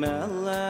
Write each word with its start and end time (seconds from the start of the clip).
mellow. 0.00 0.69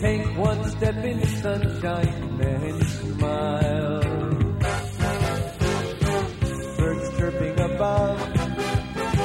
Take 0.00 0.36
one 0.36 0.62
step 0.70 0.96
in 1.04 1.20
the 1.20 1.26
sunshine, 1.26 2.40
and 2.40 2.82
smile. 2.86 4.00
Birds 6.78 7.18
chirping 7.18 7.60
above, 7.60 8.18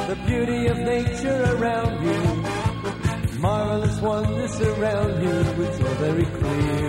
the 0.07 0.17
beauty 0.27 0.67
of 0.67 0.77
nature 0.77 1.43
around 1.55 2.03
you, 2.05 2.19
marvelous 3.41 4.01
wonders 4.01 4.61
around 4.61 5.23
you, 5.23 5.43
which 5.59 5.81
are 5.81 5.95
very 5.95 6.25
clear. 6.25 6.80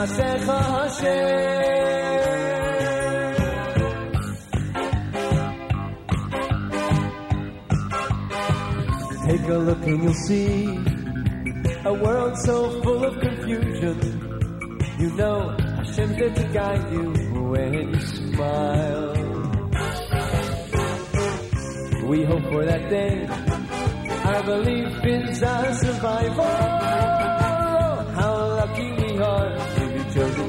מעשיך 0.00 0.48
השם 0.48 1.60
Take 9.26 9.48
a 9.48 9.58
look 9.66 9.82
and 9.90 10.02
you'll 10.02 10.22
see 10.28 10.50
a 11.84 11.94
world 12.02 12.34
so 12.46 12.56
full 12.82 13.02
of 13.08 13.14
confusion. 13.26 13.98
You 15.00 15.08
know 15.20 15.38
Hashem's 15.76 16.16
there 16.20 16.34
to 16.40 16.44
guide 16.56 16.84
you 16.94 17.06
when 17.52 17.70
you 17.78 18.00
smile. 18.00 19.12
We 22.10 22.18
hope 22.30 22.46
for 22.52 22.64
that 22.70 22.84
day. 22.96 23.14
I 24.34 24.38
believe 24.50 24.92
in 25.14 25.22
our 25.52 25.74
survival. 25.82 27.19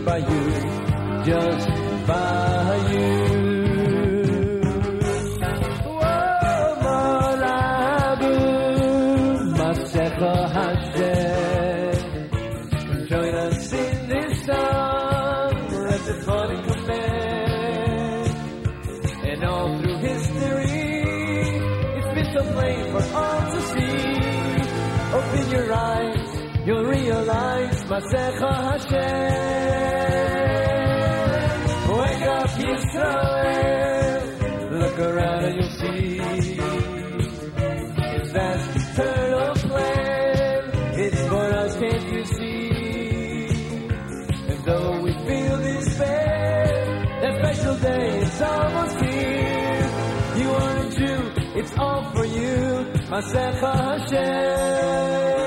by 0.05 0.17
you, 0.17 1.23
just 1.25 1.67
by 2.07 2.89
you. 2.91 3.51
Join 13.11 13.35
us 13.35 13.73
in 13.73 14.07
this 14.07 14.45
song, 14.45 15.51
let 15.69 15.99
the. 16.05 16.21
And 19.23 19.43
all 19.43 19.81
through 19.81 19.97
history, 19.97 21.01
it's 21.97 22.13
been 22.13 22.29
so 22.33 22.41
plain 22.53 22.91
for 22.91 23.03
all 23.17 23.41
to 23.51 23.61
see. 23.73 24.21
Open 25.13 25.51
your 25.51 25.73
eyes, 25.73 26.29
you'll 26.65 26.85
realize 26.85 27.83
Masecha 27.83 28.51
Hashem. 28.71 29.90
מסך 53.11 53.63
השם 53.63 55.40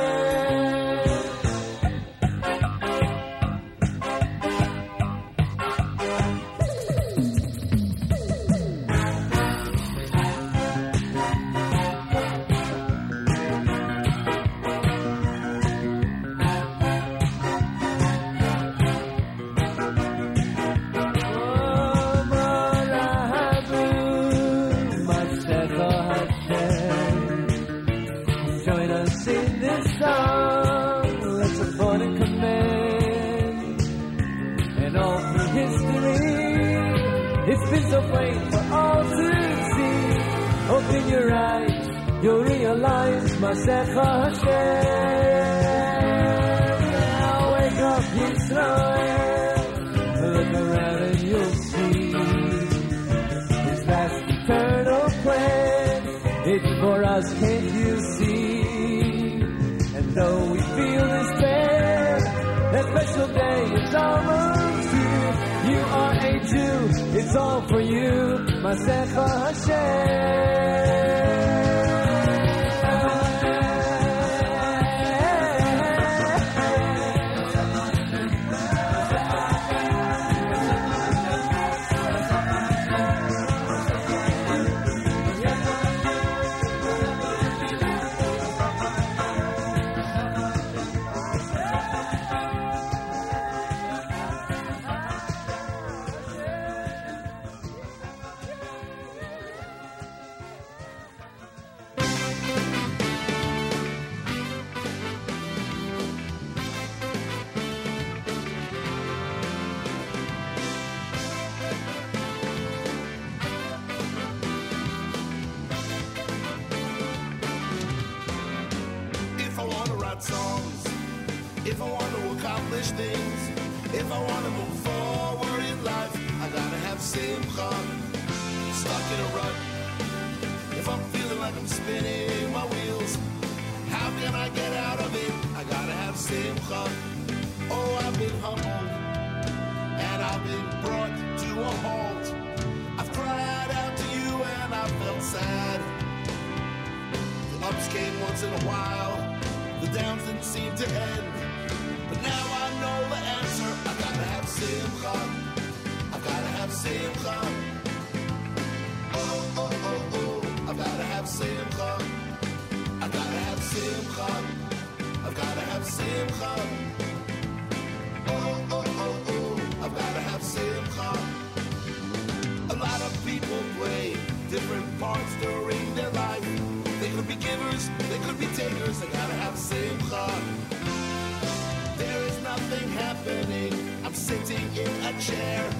in 184.76 184.88
a 185.04 185.20
chair, 185.20 185.70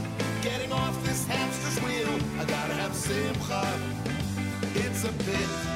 getting 0.43 0.73
off 0.73 1.05
this 1.05 1.27
hamster's 1.27 1.83
wheel. 1.85 2.19
I 2.39 2.45
gotta 2.45 2.75
have 2.75 2.95
simcha. 2.95 3.81
It's 4.75 5.05
a 5.05 5.13
pit 5.13 5.74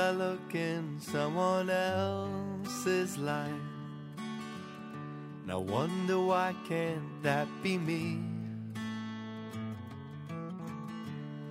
I 0.00 0.12
look 0.12 0.54
in 0.54 0.98
someone 0.98 1.68
else's 1.68 3.18
life. 3.18 3.66
And 5.42 5.52
I 5.52 5.56
wonder 5.56 6.18
why 6.18 6.54
can't 6.66 7.22
that 7.22 7.46
be 7.62 7.76
me? 7.76 8.22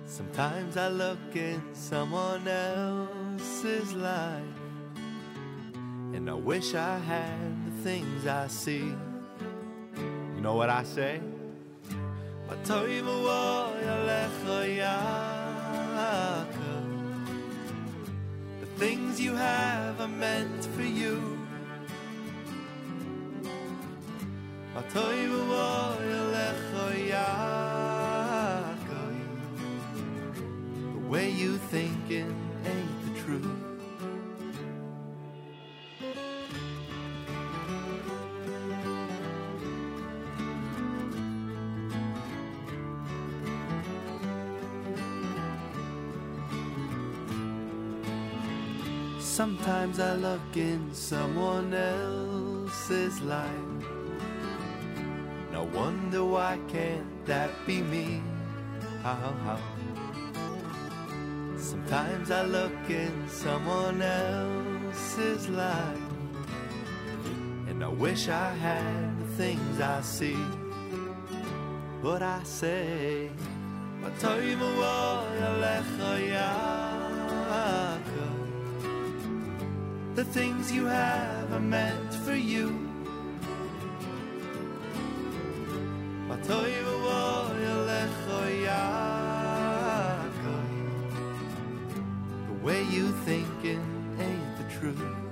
Sometimes 0.04 0.76
I 0.76 0.88
look 0.88 1.36
in 1.36 1.62
someone 1.72 2.46
else's 2.48 3.94
life. 3.94 4.58
And 6.14 6.28
I 6.28 6.34
wish 6.34 6.74
I 6.74 6.98
had 6.98 7.66
the 7.66 7.74
things 7.86 8.26
I 8.26 8.48
see. 8.48 8.92
You 10.34 10.40
know 10.42 10.56
what 10.60 10.70
I 10.70 10.82
say? 10.82 11.20
"Batoivu 12.48 13.14
oyalecha 13.38 14.58
Yaakov." 14.82 16.59
Things 18.80 19.20
you 19.20 19.34
have 19.34 20.00
are 20.00 20.08
meant 20.08 20.64
for 20.64 20.82
you. 20.82 21.38
The 30.94 31.08
way 31.10 31.30
you 31.30 31.58
thinking 31.58 32.34
ain't 32.64 33.14
the 33.14 33.20
truth. 33.20 33.69
Sometimes 49.40 49.98
I 49.98 50.16
look 50.16 50.54
in 50.54 50.92
someone 50.92 51.72
else's 51.72 53.22
life. 53.22 53.80
No 55.50 55.62
wonder 55.62 56.22
why 56.26 56.58
can't 56.68 57.24
that 57.24 57.48
be 57.66 57.80
me? 57.80 58.20
How, 59.02 59.32
how? 59.46 59.58
Sometimes 61.56 62.30
I 62.30 62.42
look 62.42 62.90
in 62.90 63.14
someone 63.30 64.02
else's 64.02 65.48
life. 65.48 66.12
And 67.66 67.82
I 67.82 67.88
wish 67.88 68.28
I 68.28 68.50
had 68.52 69.18
the 69.20 69.28
things 69.40 69.80
I 69.80 70.02
see. 70.02 70.44
But 72.02 72.20
I 72.22 72.42
say, 72.44 73.30
"Batoivu 74.02 74.68
oyalecha 74.92 76.10
Yaakov." 76.34 78.09
The 80.14 80.24
things 80.24 80.72
you 80.72 80.86
have 80.86 81.52
are 81.52 81.60
meant 81.60 82.12
for 82.12 82.34
you. 82.34 82.88
The 92.48 92.66
way 92.66 92.82
you 92.84 93.12
thinking 93.24 93.82
ain't 94.18 94.56
the 94.58 94.64
truth. 94.78 95.29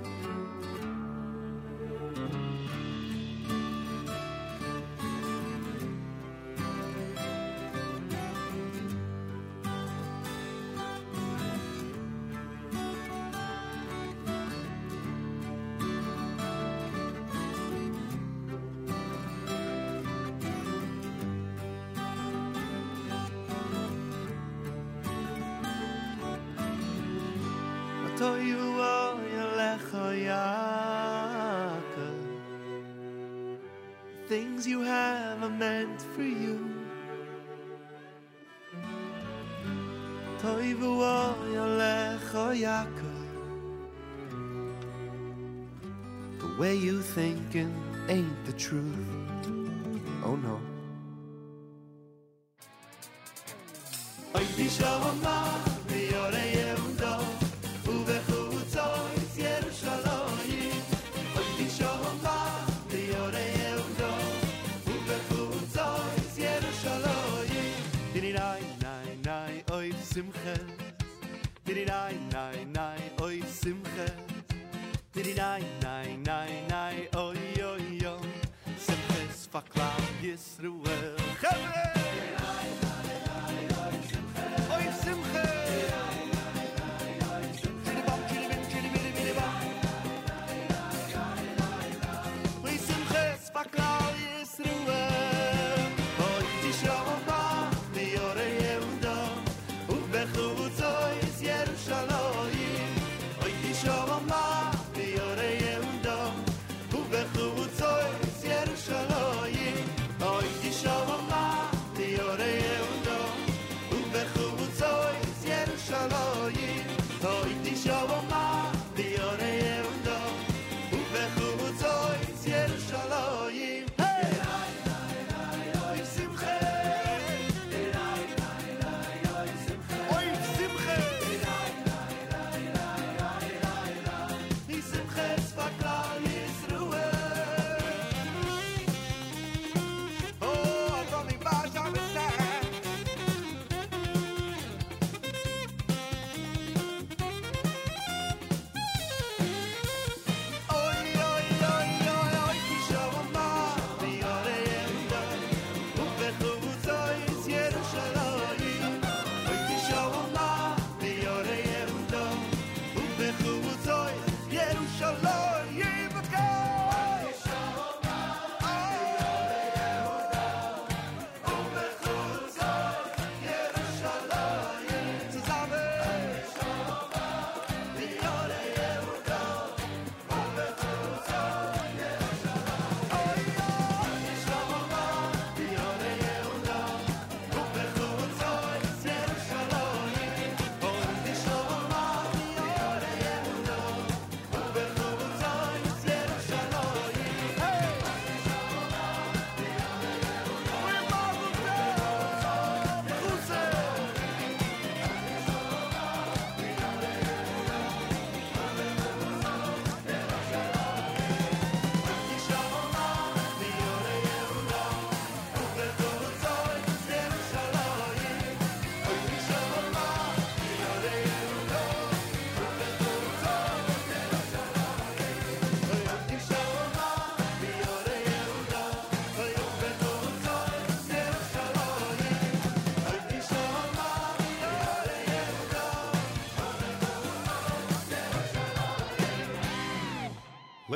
meant 35.99 36.15
for 36.15 36.23
you. 36.23 36.57
Yolecho 41.53 42.55
The 46.39 46.47
way 46.59 46.75
you 46.75 47.01
thinking 47.01 47.73
ain't 48.07 48.45
the 48.45 48.53
truth. 48.53 49.07
Oh 50.23 50.35
no. 50.35 50.59
Yisroel. 80.29 81.08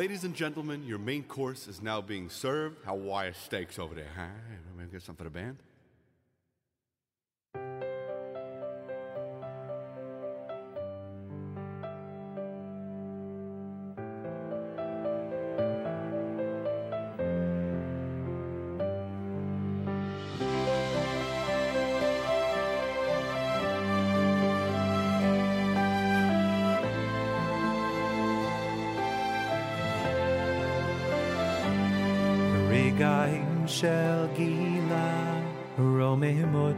Ladies 0.03 0.25
and 0.25 0.35
gentlemen, 0.35 0.83
your 0.83 0.99
main 0.99 1.23
course 1.23 1.69
is 1.69 1.81
now 1.81 2.01
being 2.01 2.29
served. 2.29 2.83
Hawaii 2.83 3.31
steaks 3.31 3.79
over 3.79 3.95
there, 3.95 4.09
huh? 4.13 4.25
Maybe 4.77 4.91
get 4.91 5.01
something 5.01 5.23
for 5.25 5.29
the 5.29 5.29
band. 5.29 5.55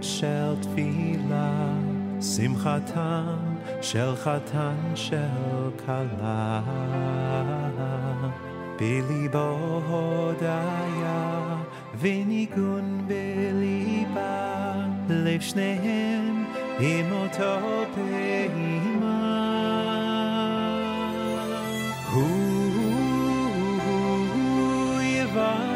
של 0.05 0.55
תפילה, 0.61 1.73
שמחתם 2.21 3.55
של 3.81 4.15
חתן 4.15 4.75
של 4.95 5.69
כלה. 5.85 6.61
בליבו 8.79 9.81
הודיה 9.87 11.41
וניגון 11.99 13.07
בליבה, 13.07 14.73
לב 15.09 15.41
שניהם 15.41 16.45
עם 16.79 17.11
אותו 17.11 17.59
פעימה. 17.95 19.45
הוא 22.13 23.41
יברך 25.01 25.75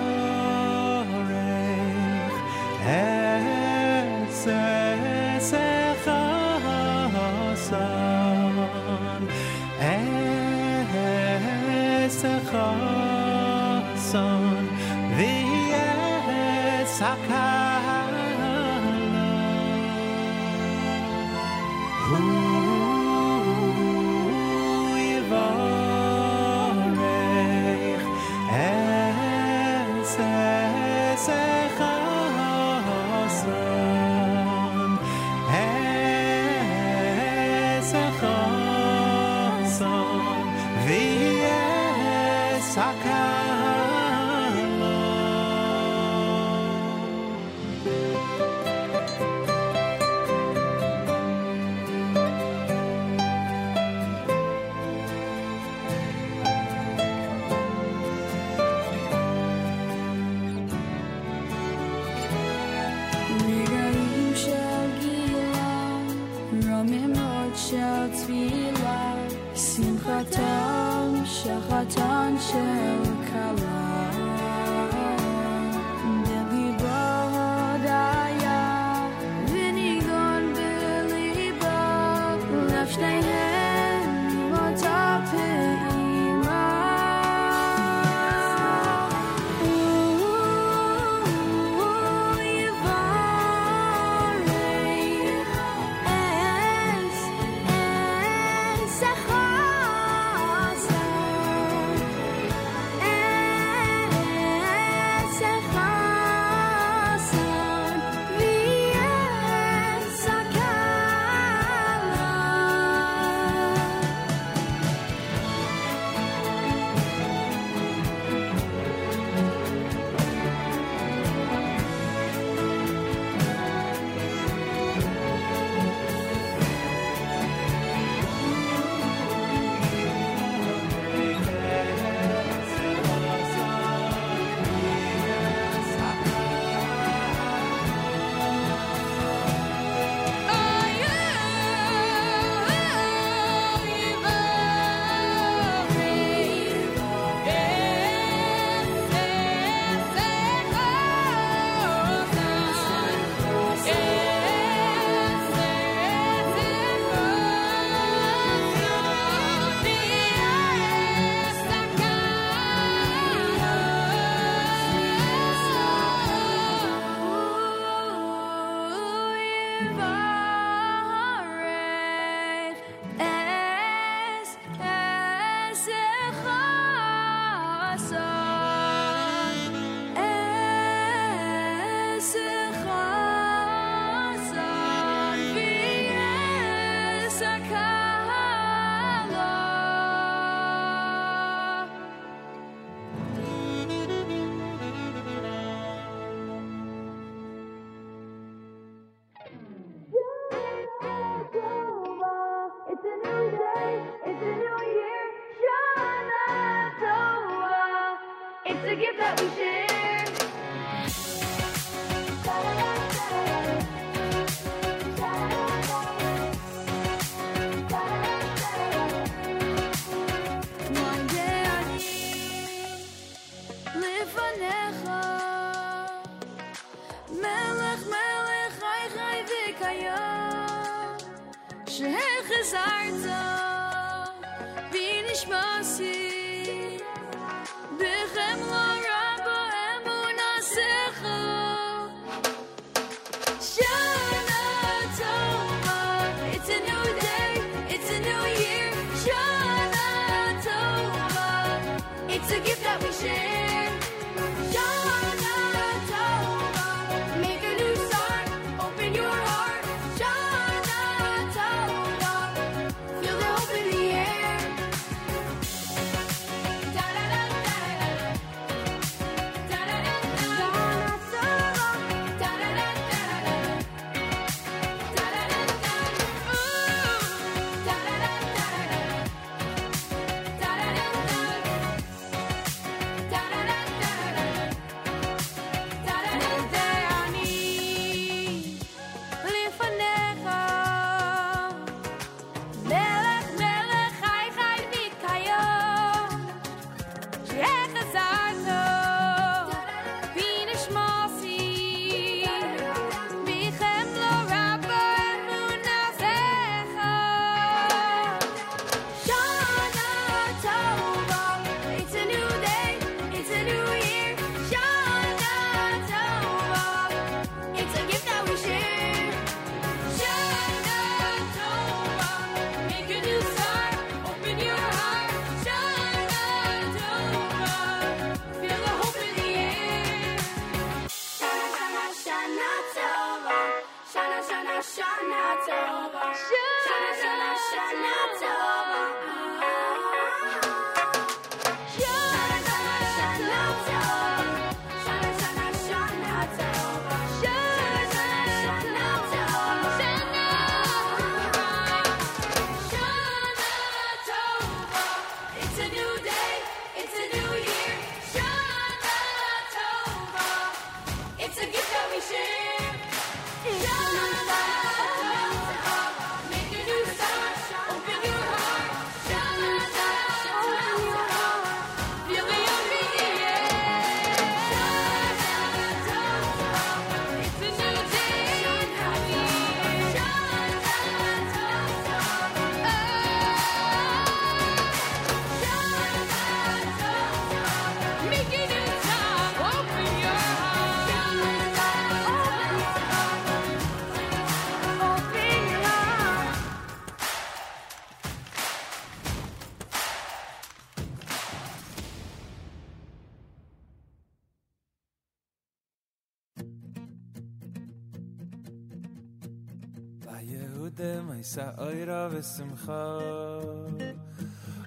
sa 411.50 411.74
ayra 411.82 412.30
vesim 412.30 412.70
kha 412.86 413.04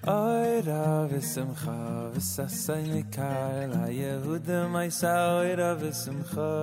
ayra 0.07 0.83
vesim 1.11 1.49
kha 1.61 1.79
sa 2.23 2.45
sai 2.47 2.83
ne 2.91 3.03
ka 3.15 3.31
la 3.73 3.85
yud 3.91 4.47
mai 4.71 4.87
sa 4.99 5.11
ayra 5.41 5.75
vesim 5.81 6.23
kha 6.31 6.53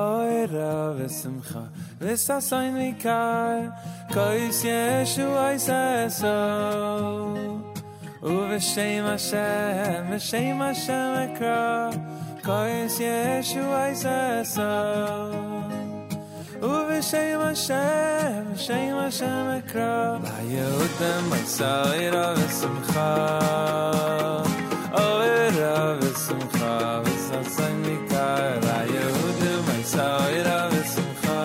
ayra 0.00 0.96
vesim 0.96 1.36
kha 1.48 1.64
sa 2.24 2.40
sai 2.48 2.70
ne 2.78 2.88
ka 3.04 3.20
kai 4.16 4.48
se 4.60 4.78
shu 5.12 5.28
ay 5.46 5.56
sa 5.68 6.08
so 6.08 6.36
Oh, 8.28 8.58
shame 8.58 9.04
of 9.04 9.20
shame, 9.20 10.18
shame 10.18 10.60
of 10.60 10.74
shame, 10.74 11.14
the 11.14 11.38
cry, 11.38 11.90
the 12.98 14.58
I. 14.58 15.25
Hashem, 17.06 17.38
Hashem, 17.38 18.46
Hashem, 18.50 18.96
Hashem 18.98 19.46
ekra. 19.58 19.94
Va'yehutem 20.24 21.26
atzayra 21.38 22.26
v'simcha, 22.36 23.10
oira 25.02 25.78
v'simcha, 26.00 26.74
v'satzay 27.04 27.74
nikar. 27.84 28.54
Va'yehutem 28.66 29.66
atzayra 29.76 30.58
v'simcha, 30.72 31.42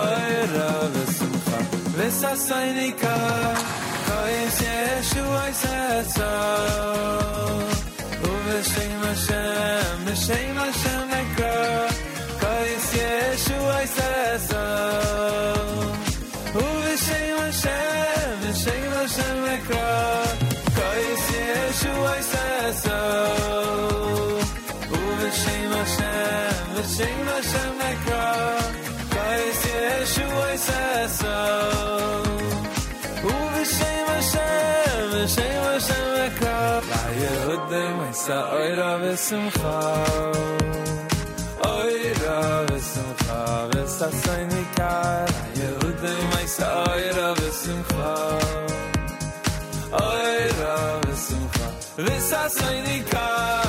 oira 0.00 0.72
v'simcha, 0.92 1.58
v'satzay 1.96 2.68
nikar. 2.76 3.54
Koyim 4.08 4.50
she'eshu 4.58 5.24
aysatzah, 5.44 6.52
u'v'shem 8.28 9.00
Hashem, 9.08 9.96
v'shem 10.04 10.56
Hashem 10.64 11.03
sa 38.24 38.38
oira 38.56 38.90
vesum 39.02 39.46
kha 39.56 39.78
oira 41.70 42.38
vesum 42.68 43.10
kha 43.22 43.40
ves 43.72 43.90
sa 43.98 44.08
seine 44.22 44.62
kar 44.76 45.28
yude 45.58 46.14
mei 46.30 46.46
sa 46.54 46.68
oira 46.92 47.28
vesum 47.40 47.80
kha 47.90 48.14
oira 50.06 50.78
vesum 51.04 51.44
kha 51.58 51.68
ves 52.06 52.24
sa 52.30 52.42
seine 52.56 52.96
kar. 53.12 53.63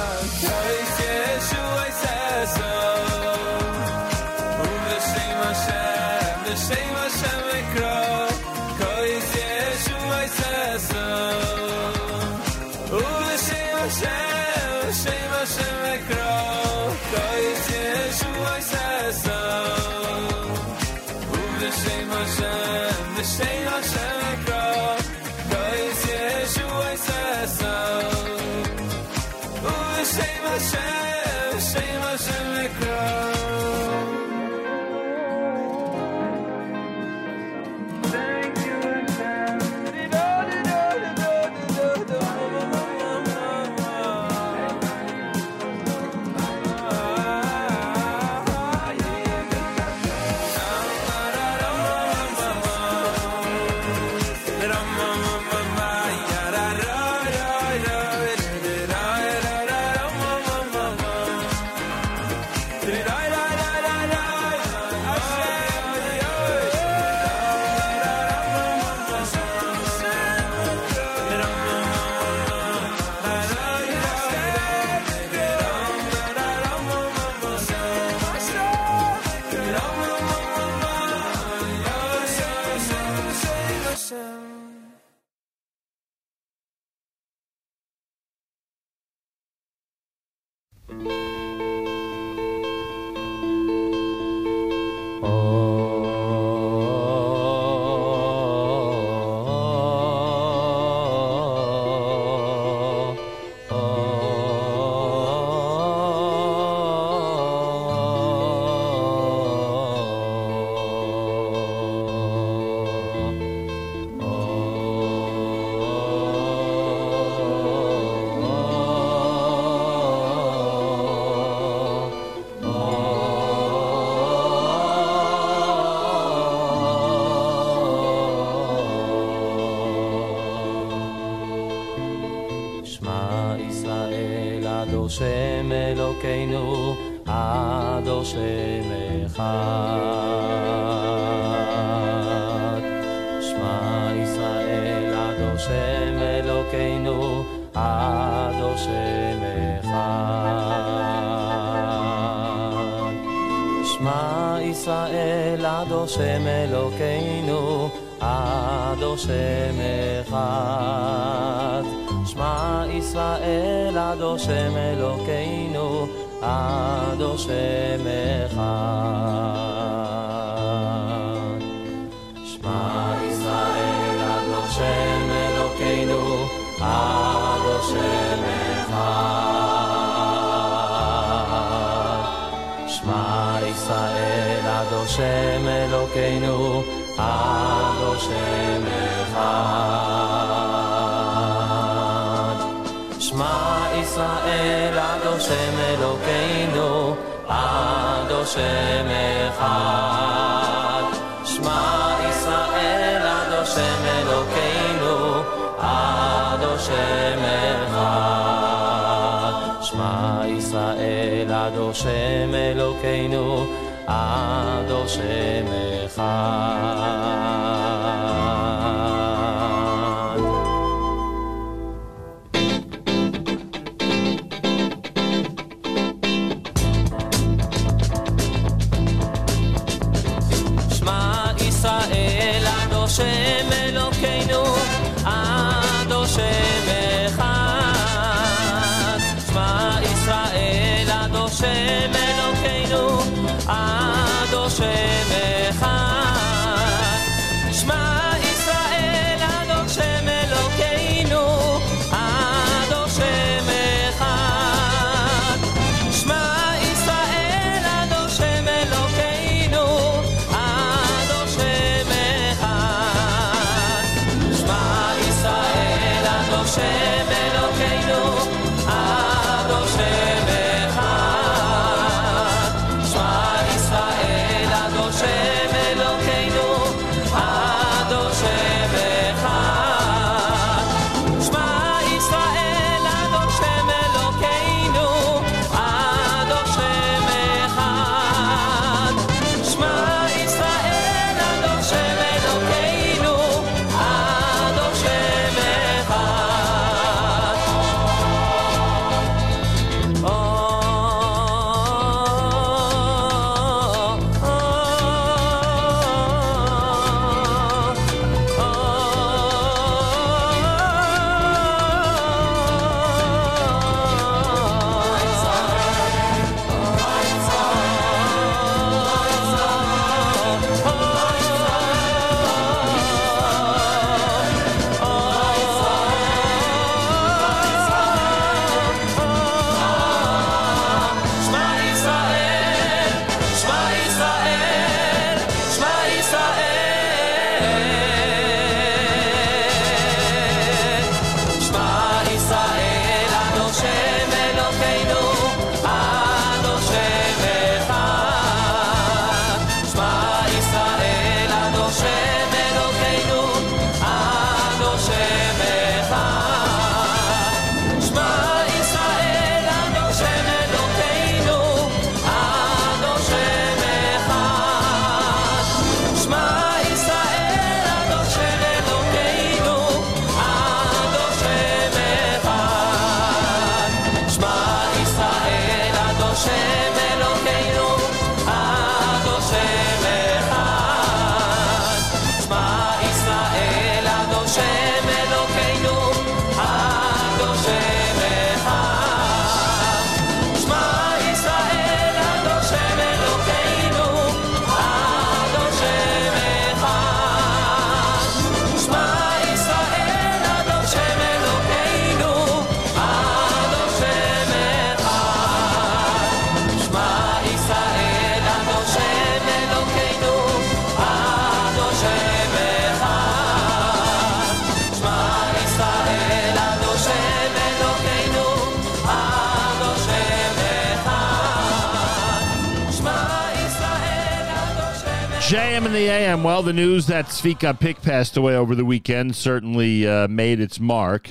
News 427.06 427.10
that 427.10 427.26
Svika 427.26 427.80
Pick 427.80 428.02
passed 428.02 428.36
away 428.36 428.56
over 428.56 428.74
the 428.74 428.86
weekend 428.86 429.36
certainly 429.36 430.08
uh, 430.08 430.28
made 430.28 430.60
its 430.60 430.80
mark 430.80 431.30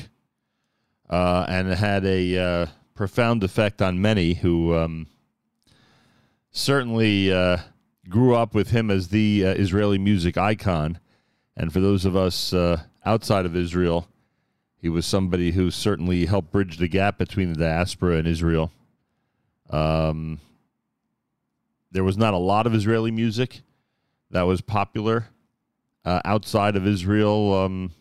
uh, 1.11 1.47
and 1.49 1.73
had 1.73 2.05
a 2.05 2.39
uh, 2.39 2.67
profound 2.95 3.43
effect 3.43 3.83
on 3.83 4.01
many 4.01 4.35
who 4.35 4.75
um, 4.77 5.07
certainly 6.51 7.33
uh, 7.33 7.59
grew 8.09 8.37
up 8.37 8.55
with 8.55 8.71
him 8.71 8.91
as 8.91 9.09
the 9.09 9.47
uh, 9.47 9.55
Israeli 9.55 9.99
music 9.99 10.37
icon. 10.37 11.01
And 11.57 11.73
for 11.73 11.81
those 11.81 12.05
of 12.05 12.15
us 12.15 12.55
outside 13.05 13.47
of 13.47 13.57
Israel, 13.57 14.07
he 14.77 14.89
was 14.89 15.07
somebody 15.07 15.53
who 15.53 15.71
certainly 15.71 16.27
helped 16.27 16.53
bridge 16.53 16.77
the 16.77 16.89
gap 16.89 17.19
between 17.19 17.53
the 17.53 17.59
diaspora 17.59 18.17
and 18.17 18.29
Israel. 18.29 18.71
Um, 19.71 20.41
there 21.91 22.05
was 22.05 22.19
not 22.19 22.35
a 22.35 22.39
lot 22.39 22.67
of 22.67 22.75
Israeli 22.75 23.11
music 23.11 23.63
that 24.31 24.43
was 24.43 24.61
popular 24.61 25.29
uh, 26.05 26.21
outside 26.25 26.77
of 26.77 26.87
Israel 26.87 27.55
um, 27.55 27.93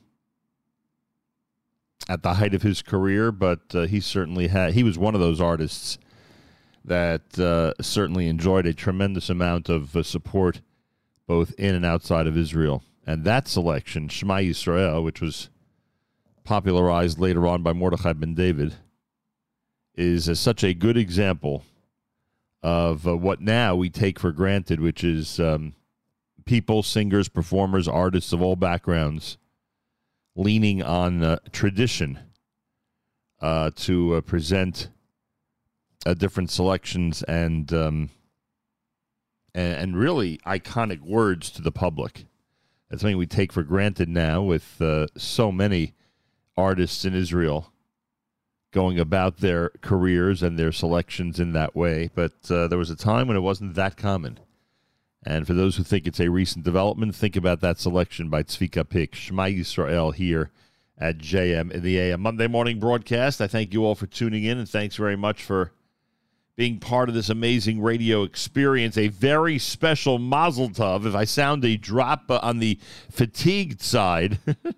at 2.09 2.23
the 2.23 2.35
height 2.35 2.53
of 2.53 2.61
his 2.61 2.81
career, 2.81 3.31
but 3.31 3.61
uh, 3.73 3.81
he 3.83 3.99
certainly 3.99 4.47
had. 4.47 4.73
He 4.73 4.83
was 4.83 4.97
one 4.97 5.15
of 5.15 5.21
those 5.21 5.39
artists 5.39 5.97
that 6.85 7.39
uh, 7.39 7.73
certainly 7.81 8.27
enjoyed 8.27 8.65
a 8.65 8.73
tremendous 8.73 9.29
amount 9.29 9.69
of 9.69 9.95
uh, 9.95 10.03
support 10.03 10.61
both 11.27 11.53
in 11.57 11.73
and 11.73 11.85
outside 11.85 12.27
of 12.27 12.37
Israel. 12.37 12.83
And 13.07 13.23
that 13.23 13.47
selection, 13.47 14.09
Shema 14.09 14.37
Yisrael, 14.37 15.03
which 15.03 15.21
was 15.21 15.49
popularized 16.43 17.19
later 17.19 17.47
on 17.47 17.63
by 17.63 17.73
Mordechai 17.73 18.13
ben 18.13 18.33
David, 18.33 18.75
is 19.95 20.39
such 20.39 20.63
a 20.63 20.73
good 20.73 20.97
example 20.97 21.63
of 22.61 23.07
uh, 23.07 23.15
what 23.15 23.41
now 23.41 23.75
we 23.75 23.89
take 23.89 24.19
for 24.19 24.31
granted, 24.31 24.79
which 24.79 25.03
is 25.03 25.39
um, 25.39 25.73
people, 26.45 26.83
singers, 26.83 27.29
performers, 27.29 27.87
artists 27.87 28.33
of 28.33 28.41
all 28.41 28.55
backgrounds 28.55 29.37
leaning 30.35 30.81
on 30.81 31.23
uh, 31.23 31.37
tradition 31.51 32.19
uh, 33.41 33.71
to 33.75 34.15
uh, 34.15 34.21
present 34.21 34.89
uh, 36.05 36.13
different 36.13 36.49
selections 36.49 37.23
and, 37.23 37.71
um, 37.71 38.09
and 39.53 39.73
and 39.73 39.97
really 39.97 40.39
iconic 40.45 41.01
words 41.01 41.51
to 41.51 41.61
the 41.61 41.71
public. 41.71 42.25
That's 42.89 43.01
something 43.01 43.17
we 43.17 43.27
take 43.27 43.51
for 43.53 43.63
granted 43.63 44.09
now 44.09 44.41
with 44.41 44.81
uh, 44.81 45.07
so 45.17 45.51
many 45.51 45.93
artists 46.55 47.05
in 47.05 47.13
Israel 47.13 47.71
going 48.71 48.99
about 48.99 49.37
their 49.37 49.69
careers 49.81 50.41
and 50.43 50.57
their 50.57 50.71
selections 50.71 51.39
in 51.39 51.53
that 51.53 51.75
way. 51.75 52.09
But 52.13 52.33
uh, 52.49 52.67
there 52.67 52.77
was 52.77 52.89
a 52.89 52.95
time 52.95 53.27
when 53.27 53.37
it 53.37 53.41
wasn't 53.41 53.75
that 53.75 53.97
common. 53.97 54.39
And 55.25 55.47
for 55.47 55.53
those 55.53 55.77
who 55.77 55.83
think 55.83 56.05
it's 56.05 56.19
a 56.19 56.29
recent 56.29 56.65
development, 56.65 57.15
think 57.15 57.35
about 57.35 57.61
that 57.61 57.79
selection 57.79 58.29
by 58.29 58.43
Tzvika 58.43 58.87
Pick, 58.87 59.15
Shema 59.15 59.45
Yisrael 59.45 60.13
here 60.13 60.51
at 60.97 61.17
JM 61.17 61.71
in 61.71 61.81
the 61.81 61.97
AM 61.97 62.21
Monday 62.21 62.47
morning 62.47 62.79
broadcast. 62.79 63.39
I 63.39 63.47
thank 63.47 63.73
you 63.73 63.85
all 63.85 63.95
for 63.95 64.05
tuning 64.05 64.43
in, 64.43 64.57
and 64.57 64.67
thanks 64.67 64.95
very 64.95 65.15
much 65.15 65.43
for 65.43 65.71
being 66.55 66.79
part 66.79 67.09
of 67.09 67.15
this 67.15 67.29
amazing 67.29 67.81
radio 67.81 68.23
experience. 68.23 68.97
A 68.97 69.07
very 69.07 69.57
special 69.57 70.19
Mazel 70.19 70.69
Tov. 70.69 71.05
If 71.05 71.15
I 71.15 71.23
sound 71.23 71.63
a 71.65 71.77
drop 71.77 72.25
on 72.29 72.59
the 72.59 72.77
fatigued 73.09 73.81
side, 73.81 74.39
uh, 74.47 74.73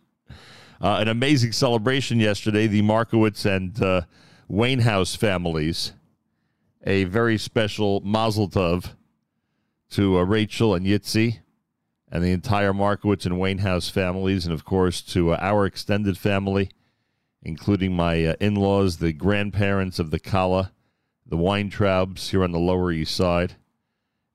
an 0.81 1.07
amazing 1.07 1.51
celebration 1.51 2.19
yesterday. 2.19 2.67
The 2.67 2.83
Markowitz 2.83 3.45
and 3.45 3.81
uh, 3.81 4.01
Wainhouse 4.47 5.15
families. 5.15 5.93
A 6.85 7.05
very 7.05 7.37
special 7.37 7.99
Mazel 8.01 8.47
Tov 8.47 8.91
to 9.95 10.19
uh, 10.19 10.23
Rachel 10.23 10.75
and 10.75 10.85
Yitzi 10.85 11.39
and 12.11 12.21
the 12.21 12.33
entire 12.33 12.73
Markowitz 12.73 13.25
and 13.25 13.39
Wainhouse 13.39 13.87
families, 13.87 14.45
and 14.45 14.53
of 14.53 14.65
course 14.65 15.01
to 15.01 15.31
uh, 15.31 15.37
our 15.39 15.65
extended 15.65 16.17
family, 16.17 16.69
including 17.41 17.95
my 17.95 18.25
uh, 18.25 18.35
in 18.41 18.55
laws, 18.55 18.97
the 18.97 19.13
grandparents 19.13 19.97
of 19.97 20.11
the 20.11 20.19
Kala, 20.19 20.73
the 21.25 21.37
Weintraubs 21.37 22.31
here 22.31 22.43
on 22.43 22.51
the 22.51 22.59
Lower 22.59 22.91
East 22.91 23.15
Side. 23.15 23.55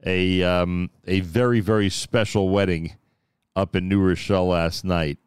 A, 0.06 0.42
um, 0.42 0.88
a 1.06 1.20
very, 1.20 1.60
very 1.60 1.90
special 1.90 2.48
wedding 2.48 2.94
up 3.54 3.76
in 3.76 3.86
New 3.86 4.00
Rochelle 4.00 4.46
last 4.46 4.82
night. 4.82 5.18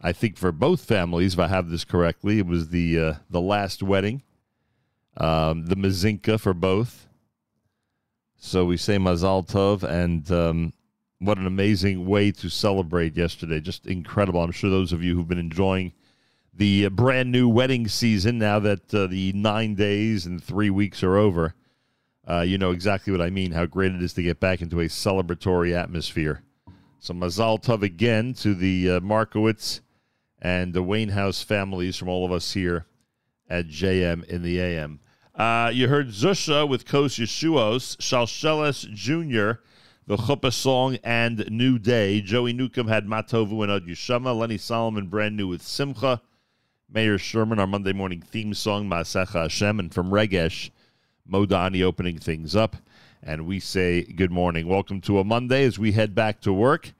I 0.00 0.10
think 0.10 0.36
for 0.36 0.50
both 0.50 0.84
families, 0.84 1.34
if 1.34 1.38
I 1.38 1.46
have 1.46 1.68
this 1.70 1.84
correctly, 1.84 2.40
it 2.40 2.46
was 2.46 2.70
the 2.70 2.98
uh, 2.98 3.14
the 3.30 3.40
last 3.40 3.84
wedding, 3.84 4.22
um, 5.16 5.66
the 5.66 5.76
Mazinka 5.76 6.40
for 6.40 6.54
both. 6.54 7.06
So 8.42 8.64
we 8.64 8.78
say 8.78 8.96
Mazal 8.96 9.46
Tov, 9.46 9.82
and 9.82 10.28
um, 10.32 10.72
what 11.18 11.36
an 11.36 11.46
amazing 11.46 12.06
way 12.06 12.32
to 12.32 12.48
celebrate 12.48 13.14
yesterday! 13.14 13.60
Just 13.60 13.86
incredible. 13.86 14.42
I'm 14.42 14.50
sure 14.50 14.70
those 14.70 14.94
of 14.94 15.04
you 15.04 15.14
who've 15.14 15.28
been 15.28 15.36
enjoying 15.36 15.92
the 16.54 16.88
brand 16.88 17.30
new 17.30 17.50
wedding 17.50 17.86
season 17.86 18.38
now 18.38 18.58
that 18.58 18.94
uh, 18.94 19.06
the 19.08 19.34
nine 19.34 19.74
days 19.74 20.24
and 20.24 20.42
three 20.42 20.70
weeks 20.70 21.02
are 21.02 21.18
over, 21.18 21.54
uh, 22.26 22.40
you 22.40 22.56
know 22.56 22.70
exactly 22.70 23.12
what 23.12 23.20
I 23.20 23.28
mean. 23.28 23.52
How 23.52 23.66
great 23.66 23.92
it 23.92 24.02
is 24.02 24.14
to 24.14 24.22
get 24.22 24.40
back 24.40 24.62
into 24.62 24.80
a 24.80 24.86
celebratory 24.86 25.74
atmosphere. 25.74 26.42
So 26.98 27.12
Mazal 27.12 27.62
Tov 27.62 27.82
again 27.82 28.32
to 28.34 28.54
the 28.54 28.92
uh, 28.92 29.00
Markowitz 29.00 29.82
and 30.40 30.72
the 30.72 30.82
Wainhouse 30.82 31.42
families 31.42 31.98
from 31.98 32.08
all 32.08 32.24
of 32.24 32.32
us 32.32 32.54
here 32.54 32.86
at 33.50 33.68
JM 33.68 34.24
in 34.24 34.42
the 34.42 34.58
AM. 34.58 35.00
Uh, 35.40 35.70
you 35.70 35.88
heard 35.88 36.08
Zusha 36.08 36.68
with 36.68 36.84
Kos 36.84 37.16
Yeshuos, 37.16 37.96
Shalsheles 37.96 38.86
Jr., 38.92 39.62
the 40.06 40.18
Chuppah 40.18 40.52
song, 40.52 40.98
and 41.02 41.50
New 41.50 41.78
Day. 41.78 42.20
Joey 42.20 42.52
Newcomb 42.52 42.88
had 42.88 43.06
Matovu 43.06 43.62
and 43.62 43.72
Od 43.72 43.86
Yeshama. 43.86 44.38
Lenny 44.38 44.58
Solomon, 44.58 45.06
brand 45.06 45.38
new 45.38 45.48
with 45.48 45.62
Simcha. 45.62 46.20
Mayor 46.90 47.16
Sherman, 47.16 47.58
our 47.58 47.66
Monday 47.66 47.94
morning 47.94 48.20
theme 48.20 48.52
song, 48.52 48.86
Masecha 48.86 49.44
Hashem. 49.44 49.80
And 49.80 49.94
from 49.94 50.10
Regesh, 50.10 50.68
Modani 51.26 51.82
opening 51.82 52.18
things 52.18 52.54
up. 52.54 52.76
And 53.22 53.46
we 53.46 53.60
say 53.60 54.02
good 54.02 54.30
morning. 54.30 54.68
Welcome 54.68 55.00
to 55.00 55.20
a 55.20 55.24
Monday 55.24 55.64
as 55.64 55.78
we 55.78 55.92
head 55.92 56.14
back 56.14 56.42
to 56.42 56.52
work. 56.52 56.92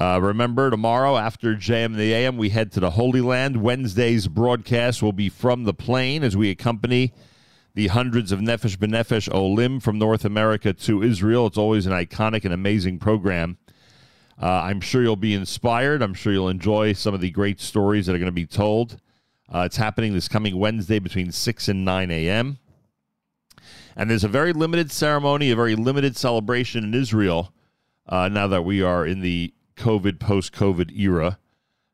Uh, 0.00 0.20
remember, 0.22 0.70
tomorrow 0.70 1.16
after 1.16 1.56
JM 1.56 1.86
in 1.86 1.96
the 1.96 2.14
AM, 2.14 2.36
we 2.36 2.50
head 2.50 2.70
to 2.70 2.78
the 2.78 2.90
Holy 2.90 3.20
Land. 3.20 3.56
Wednesday's 3.56 4.28
broadcast 4.28 5.02
will 5.02 5.12
be 5.12 5.28
from 5.28 5.64
the 5.64 5.74
plane 5.74 6.22
as 6.22 6.36
we 6.36 6.50
accompany 6.50 7.12
the 7.74 7.88
hundreds 7.88 8.30
of 8.30 8.38
Nefesh 8.40 8.76
B'Nefesh 8.76 9.32
Olim 9.32 9.80
from 9.80 9.98
North 9.98 10.24
America 10.24 10.72
to 10.72 11.02
Israel. 11.02 11.46
It's 11.46 11.58
always 11.58 11.86
an 11.86 11.92
iconic 11.92 12.44
and 12.44 12.54
amazing 12.54 12.98
program. 12.98 13.58
Uh, 14.40 14.46
I'm 14.46 14.80
sure 14.80 15.02
you'll 15.02 15.16
be 15.16 15.34
inspired. 15.34 16.02
I'm 16.02 16.14
sure 16.14 16.32
you'll 16.32 16.48
enjoy 16.48 16.92
some 16.92 17.14
of 17.14 17.20
the 17.20 17.30
great 17.30 17.60
stories 17.60 18.06
that 18.06 18.14
are 18.14 18.18
going 18.18 18.26
to 18.26 18.32
be 18.32 18.46
told. 18.46 19.00
Uh, 19.52 19.60
it's 19.60 19.76
happening 19.76 20.14
this 20.14 20.28
coming 20.28 20.58
Wednesday 20.58 20.98
between 20.98 21.32
6 21.32 21.68
and 21.68 21.84
9 21.84 22.10
a.m. 22.10 22.58
And 23.96 24.10
there's 24.10 24.24
a 24.24 24.28
very 24.28 24.52
limited 24.52 24.90
ceremony, 24.90 25.50
a 25.50 25.56
very 25.56 25.76
limited 25.76 26.16
celebration 26.16 26.84
in 26.84 26.94
Israel 26.94 27.52
uh, 28.08 28.28
now 28.28 28.46
that 28.48 28.62
we 28.62 28.82
are 28.82 29.06
in 29.06 29.20
the 29.20 29.52
COVID, 29.76 30.18
post 30.18 30.52
COVID 30.52 30.96
era. 30.96 31.38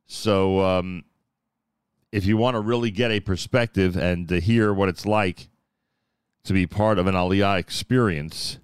So, 0.06 0.60
um, 0.60 1.04
if 2.12 2.26
you 2.26 2.36
want 2.36 2.56
to 2.56 2.60
really 2.60 2.90
get 2.90 3.12
a 3.12 3.20
perspective 3.20 3.96
and 3.96 4.28
to 4.28 4.40
hear 4.40 4.74
what 4.74 4.88
it's 4.88 5.06
like 5.06 5.49
to 6.44 6.52
be 6.52 6.66
part 6.66 6.98
of 6.98 7.06
an 7.06 7.14
Aliyah 7.14 7.58
experience, 7.58 8.58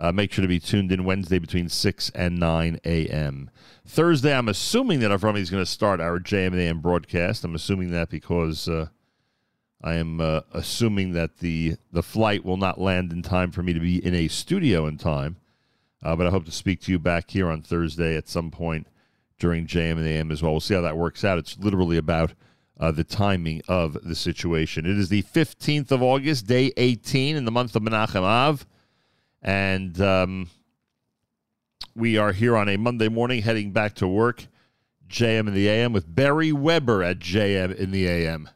uh, 0.00 0.12
make 0.12 0.32
sure 0.32 0.42
to 0.42 0.48
be 0.48 0.58
tuned 0.58 0.90
in 0.90 1.04
Wednesday 1.04 1.38
between 1.38 1.68
6 1.68 2.10
and 2.10 2.38
9 2.38 2.80
a.m. 2.84 3.50
Thursday, 3.86 4.36
I'm 4.36 4.48
assuming 4.48 5.00
that 5.00 5.10
Avrami 5.10 5.38
is 5.38 5.50
going 5.50 5.62
to 5.62 5.70
start 5.70 6.00
our 6.00 6.18
JMAM 6.18 6.82
broadcast. 6.82 7.44
I'm 7.44 7.54
assuming 7.54 7.90
that 7.90 8.10
because 8.10 8.68
uh, 8.68 8.86
I 9.82 9.94
am 9.94 10.20
uh, 10.20 10.40
assuming 10.52 11.12
that 11.12 11.38
the, 11.38 11.76
the 11.92 12.02
flight 12.02 12.44
will 12.44 12.56
not 12.56 12.80
land 12.80 13.12
in 13.12 13.22
time 13.22 13.50
for 13.50 13.62
me 13.62 13.72
to 13.72 13.80
be 13.80 14.04
in 14.04 14.14
a 14.14 14.28
studio 14.28 14.86
in 14.86 14.98
time. 14.98 15.36
Uh, 16.02 16.16
but 16.16 16.26
I 16.26 16.30
hope 16.30 16.44
to 16.46 16.52
speak 16.52 16.80
to 16.82 16.92
you 16.92 16.98
back 16.98 17.30
here 17.30 17.48
on 17.48 17.62
Thursday 17.62 18.16
at 18.16 18.28
some 18.28 18.50
point 18.50 18.86
during 19.38 19.66
JM 19.66 19.92
and 19.92 20.06
AM 20.06 20.30
as 20.30 20.42
well. 20.42 20.52
We'll 20.52 20.60
see 20.60 20.74
how 20.74 20.82
that 20.82 20.96
works 20.96 21.24
out. 21.24 21.38
It's 21.38 21.58
literally 21.58 21.96
about 21.96 22.32
uh, 22.78 22.90
the 22.90 23.04
timing 23.04 23.62
of 23.68 23.96
the 24.02 24.14
situation. 24.14 24.86
It 24.86 24.98
is 24.98 25.08
the 25.08 25.22
15th 25.22 25.90
of 25.90 26.02
August, 26.02 26.46
day 26.46 26.72
18 26.76 27.36
in 27.36 27.44
the 27.44 27.50
month 27.50 27.76
of 27.76 27.82
Menachem 27.82 28.22
Av. 28.22 28.66
And 29.42 30.00
um, 30.00 30.50
we 31.94 32.18
are 32.18 32.32
here 32.32 32.56
on 32.56 32.68
a 32.68 32.76
Monday 32.76 33.08
morning 33.08 33.42
heading 33.42 33.70
back 33.70 33.94
to 33.96 34.08
work, 34.08 34.46
JM 35.08 35.46
in 35.48 35.54
the 35.54 35.68
AM, 35.68 35.92
with 35.92 36.12
Barry 36.12 36.50
Weber 36.50 37.02
at 37.02 37.18
JM 37.18 37.74
in 37.76 37.90
the 37.90 38.06
AM. 38.06 38.48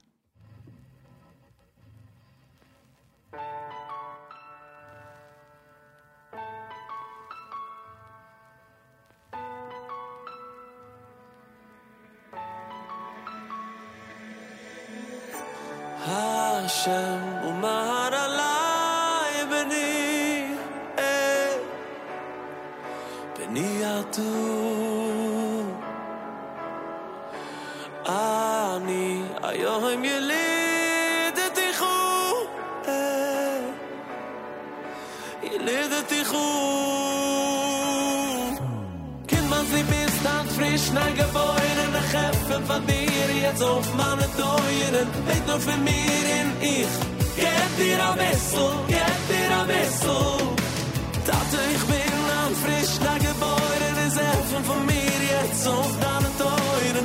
Hashem 16.08 17.20
umar 17.50 18.12
alai 18.24 19.36
beni 19.50 19.92
eh. 20.96 21.52
בני 23.38 23.80
יתום 23.82 25.66
אני 28.06 29.22
היום 29.42 30.04
ילידתי 30.04 31.72
חו 31.78 31.84
ילידתי 35.42 36.24
חו 36.24 36.48
Kind 39.28 39.48
man 39.50 39.64
sie 39.70 39.84
bist 39.92 40.20
dann 40.24 40.46
frisch 40.56 40.88
na 40.96 41.06
geboren 41.20 41.76
in 41.84 41.90
der 41.96 42.06
Geffen 42.14 42.62
von 42.68 42.80
jetzt 43.48 43.62
auf 43.62 43.94
meine 43.94 44.26
Teuren 44.36 45.08
Weet 45.26 45.46
nur 45.46 45.60
für 45.60 45.78
mir 45.78 46.22
in 46.38 46.48
ich 46.60 46.92
Geb 47.36 47.70
dir 47.78 47.98
ein 48.08 48.18
Wessel, 48.18 48.70
geb 48.88 49.20
dir 49.30 49.50
ein 49.58 49.68
Wessel 49.68 50.38
Tate 51.26 51.60
ich 51.74 51.84
bin 51.90 52.14
dann 52.30 52.54
frisch 52.62 52.94
na 53.04 53.14
geboren 53.18 53.96
is 54.06 54.16
Elfen 54.16 54.64
von 54.64 54.86
mir 54.86 55.20
jetzt 55.34 55.66
auf 55.66 55.90
deine 56.04 56.30
Teuren 56.42 57.04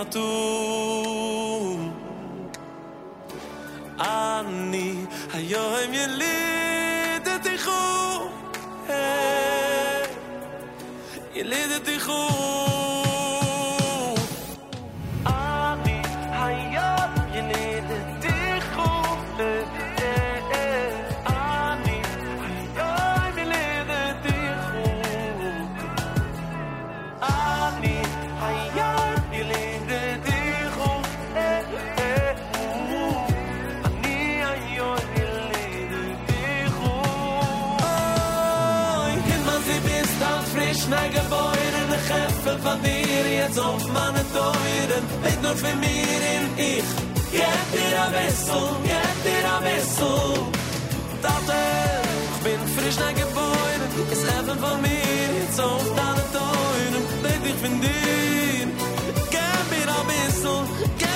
יתום 0.00 1.92
אני 4.00 4.94
היום 5.32 5.94
יליד 5.94 7.28
את 7.36 7.46
איכו 7.46 8.28
יליד 11.34 11.70
את 11.70 11.88
jetzt 43.44 43.58
auf 43.58 43.86
meine 43.92 44.22
Teuren 44.32 45.04
Weet 45.22 45.42
nur 45.42 45.56
für 45.56 45.76
mir 45.76 46.20
in 46.34 46.44
ich. 46.56 46.88
Geb 47.32 47.66
dir 47.72 47.94
a 48.04 48.06
Wessel, 48.12 48.64
geb 48.84 49.16
dir 49.24 49.44
a 49.54 49.58
Wessel. 49.66 50.18
Tate, 51.22 51.62
ich 52.32 52.40
bin 52.44 52.60
frisch 52.76 52.98
na 53.02 53.10
geboren 53.22 53.82
Ist 54.12 54.24
eben 54.36 54.58
von 54.64 54.82
mir 54.82 55.28
jetzt 55.40 55.60
auf 55.60 55.86
deine 55.98 56.24
Teuren 56.36 57.04
Weet 57.24 57.44
ich 57.50 57.58
von 57.62 57.80
dir. 57.80 58.66
Geb 59.34 59.64
mir 59.72 59.88
a 59.98 60.00
Wessel, 60.10 60.58
geb 60.98 61.13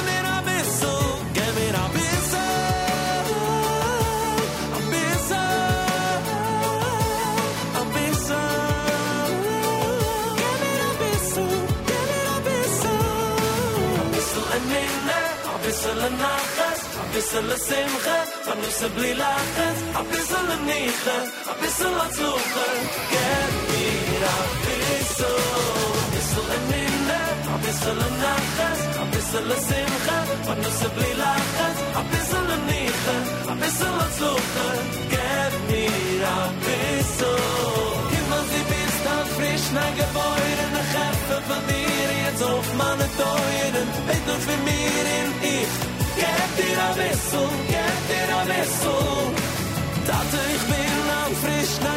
bissel 15.78 16.02
nachas 16.22 16.80
a 17.00 17.04
bissel 17.12 17.50
simcha 17.66 18.16
a 18.50 18.54
bissel 18.60 18.90
bli 18.96 19.12
lachas 19.14 19.78
a 19.98 20.02
bissel 20.10 20.48
nicha 20.68 21.16
a 21.50 21.54
bissel 21.60 21.98
zuche 22.16 22.68
get 23.12 23.52
me 23.70 23.86
a 24.32 24.38
bissel 24.64 25.38
a 27.54 27.56
bissel 27.64 28.00
nachas 28.22 28.80
a 29.02 29.04
bissel 29.12 29.50
simcha 29.68 30.18
a 30.50 30.54
bissel 30.62 30.90
bli 30.96 31.10
lachas 31.22 31.76
a 32.00 32.02
bissel 32.10 32.48
nicha 32.68 33.16
a 33.52 33.54
bissel 33.60 33.98
zuche 34.18 34.68
get 35.14 35.52
me 35.68 35.84
a 36.34 36.38
bissel 36.64 37.38
kimmer 38.10 38.42
sie 38.50 38.64
bist 38.70 39.04
a 39.14 39.16
frisch 39.34 39.68
na 39.76 39.86
geboyn 39.98 40.58
in 40.64 40.70
der 40.76 40.88
heffe 40.94 41.38
verdien 41.48 41.87
alsof 42.40 42.74
man 42.74 42.98
het 42.98 43.16
doieren, 43.16 43.86
weet 44.06 44.26
nooit 44.26 44.44
wie 44.46 44.62
meer 44.70 45.04
in 45.20 45.30
ich. 45.58 45.74
Gebt 46.20 46.54
dir 46.58 46.78
a 46.88 46.90
wissel, 46.98 47.48
gebt 47.72 48.04
dir 48.10 48.30
a 48.38 48.42
wissel, 48.50 49.02
dat 50.08 50.30
ich 50.54 50.64
will, 50.70 51.06
am 51.22 51.32
frisch, 51.42 51.76
na 51.84 51.94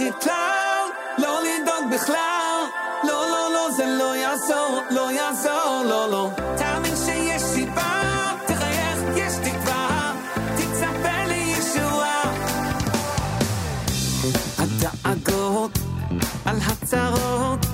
לפחד 0.00 0.22
כלל, 0.22 0.88
לא 1.18 1.38
לדאוג 1.42 1.94
בכלל. 1.94 2.60
לא, 3.04 3.26
לא, 3.30 3.52
לא, 3.52 3.70
זה 3.76 3.86
לא 3.86 4.16
יעזור, 4.16 4.80
לא 4.90 5.12
יעזור, 5.12 5.82
לא, 5.84 6.10
לא. 6.10 6.30
תאמין 6.56 6.96
שיש 6.96 7.42
סיבה, 7.42 8.02
תחייך, 8.46 8.98
יש 9.16 9.32
תקווה. 9.34 10.12
תצפה 10.56 11.24
לישועה. 11.26 12.22
הדאגות 14.58 15.78
על 16.44 16.56
הצרות 16.66 17.66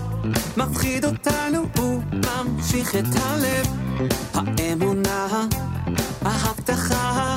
מפחיד 0.56 1.04
אותנו 1.04 1.66
וממשיך 1.76 2.96
את 2.96 3.22
הלב. 3.22 3.66
האמונה, 4.34 5.46
ההבטחה, 6.24 7.36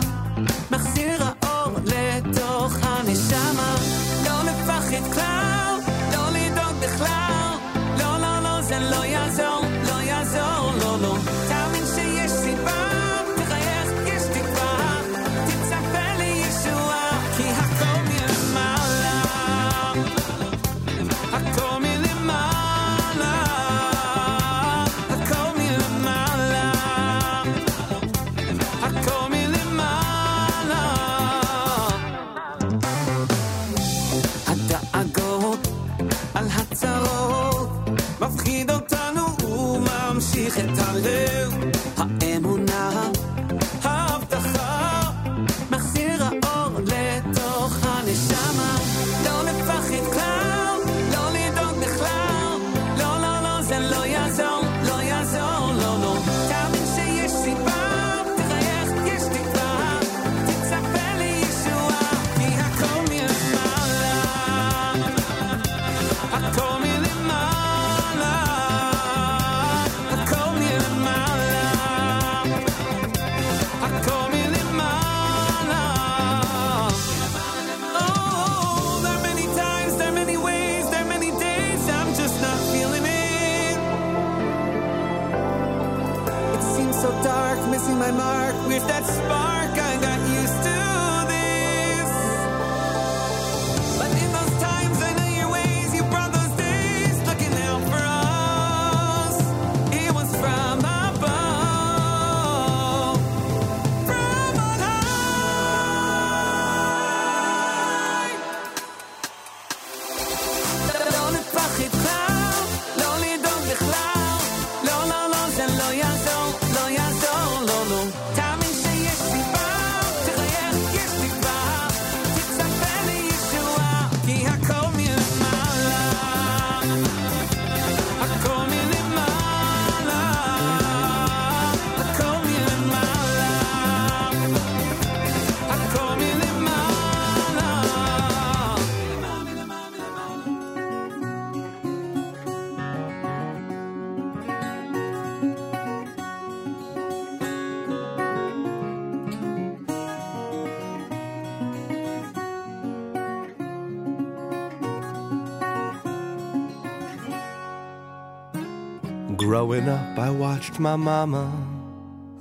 watched 160.59 160.77
my 160.77 160.97
mama 160.97 161.49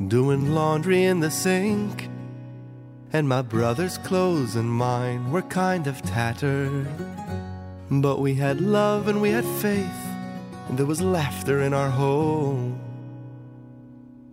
doing 0.09 0.53
laundry 0.53 1.05
in 1.05 1.21
the 1.21 1.31
sink. 1.31 2.09
And 3.13 3.29
my 3.29 3.43
brother's 3.43 3.97
clothes 3.99 4.57
and 4.57 4.69
mine 4.69 5.31
were 5.31 5.43
kind 5.43 5.87
of 5.87 6.03
tattered. 6.03 6.89
But 7.89 8.19
we 8.19 8.35
had 8.35 8.61
love 8.61 9.07
and 9.07 9.23
we 9.23 9.31
had 9.31 9.45
faith, 9.63 10.03
and 10.69 10.77
there 10.77 10.85
was 10.85 11.01
laughter 11.01 11.63
in 11.63 11.73
our 11.73 11.91
home. 11.91 12.81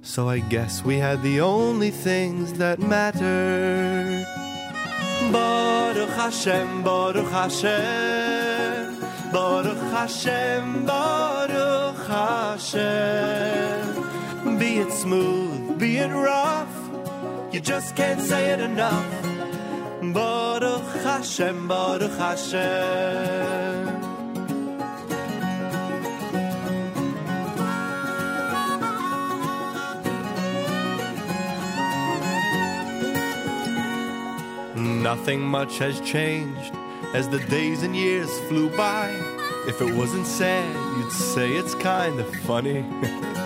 So 0.01 0.29
I 0.29 0.39
guess 0.39 0.83
we 0.83 0.97
had 0.97 1.21
the 1.21 1.41
only 1.41 1.91
things 1.91 2.53
that 2.53 2.79
mattered. 2.79 4.25
Baruch 5.31 6.15
Hashem, 6.21 6.81
Baruch 6.83 7.29
Hashem, 7.29 8.99
Baruch 9.31 9.83
Hashem, 9.93 10.85
Baruch 10.87 12.07
Hashem. 12.07 13.64
It 14.77 14.91
smooth, 14.91 15.79
be 15.79 15.95
it 15.99 16.09
rough, 16.09 16.75
you 17.53 17.61
just 17.61 17.95
can't 17.95 18.19
say 18.19 18.51
it 18.51 18.59
enough. 18.59 19.09
Baruch 20.01 21.01
Hashem, 21.01 21.65
Baruch 21.65 22.11
Hashem. 22.17 23.85
Nothing 35.01 35.39
much 35.39 35.77
has 35.77 36.01
changed 36.01 36.73
as 37.13 37.29
the 37.29 37.39
days 37.47 37.81
and 37.81 37.95
years 37.95 38.29
flew 38.49 38.69
by. 38.75 39.09
If 39.69 39.81
it 39.81 39.95
wasn't 39.95 40.27
sad, 40.27 40.75
you'd 40.97 41.13
say 41.13 41.53
it's 41.53 41.75
kind 41.75 42.19
of 42.19 42.35
funny. 42.41 42.83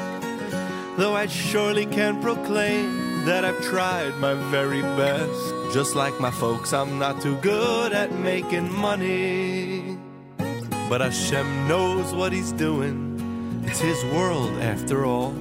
Though 1.00 1.16
I 1.16 1.28
surely 1.28 1.86
can 1.86 2.22
proclaim 2.22 3.24
that 3.24 3.46
I've 3.46 3.62
tried 3.62 4.18
my 4.18 4.34
very 4.52 4.82
best. 4.82 5.74
Just 5.74 5.96
like 5.96 6.20
my 6.20 6.30
folks, 6.30 6.74
I'm 6.74 7.00
not 7.00 7.22
too 7.22 7.38
good 7.38 7.94
at 7.94 8.12
making 8.12 8.70
money. 8.70 9.98
But 10.90 11.00
Hashem 11.00 11.70
knows 11.70 12.14
what 12.14 12.34
He's 12.34 12.52
doing. 12.52 13.64
It's 13.66 13.80
His 13.80 14.04
world 14.14 14.52
after 14.60 15.06
all. 15.06 15.32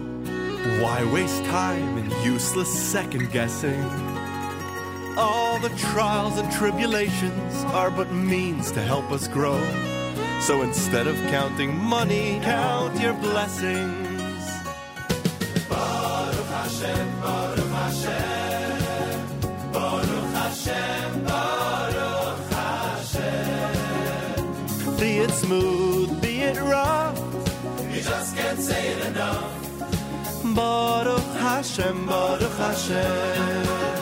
Why 0.80 1.04
waste 1.12 1.44
time 1.46 1.98
in 1.98 2.08
useless 2.22 2.72
second 2.72 3.32
guessing? 3.32 3.82
All 5.16 5.58
the 5.58 5.70
trials 5.90 6.38
and 6.38 6.52
tribulations 6.52 7.64
are 7.74 7.90
but 7.90 8.12
means 8.12 8.70
to 8.70 8.80
help 8.80 9.10
us 9.10 9.26
grow. 9.26 9.58
So 10.40 10.62
instead 10.62 11.08
of 11.08 11.16
counting 11.32 11.76
money, 11.76 12.38
count 12.44 13.00
your 13.00 13.14
blessings. 13.14 14.07
Say 28.68 28.88
it 28.92 29.00
enough. 29.06 29.44
Baruch 30.54 31.30
Hashem, 31.46 32.06
Baruch 32.06 32.56
Hashem. 32.64 33.98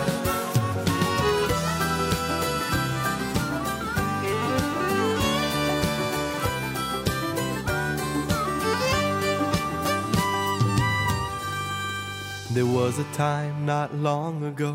There 12.57 12.67
was 12.67 12.99
a 12.99 13.05
time 13.13 13.67
not 13.67 13.95
long 13.95 14.43
ago, 14.45 14.73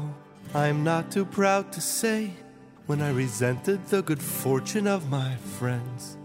I'm 0.53 0.83
not 0.83 1.11
too 1.11 1.25
proud 1.25 1.71
to 1.73 1.81
say, 1.81 2.31
when 2.85 3.01
I 3.01 3.09
resented 3.09 3.87
the 3.87 4.03
good 4.03 4.21
fortune 4.21 4.85
of 4.85 5.09
my 5.09 5.35
friends. 5.57 6.17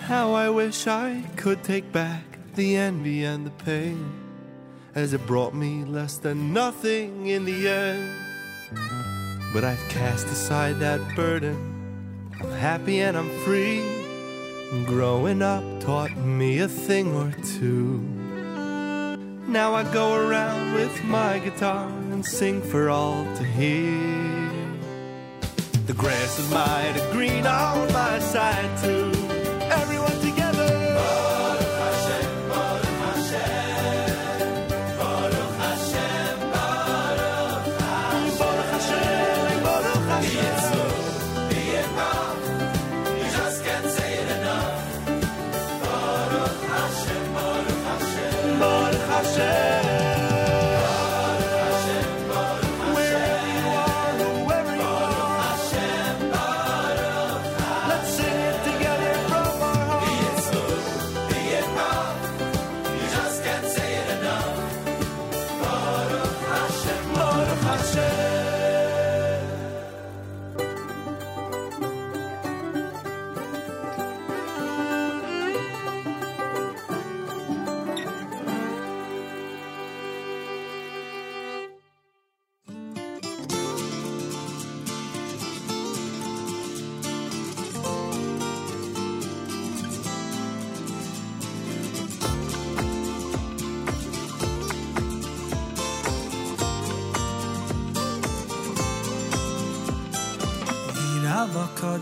How 0.00 0.32
I 0.32 0.50
wish 0.50 0.86
I 0.86 1.22
could 1.36 1.62
take 1.62 1.92
back 1.92 2.38
the 2.56 2.76
envy 2.76 3.24
and 3.24 3.46
the 3.46 3.50
pain, 3.50 4.12
as 4.94 5.12
it 5.12 5.26
brought 5.26 5.54
me 5.54 5.84
less 5.84 6.16
than 6.18 6.52
nothing 6.52 7.28
in 7.28 7.44
the 7.44 7.68
end. 7.68 8.10
But 9.52 9.62
I've 9.64 9.88
cast 9.88 10.26
aside 10.26 10.80
that 10.80 11.14
burden, 11.14 11.56
I'm 12.40 12.50
happy 12.52 13.00
and 13.00 13.16
I'm 13.16 13.30
free. 13.40 13.82
Growing 14.86 15.42
up 15.42 15.62
taught 15.80 16.16
me 16.16 16.60
a 16.60 16.68
thing 16.68 17.14
or 17.14 17.32
two. 17.58 17.98
Now 19.46 19.74
I 19.74 19.82
go 19.92 20.14
around 20.14 20.74
with 20.74 21.04
my 21.04 21.38
guitar 21.40 21.88
and 22.12 22.24
sing 22.24 22.62
for 22.62 22.88
all 22.88 23.24
to 23.36 23.44
hear. 23.44 24.40
The 25.86 25.94
grass 25.94 26.38
is 26.38 26.50
mighty 26.50 27.00
green 27.12 27.46
on 27.46 27.92
my 27.92 28.18
side 28.20 28.78
too. 28.82 29.19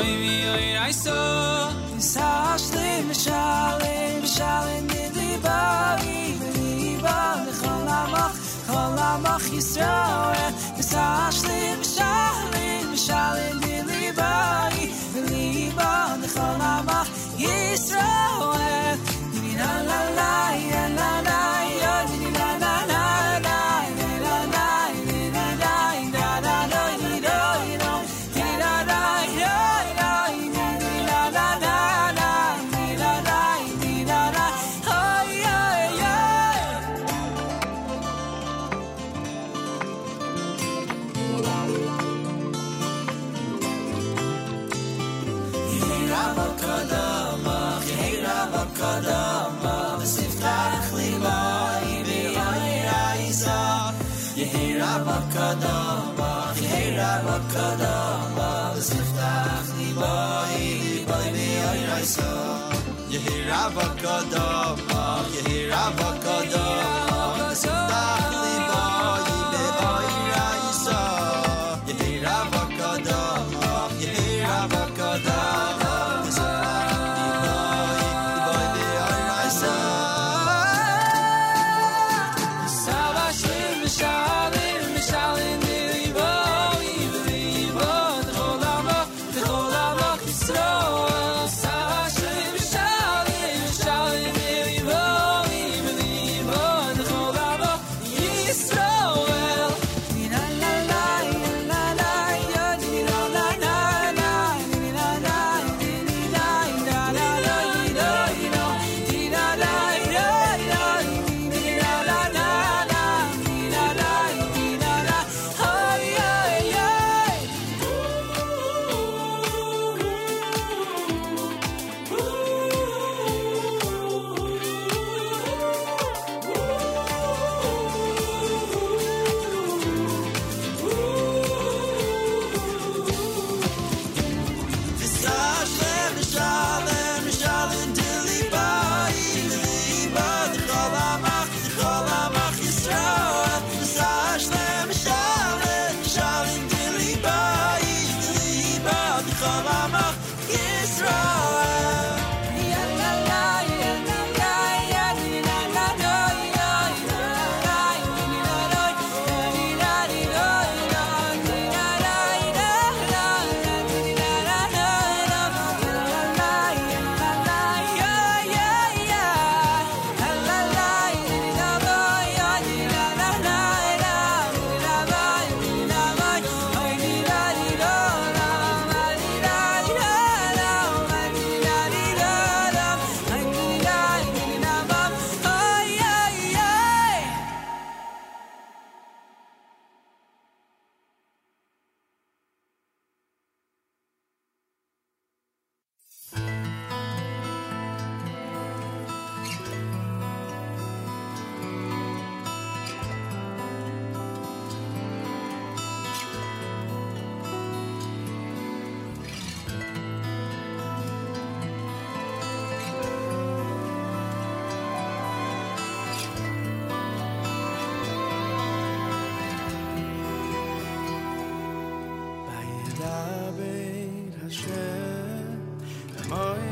Oy 0.00 0.10
mi 0.22 0.34
oy 0.54 0.66
rai 0.78 0.92
so. 0.92 1.18
Is 1.98 2.14
hash 2.16 2.68
le 2.74 2.88
me 3.08 3.14
shale 3.14 3.92
me 4.22 4.28
shale 4.36 4.76
ne 4.90 5.02
di 5.16 5.28
ba 5.44 5.58
vi 6.00 6.16
ni 6.56 6.96
ba 7.04 7.16
le 7.44 7.52
khala 7.60 7.98
ma 8.12 8.24
khala 8.68 9.08
ma 9.24 9.34
khisra 9.46 9.96
Is 10.80 10.92
hash 10.92 11.42
le 11.48 11.60
me 11.78 11.86
shale 11.94 12.66
me 12.90 12.96
shale 13.06 13.46
ne 13.62 13.74
di 13.88 14.02
ba 14.18 14.32
vi 14.72 14.84
ni 15.30 15.46
ba 15.78 15.90
le 16.20 16.28
khala 16.36 16.72
ma 16.88 16.98
khisra 17.40 18.08
avocado. 63.60 64.76
You 65.32 65.50
hear 65.50 65.72
avocado. 65.72 66.89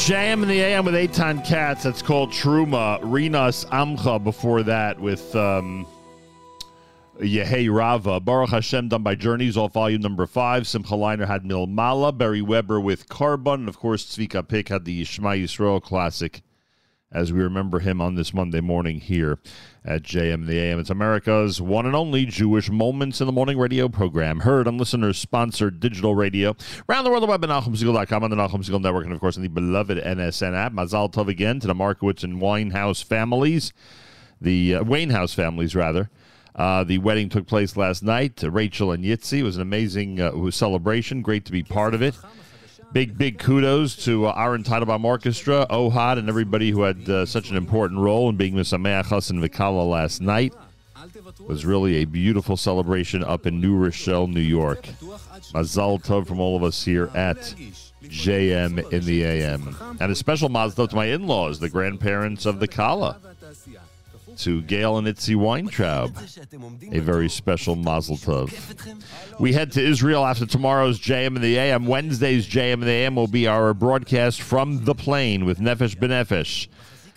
JM 0.07 0.43
in 0.43 0.49
the 0.49 0.61
AM 0.61 0.85
with 0.85 0.95
Eitan 0.95 1.47
Katz. 1.47 1.85
That's 1.85 2.03
called 2.03 2.33
Truma. 2.33 2.99
Rinas 3.03 3.65
Amcha 3.67 4.23
before 4.23 4.65
that 4.65 4.99
with 4.99 5.33
um, 5.37 5.87
Yehei 7.21 7.73
Rava. 7.73 8.19
Baruch 8.19 8.51
Hashem 8.51 8.89
done 8.89 9.05
by 9.05 9.15
Journeys 9.15 9.57
all 9.57 9.69
volume 9.69 10.03
number 10.03 10.27
five. 10.27 10.67
Simcha 10.67 10.95
Leiner 10.95 11.29
had 11.29 11.45
Milmala. 11.45 12.17
Barry 12.19 12.43
Weber 12.43 12.81
with 12.81 13.09
Carbon. 13.09 13.61
And 13.61 13.69
of 13.69 13.79
course, 13.79 14.05
Tzvika 14.05 14.49
Pick 14.49 14.71
had 14.71 14.85
the 14.85 15.05
Shema 15.05 15.35
Yisrael 15.35 15.81
classic 15.81 16.43
as 17.13 17.33
we 17.33 17.41
remember 17.41 17.79
him 17.79 18.01
on 18.01 18.15
this 18.15 18.33
Monday 18.33 18.61
morning 18.61 19.01
here 19.01 19.39
at 19.85 20.03
JM 20.03 20.35
in 20.35 20.47
the 20.47 20.59
AM. 20.59 20.79
It's 20.79 20.91
America's 20.91 21.61
one 21.61 21.87
and 21.87 21.95
only 21.95 22.25
Jewish 22.25 22.71
Moments 22.71 23.21
in 23.21 23.27
the 23.27 23.33
Morning 23.33 23.59
radio 23.59 23.89
program, 23.89 24.41
heard 24.41 24.67
on 24.67 24.79
listeners 24.79 25.19
sponsored 25.19 25.81
digital 25.81 26.15
radio 26.15 26.57
around 26.89 27.05
the 27.05 27.11
world, 27.11 27.23
the 27.23 27.27
web 27.27 27.45
at 27.45 27.51
on 27.51 27.73
the 27.73 27.77
Nachum 27.77 28.65
Segal 28.65 28.81
Network, 28.81 29.05
and 29.05 29.13
of 29.13 29.21
course 29.21 29.37
on 29.37 29.43
the 29.43 29.49
beloved 29.49 29.99
NSN 29.99 30.55
app. 30.55 30.73
Mazal 30.73 31.13
Tov 31.13 31.29
again 31.29 31.61
to 31.61 31.67
the 31.67 31.75
Markowitz 31.75 32.25
and 32.25 32.41
Winehouse 32.41 33.05
families, 33.05 33.73
the 34.41 34.77
uh, 34.77 34.85
Wainhouse 34.85 35.35
families, 35.35 35.77
rather. 35.77 36.11
Uh, 36.55 36.85
the 36.85 36.99
wedding 36.99 37.29
took 37.29 37.47
place 37.47 37.77
last 37.77 38.03
night. 38.03 38.43
Rachel 38.43 38.93
and 38.93 39.05
Yitzi. 39.05 39.39
It 39.39 39.43
was 39.43 39.57
an 39.57 39.63
amazing 39.63 40.21
uh, 40.21 40.51
celebration. 40.51 41.23
Great 41.23 41.47
to 41.47 41.53
be 41.53 41.63
part 41.63 41.95
of 41.95 42.03
it. 42.03 42.15
Big, 42.93 43.17
big 43.17 43.39
kudos 43.39 43.97
to 44.05 44.27
uh, 44.27 44.33
our 44.33 44.59
Teitelbaum 44.59 45.05
Orchestra, 45.05 45.67
Ohad, 45.71 46.19
and 46.19 46.29
everybody 46.29 46.71
who 46.71 46.83
had 46.83 47.09
uh, 47.09 47.25
such 47.25 47.51
an 47.51 47.57
important 47.57 48.01
role 48.01 48.29
in 48.29 48.37
being 48.37 48.55
Misameach 48.55 49.07
Hassan 49.07 49.41
Vikala 49.41 49.89
last 49.89 50.21
night. 50.21 50.53
It 51.27 51.49
was 51.49 51.65
really 51.65 51.97
a 51.97 52.05
beautiful 52.05 52.57
celebration 52.57 53.25
up 53.25 53.47
in 53.47 53.61
New 53.61 53.77
Rochelle, 53.77 54.27
New 54.27 54.41
York. 54.41 54.83
Mazal 55.55 56.03
Tov 56.03 56.27
from 56.27 56.39
all 56.39 56.55
of 56.55 56.63
us 56.63 56.85
here 56.85 57.11
at 57.15 57.39
JM 58.05 58.93
in 58.93 59.05
the 59.07 59.25
AM. 59.25 59.75
And 59.99 60.13
a 60.13 60.15
special 60.15 60.51
Mazal 60.51 60.75
Tov 60.75 60.91
to 60.91 60.97
my 60.97 61.07
in-laws, 61.07 61.61
the 61.61 61.71
grandparents 61.71 62.45
of 62.45 62.61
the 62.61 62.69
Kala. 62.69 63.19
To 64.39 64.63
Gail 64.63 64.99
and 64.99 65.07
Itzi 65.07 65.37
Weintraub, 65.37 66.17
a 66.91 67.01
very 67.01 67.29
special 67.29 67.77
Mazel 67.77 68.17
Tov. 68.17 68.51
We 69.39 69.53
head 69.53 69.73
to 69.73 69.85
Israel 69.85 70.25
after 70.25 70.47
tomorrow's 70.47 70.99
JM 70.99 71.37
in 71.37 71.43
the 71.43 71.59
AM. 71.59 71.87
Wednesday's 71.87 72.47
JM 72.49 72.75
in 72.75 72.81
the 72.81 72.91
AM 72.91 73.15
will 73.15 73.27
be 73.27 73.47
our 73.47 73.75
broadcast 73.75 74.41
from 74.41 74.85
the 74.85 74.95
plane 74.95 75.45
with 75.45 75.59
Nefesh 75.59 75.97
B'Nefesh, 75.97 76.69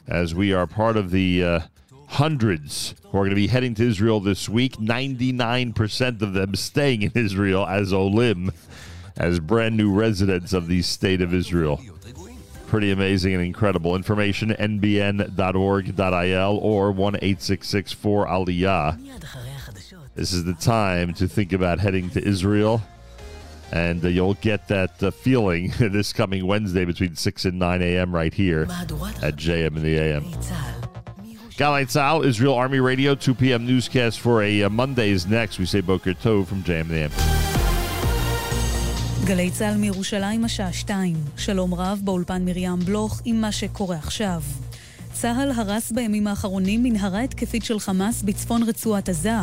as 0.08 0.36
we 0.36 0.54
are 0.54 0.68
part 0.68 0.98
of 0.98 1.12
the 1.12 1.44
uh, 1.44 1.60
hundreds 2.08 2.96
who 3.04 3.18
are 3.18 3.22
going 3.22 3.30
to 3.30 3.36
be 3.36 3.48
heading 3.48 3.76
to 3.76 3.88
Israel 3.88 4.20
this 4.20 4.48
week. 4.48 4.78
99% 4.78 6.22
of 6.22 6.34
them 6.34 6.56
staying 6.56 7.02
in 7.02 7.12
Israel 7.16 7.66
as 7.66 7.94
Olim, 7.94 8.52
as 9.18 9.40
brand 9.40 9.78
new 9.78 9.92
residents 9.92 10.54
of 10.54 10.68
the 10.68 10.82
state 10.82 11.22
of 11.22 11.34
Israel. 11.34 11.82
Pretty 12.68 12.92
amazing 12.92 13.34
and 13.34 13.44
incredible. 13.44 13.96
Information 13.96 14.50
nbn.org.il 14.50 15.98
or 16.58 16.92
1 16.92 17.14
4 17.14 18.28
Aliyah. 18.28 19.00
This 20.16 20.34
is 20.34 20.44
the 20.46 20.54
time 20.54 21.14
to 21.16 21.28
think 21.28 21.54
about 21.54 21.80
heading 21.80 22.10
to 22.12 22.26
Israel. 22.26 22.82
And 23.72 24.04
uh, 24.04 24.08
you'll 24.08 24.36
get 24.36 24.68
that 24.70 25.02
uh, 25.04 25.12
feeling 25.12 25.74
this 25.80 26.14
coming 26.14 26.46
Wednesday 26.46 26.86
between 26.86 27.16
6 27.16 27.46
and 27.46 27.60
9 27.60 27.82
a.m. 27.82 28.14
right 28.14 28.34
here 28.34 28.64
at 28.64 29.36
JM 29.36 29.76
in 29.76 29.84
the 29.84 29.98
AM. 29.98 30.24
Galay 31.58 31.86
Tzal, 31.86 32.26
Israel 32.26 32.54
Army 32.54 32.80
Radio, 32.80 33.16
2 33.16 33.34
p.m. 33.34 33.66
newscast 33.66 34.20
for 34.20 34.44
a 34.44 34.64
uh, 34.64 34.70
Monday 34.70 35.12
is 35.12 35.26
next. 35.26 35.58
We 35.58 35.66
say 35.66 35.82
Boker 35.82 36.14
Tov 36.14 36.48
from 36.48 36.64
JM 36.64 36.82
in 36.82 36.88
the 36.90 36.96
AM. 36.96 37.45
גלי 39.24 39.52
צה"ל 39.52 39.78
מירושלים 39.78 40.46
השעה 40.46 40.74
שתיים. 40.74 41.16
שלום 41.38 41.74
רב 41.74 42.02
באולפן 42.04 42.46
מרים 42.46 42.80
בלוך 42.80 43.22
עם 43.26 43.42
מה 43.42 43.52
שקורה 43.52 43.98
עכשיו. 43.98 44.42
צה"ל 45.14 45.52
הרס 45.52 45.92
בימים 45.92 46.28
האחרונים 46.28 46.84
מנהרה 46.84 47.22
התקפית 47.22 47.66
של 47.66 47.80
חמאס 47.80 48.22
בצפון 48.22 48.64
רצועת 48.64 49.10
עזה. 49.10 49.36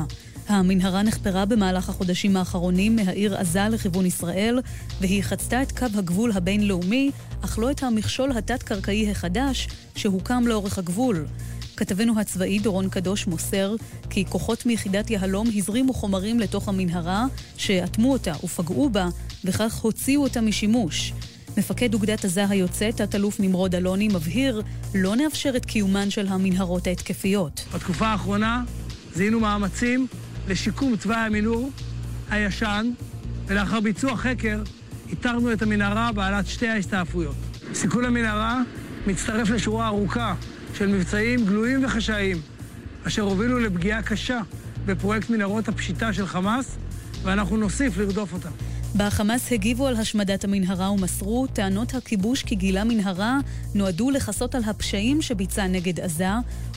המנהרה 0.49 1.03
נחפרה 1.03 1.45
במהלך 1.45 1.89
החודשים 1.89 2.37
האחרונים 2.37 2.97
מהעיר 2.97 3.37
עזה 3.37 3.69
לכיוון 3.71 4.07
ישראל, 4.07 4.61
והיא 5.01 5.23
חצתה 5.23 5.63
את 5.63 5.79
קו 5.79 5.87
הגבול 5.95 6.33
הבינלאומי, 6.33 7.11
אך 7.45 7.59
לא 7.59 7.71
את 7.71 7.83
המכשול 7.83 8.33
התת-קרקעי 8.33 9.11
החדש 9.11 9.69
שהוקם 9.97 10.47
לאורך 10.47 10.79
הגבול. 10.79 11.27
כתבנו 11.77 12.21
הצבאי 12.21 12.59
דורון 12.59 12.89
קדוש 12.89 13.27
מוסר 13.27 13.75
כי 14.11 14.25
כוחות 14.29 14.67
מיחידת 14.67 15.11
יהלום 15.11 15.49
הזרימו 15.55 15.95
חומרים 15.95 16.41
לתוך 16.41 16.69
המנהרה, 16.69 17.25
שאטמו 17.57 18.13
אותה 18.13 18.33
ופגעו 18.45 18.91
בה, 18.91 19.09
וכך 19.45 19.75
הוציאו 19.75 20.23
אותה 20.23 20.41
משימוש. 20.41 21.13
מפקד 21.57 21.95
אוגדת 21.95 22.25
עזה 22.25 22.49
היוצא, 22.49 22.91
תת-אלוף 22.91 23.41
נמרוד 23.41 23.75
אלוני, 23.75 24.09
מבהיר, 24.09 24.63
לא 24.95 25.17
נאפשר 25.17 25.53
את 25.57 25.65
קיומן 25.65 26.11
של 26.11 26.27
המנהרות 26.27 26.87
ההתקפיות. 26.87 27.65
בתקופה 27.75 28.07
האחרונה 28.07 28.63
זיהינו 29.15 29.41
מאמצים 29.41 30.07
לשיקום 30.49 30.97
תוואי 30.97 31.17
המנהור 31.17 31.71
הישן, 32.31 32.91
ולאחר 33.47 33.81
ביצוע 33.81 34.17
חקר 34.17 34.63
איתרנו 35.11 35.53
את 35.53 35.63
המנהרה 35.63 36.13
בעלת 36.13 36.47
שתי 36.47 36.69
ההסתעפויות. 36.69 37.37
סיכול 37.75 38.05
המנהרה 38.05 38.63
מצטרף 39.07 39.51
לשורה 39.51 39.87
ארוכה 39.87 40.35
של 40.75 40.87
מבצעים 40.87 41.47
גלויים 41.47 41.85
וחשאיים, 41.85 42.37
אשר 43.07 43.23
הובילו 43.23 43.59
לפגיעה 43.59 44.03
קשה 44.03 44.41
בפרויקט 44.87 45.31
מנהרות 45.31 45.69
הפשיטה 45.69 46.13
של 46.13 46.27
חמאס, 46.27 46.77
ואנחנו 47.23 47.57
נוסיף 47.57 47.97
לרדוף 47.99 48.33
אותם. 48.33 48.51
בחמאס 48.97 49.53
הגיבו 49.53 49.87
על 49.87 49.97
השמדת 49.97 50.45
המנהרה 50.45 50.91
ומסרו 50.91 51.47
טענות 51.53 51.95
הכיבוש 51.95 52.43
כי 52.43 52.55
גילה 52.55 52.85
מנהרה 52.85 53.39
נועדו 53.75 54.11
לכסות 54.11 54.55
על 54.55 54.63
הפשעים 54.67 55.23
שביצע 55.23 55.67
נגד 55.67 56.01
עזה 56.01 56.29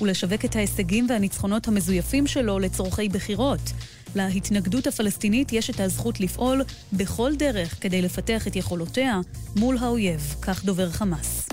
ולשווק 0.01 0.45
את 0.45 0.55
ההישגים 0.55 1.07
והניצחונות 1.09 1.67
המזויפים 1.67 2.27
שלו 2.27 2.59
לצורכי 2.59 3.09
בחירות. 3.09 3.71
להתנגדות 4.15 4.87
הפלסטינית 4.87 5.53
יש 5.53 5.69
את 5.69 5.79
הזכות 5.79 6.19
לפעול 6.19 6.61
בכל 6.93 7.31
דרך 7.35 7.75
כדי 7.81 8.01
לפתח 8.01 8.47
את 8.47 8.55
יכולותיה 8.55 9.19
מול 9.55 9.77
האויב, 9.77 10.35
כך 10.41 10.65
דובר 10.65 10.91
חמאס. 10.91 11.47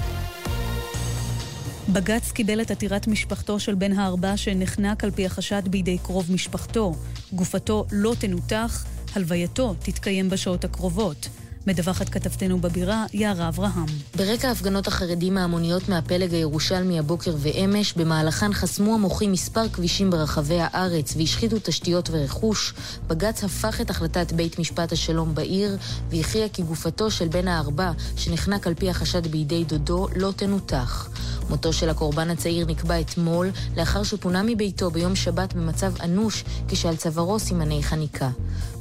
בג"ץ 1.93 2.31
קיבל 2.31 2.61
את 2.61 2.71
עתירת 2.71 3.07
משפחתו 3.07 3.61
של 3.61 3.75
בן 3.75 3.93
הארבע 3.93 4.37
שנחנק 4.37 5.05
על 5.05 5.11
פי 5.11 5.27
החשד 5.27 5.63
בידי 5.69 5.99
קרוב 5.99 6.33
משפחתו. 6.33 6.95
גופתו 7.33 7.87
לא 7.93 8.15
תנותח, 8.19 8.85
הלווייתו 9.15 9.75
תתקיים 9.75 10.31
בשעות 10.31 10.65
הקרובות. 10.65 11.29
מדווחת 11.67 12.09
כתבתנו 12.09 12.61
בבירה, 12.61 13.05
יערה 13.13 13.49
אברהם. 13.49 13.87
ברקע 14.17 14.51
הפגנות 14.51 14.87
החרדים 14.87 15.39
ההמוניות 15.39 15.89
מהפלג 15.89 16.35
הירושלמי 16.35 16.99
הבוקר 16.99 17.35
ואמש, 17.39 17.93
במהלכן 17.93 18.53
חסמו 18.53 18.95
המוחים 18.95 19.33
מספר 19.33 19.69
כבישים 19.69 20.11
ברחבי 20.11 20.61
הארץ 20.61 21.15
והשחיתו 21.17 21.57
תשתיות 21.63 22.09
ורכוש, 22.13 22.75
בג"ץ 23.07 23.45
הפך 23.45 23.81
את 23.81 23.91
החלטת 23.91 24.33
בית 24.33 24.59
משפט 24.59 24.93
השלום 24.93 25.35
בעיר 25.35 25.77
והכריע 26.11 26.49
כי 26.49 26.63
גופתו 26.63 27.11
של 27.11 27.29
בן 27.29 27.49
הארבע, 27.49 27.93
שנחנק 28.17 28.67
על 28.67 28.75
פי 28.75 28.91
החשד 28.91 29.27
בידי 29.27 29.65
דודו, 29.65 30.07
לא 30.17 30.33
תנותח. 30.37 31.09
מותו 31.49 31.73
של 31.73 31.91
הקורבן 31.91 32.31
הצעיר 32.31 32.67
נקבע 32.67 33.01
אתמול, 33.01 33.51
לאחר 33.77 34.03
שפונה 34.03 34.43
מביתו 34.43 34.91
ביום 34.91 35.17
שבת 35.17 35.55
במצב 35.55 35.93
אנוש, 36.01 36.45
כשעל 36.69 36.97
צווארו 36.97 37.39
סימני 37.39 37.83
חניקה. 37.83 38.31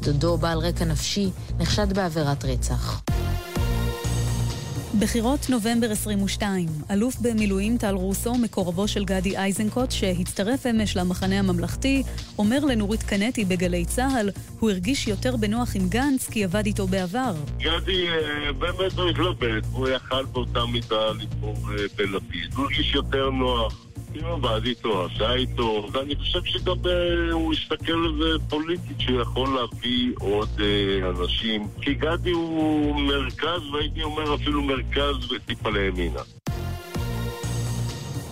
דודו, 0.01 0.37
בעל 0.37 0.59
רקע 0.59 0.85
נפשי, 0.85 1.29
נחשד 1.59 1.93
בעבירת 1.93 2.45
רצח. 2.45 3.01
בחירות 4.99 5.49
נובמבר 5.49 5.91
22. 5.91 6.67
אלוף 6.91 7.15
במילואים 7.21 7.77
טל 7.77 7.95
רוסו, 7.95 8.33
מקורבו 8.35 8.87
של 8.87 9.05
גדי 9.05 9.37
איזנקוט, 9.37 9.91
שהצטרף 9.91 10.65
אמש 10.65 10.97
למחנה 10.97 11.39
הממלכתי, 11.39 12.03
אומר 12.37 12.65
לנורית 12.65 13.03
קנטי 13.03 13.45
בגלי 13.45 13.85
צה"ל, 13.85 14.29
הוא 14.59 14.71
הרגיש 14.71 15.07
יותר 15.07 15.35
בנוח 15.35 15.75
עם 15.75 15.89
גנץ 15.89 16.29
כי 16.29 16.43
עבד 16.43 16.65
איתו 16.65 16.87
בעבר. 16.87 17.33
גדי 17.57 18.07
אה, 18.07 18.53
באמת 18.53 18.93
הוא 18.97 19.09
התלבט, 19.09 19.63
הוא 19.71 19.89
יכל 19.89 20.25
באותה 20.25 20.65
מידה 20.65 21.11
לבחור 21.11 21.55
אה, 21.69 21.85
בלפיד. 21.95 22.53
הוא 22.55 22.65
הרגיש 22.65 22.95
יותר 22.95 23.29
נוח. 23.29 23.90
הוא 24.19 24.29
עבד 24.29 24.65
איתו, 24.65 25.05
עשה 25.05 25.33
איתו, 25.33 25.87
ואני 25.91 26.15
חושב 26.15 26.43
שגם 26.45 26.75
אה, 26.85 27.31
הוא 27.31 27.53
הסתכל 27.53 27.93
על 27.93 28.15
זה 28.19 28.45
פוליטית 28.49 28.99
שהוא 28.99 29.21
יכול 29.21 29.49
להביא 29.55 30.13
עוד 30.19 30.49
אה, 30.59 31.09
אנשים. 31.09 31.67
כי 31.81 31.93
גדי 31.93 32.31
הוא 32.31 33.01
מרכז, 33.01 33.61
והייתי 33.73 34.03
אומר 34.03 34.35
אפילו 34.35 34.63
מרכז 34.63 35.31
וטיפה 35.31 35.69
לימינה. 35.69 36.21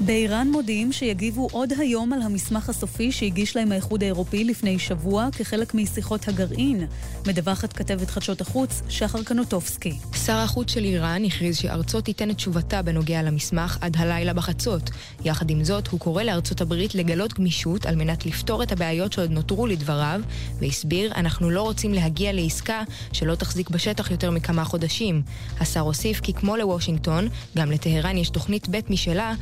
באיראן 0.06 0.48
מודיעים 0.52 0.92
שיגיבו 0.92 1.48
עוד 1.52 1.74
היום 1.80 2.14
על 2.14 2.22
המסמך 2.22 2.70
הסופי 2.70 3.12
שהגיש 3.12 3.56
להם 3.56 3.72
האיחוד 3.72 4.04
האירופי 4.04 4.44
לפני 4.44 4.80
שבוע 4.80 5.28
כחלק 5.32 5.74
משיחות 5.74 6.28
הגרעין. 6.28 6.88
מדווחת 7.28 7.74
כתבת 7.74 8.10
חדשות 8.10 8.42
החוץ, 8.42 8.82
שחר 8.90 9.24
קנוטובסקי. 9.24 9.94
שר 10.26 10.36
החוץ 10.36 10.72
של 10.72 10.84
איראן 10.84 11.26
הכריז 11.26 11.58
שארצו 11.58 12.02
תיתן 12.02 12.30
את 12.30 12.36
תשובתה 12.36 12.82
בנוגע 12.82 13.22
למסמך 13.22 13.78
עד 13.82 13.98
הלילה 13.98 14.34
בחצות. 14.34 14.90
יחד 15.26 15.50
עם 15.50 15.64
זאת, 15.64 15.88
הוא 15.88 16.00
קורא 16.00 16.24
לארצות 16.24 16.62
הברית 16.62 16.96
לגלות 16.96 17.34
גמישות 17.34 17.86
על 17.86 17.96
מנת 17.96 18.26
לפתור 18.26 18.64
את 18.64 18.72
הבעיות 18.72 19.14
שעוד 19.14 19.32
נותרו 19.32 19.68
לדבריו, 19.68 20.22
והסביר, 20.60 21.12
אנחנו 21.16 21.50
לא 21.50 21.62
רוצים 21.62 21.94
להגיע 21.94 22.34
לעסקה 22.34 22.84
שלא 23.12 23.36
תחזיק 23.36 23.70
בשטח 23.70 24.12
יותר 24.12 24.32
מכמה 24.32 24.64
חודשים. 24.64 25.22
השר 25.60 25.80
הוסיף 25.80 26.20
כי 26.20 26.34
כמו 26.34 26.58
לוושינגטון, 26.58 27.28
גם 27.58 27.72
לטהרן 27.72 28.18
יש 28.18 28.30
תוכנית 28.30 28.70
ב' 28.70 28.80
משלה 28.90 29.34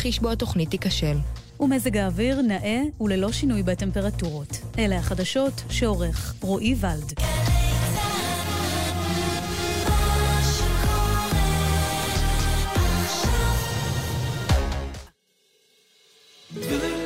לתרחיש 0.00 0.18
בו 0.18 0.30
התוכנית 0.30 0.70
תיכשל. 0.70 1.16
ומזג 1.60 1.96
האוויר 1.96 2.42
נאה 2.42 2.82
וללא 3.00 3.32
שינוי 3.32 3.62
בטמפרטורות. 3.62 4.58
אלה 4.78 4.96
החדשות 4.96 5.62
שעורך 5.70 6.34
רועי 6.40 6.74
ולד. 6.80 7.12
תפילין 16.48 17.00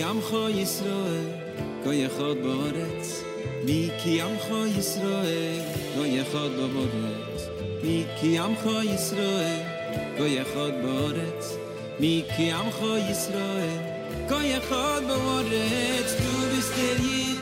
כי 0.00 0.04
עמך 0.04 0.34
ישראל, 0.54 1.28
גוי 1.84 2.06
אחד 2.06 2.34
בארץ. 2.42 3.22
מי 3.64 3.90
כי 4.02 4.20
עמך 4.20 4.78
ישראל, 4.78 5.60
גוי 5.96 6.22
אחד 6.22 6.48
בארץ. 6.56 7.48
מי 7.82 8.04
כי 8.20 8.38
עמך 8.38 8.66
ישראל, 8.94 9.62
גוי 10.18 10.42
אחד 10.42 10.70
בארץ. 10.82 11.56
מי 11.98 12.24
כי 12.36 12.52
עמך 12.52 12.76
ישראל, 13.10 13.78
גוי 14.28 14.58
אחד 14.58 15.00
בארץ. 15.08 16.08
Du 16.20 16.32
bist 16.52 16.72
der 16.80 16.96
Jid, 17.06 17.40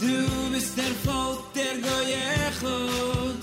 du 0.00 0.16
bist 0.54 0.72
der 0.78 0.94
Volk 1.04 1.42
der 1.56 1.74
goi 1.86 2.12
echad. 2.46 3.40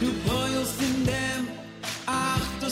Du 0.00 0.08
boilst 0.26 0.78
in 0.88 0.96
dem, 1.06 1.42
ach, 2.06 2.46
du 2.60 2.68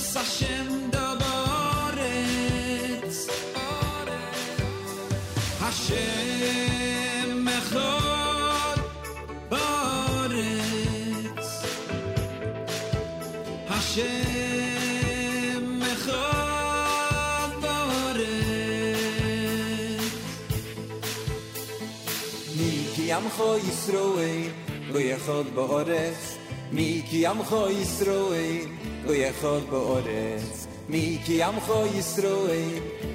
I 23.11 23.13
am 23.15 23.29
khoi 23.29 23.59
throw 23.59 24.13
away, 24.13 24.53
באורץ 24.93 25.27
מי 25.27 25.53
ba 25.55 25.67
hores, 25.67 26.39
mi 26.71 27.03
ki 27.11 27.27
am 27.27 27.43
khoi 27.43 27.83
throw 27.99 28.29
away, 28.29 28.69
du 29.05 29.13
yekhot 29.13 29.65
ba 29.69 29.79
odes, 29.97 30.69
mi 30.89 31.19
ki 31.25 31.43
am 31.43 31.57
khoi 31.67 32.01
throw 32.15 32.45
away, 32.45 32.69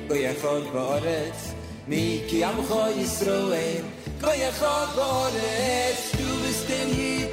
du 0.10 0.16
yekhot 0.16 0.66
ba 0.74 0.82
hores, 0.90 1.40
mi 1.88 2.04
ki 2.28 2.44
am 2.44 2.58
khoi 2.68 3.06
throw 3.20 3.48
away, 3.48 3.84
du 4.20 4.28
ba 4.98 5.08
du 6.20 6.30
bist 6.44 6.68
denn 6.70 6.90
hier, 6.98 7.30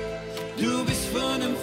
du 0.57 0.85
bist 0.85 1.07
von 1.13 1.41
dem 1.41 1.57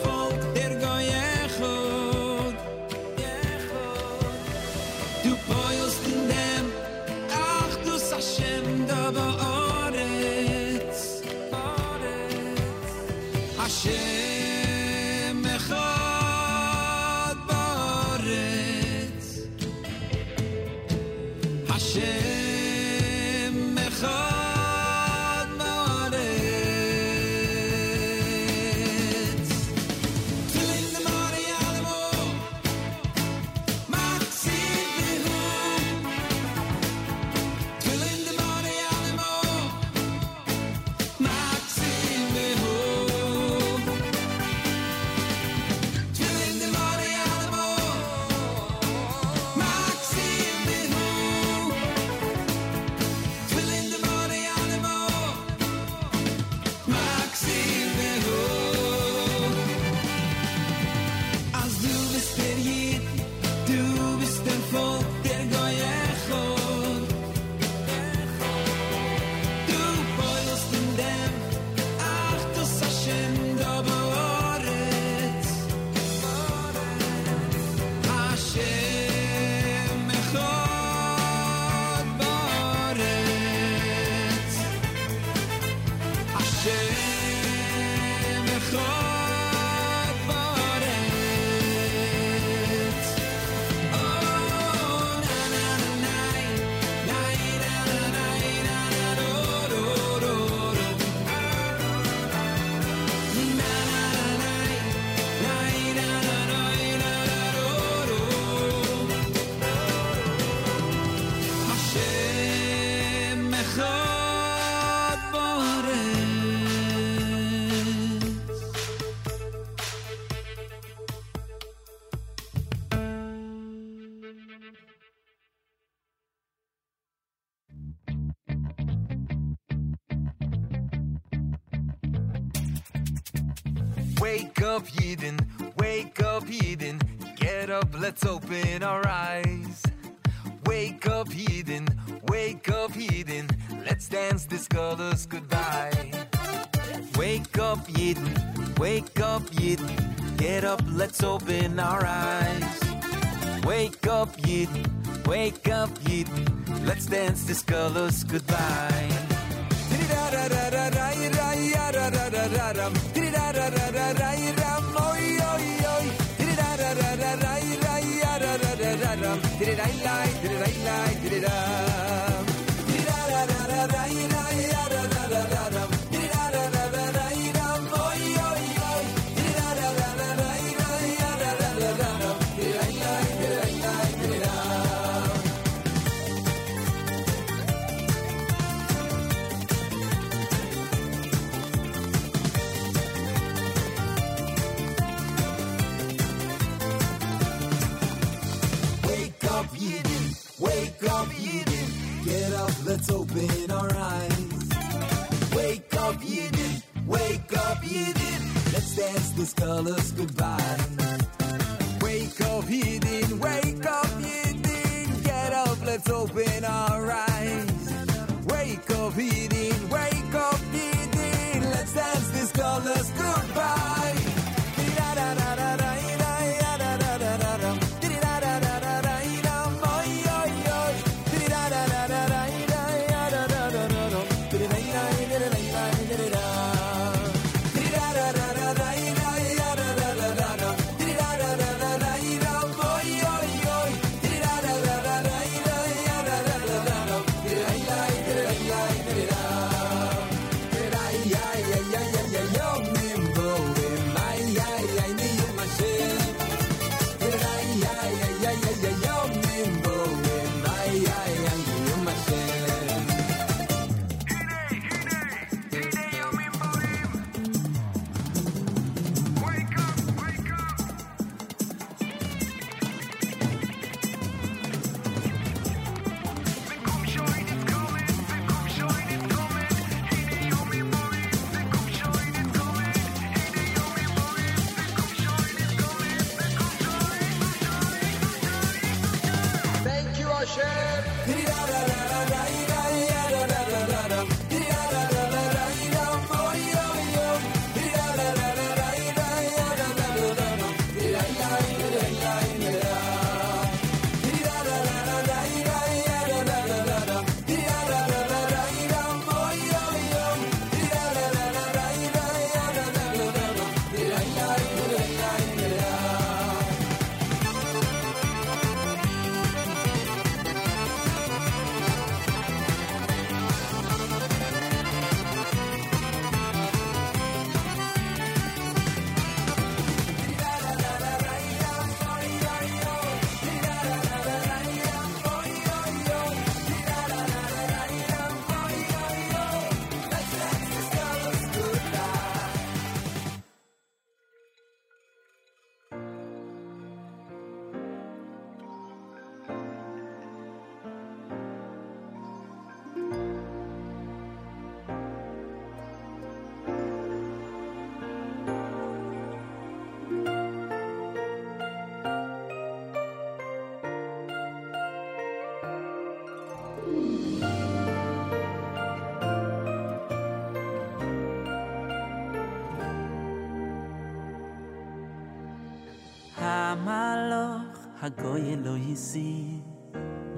si 378.99 379.63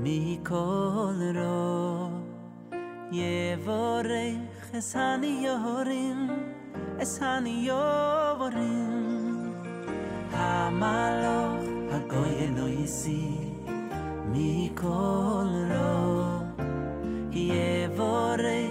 mi 0.03 0.37
kol 0.49 1.19
ro 1.37 2.11
ye 3.17 3.57
vore 3.65 4.37
es 4.79 4.89
han 4.93 5.23
yorim 5.45 6.19
es 7.03 7.13
han 7.21 7.47
yorim 7.67 8.93
ha 10.35 10.53
malo 10.83 11.39
ha 11.91 11.99
goye 12.13 12.47
no 12.57 12.67
mi 14.33 14.53
kol 14.81 15.51
ro 15.73 15.97
ye 17.49 17.67
vore 17.97 18.61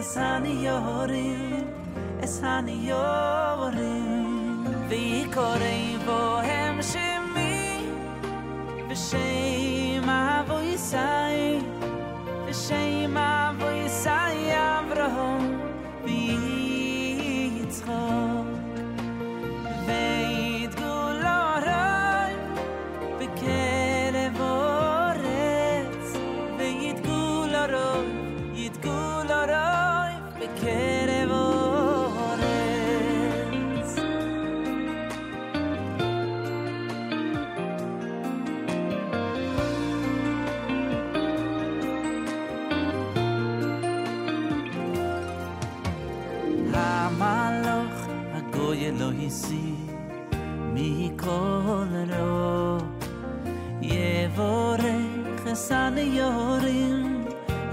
es 0.00 0.14
han 0.22 0.50
yorim 0.66 1.42
es 2.28 2.40
han 2.46 2.68
yorim 2.90 4.74
vi 4.90 5.06
kore 5.36 5.78
vo 6.06 6.20
hem 6.50 6.76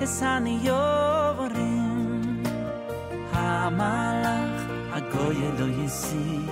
אס 0.07 0.23
הניורים 0.23 1.73
המלך 3.33 4.63
הגוי 4.93 5.37
לא 5.59 5.67
הסיר 5.85 6.51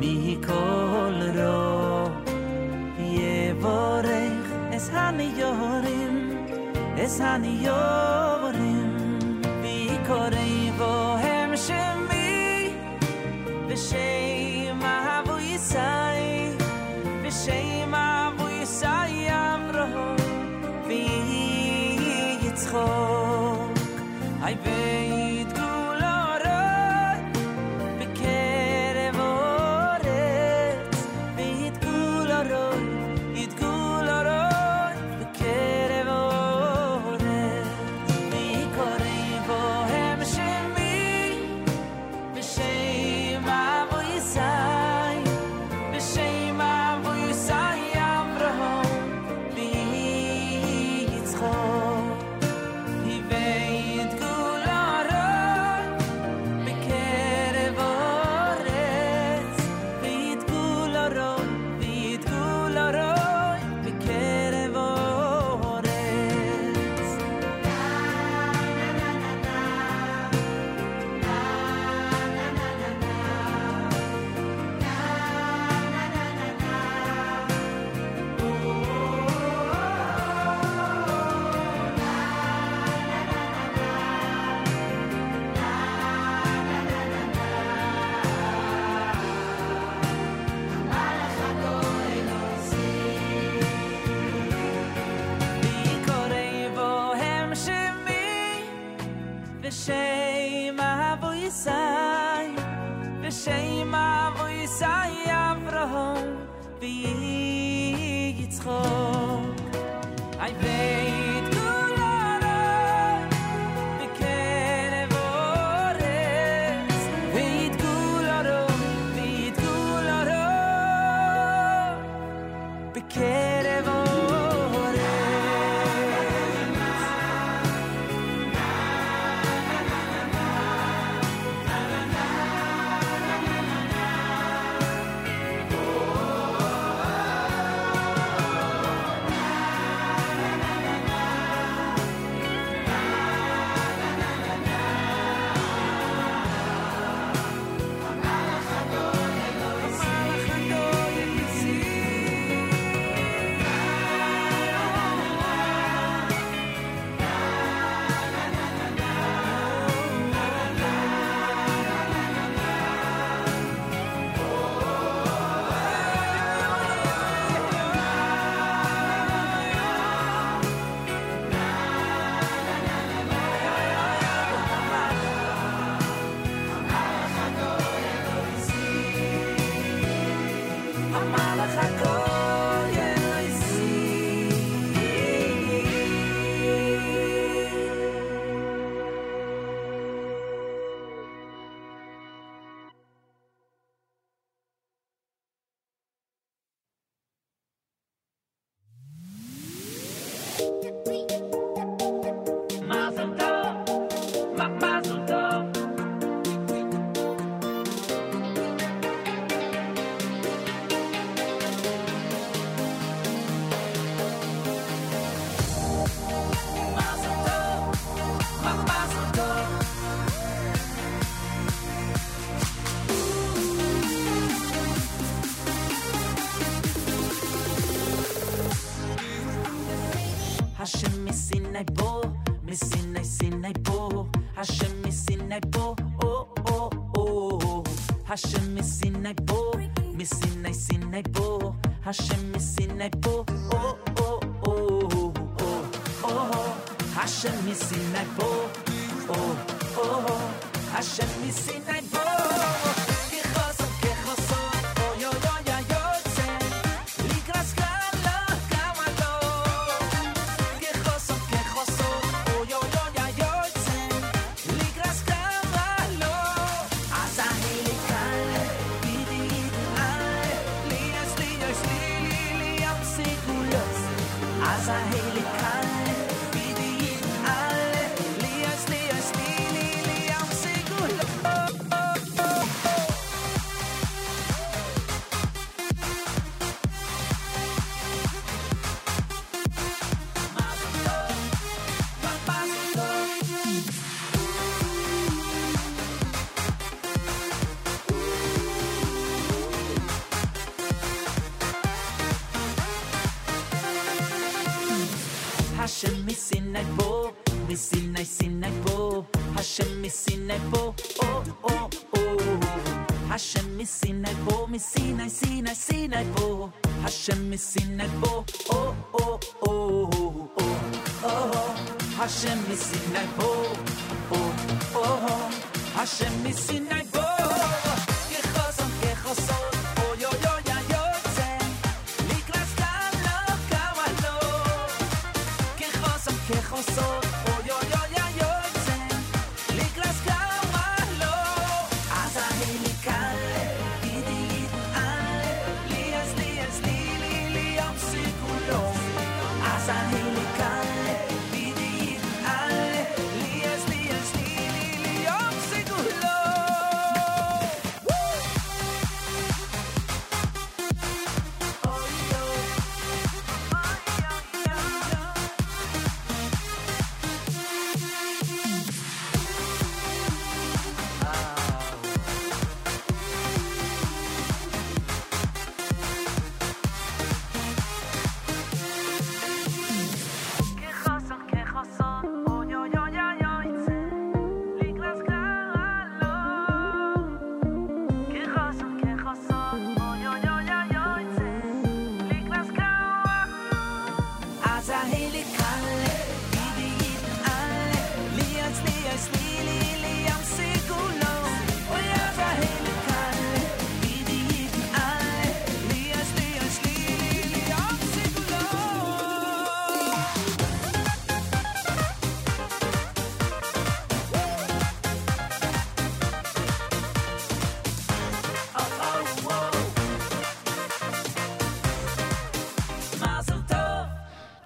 מכל 0.00 1.20
רוב 1.36 2.10
יבורך 2.98 4.52
אס 4.76 4.90
הניורים 4.92 6.44
אס 6.98 7.20
הניורים 7.20 8.21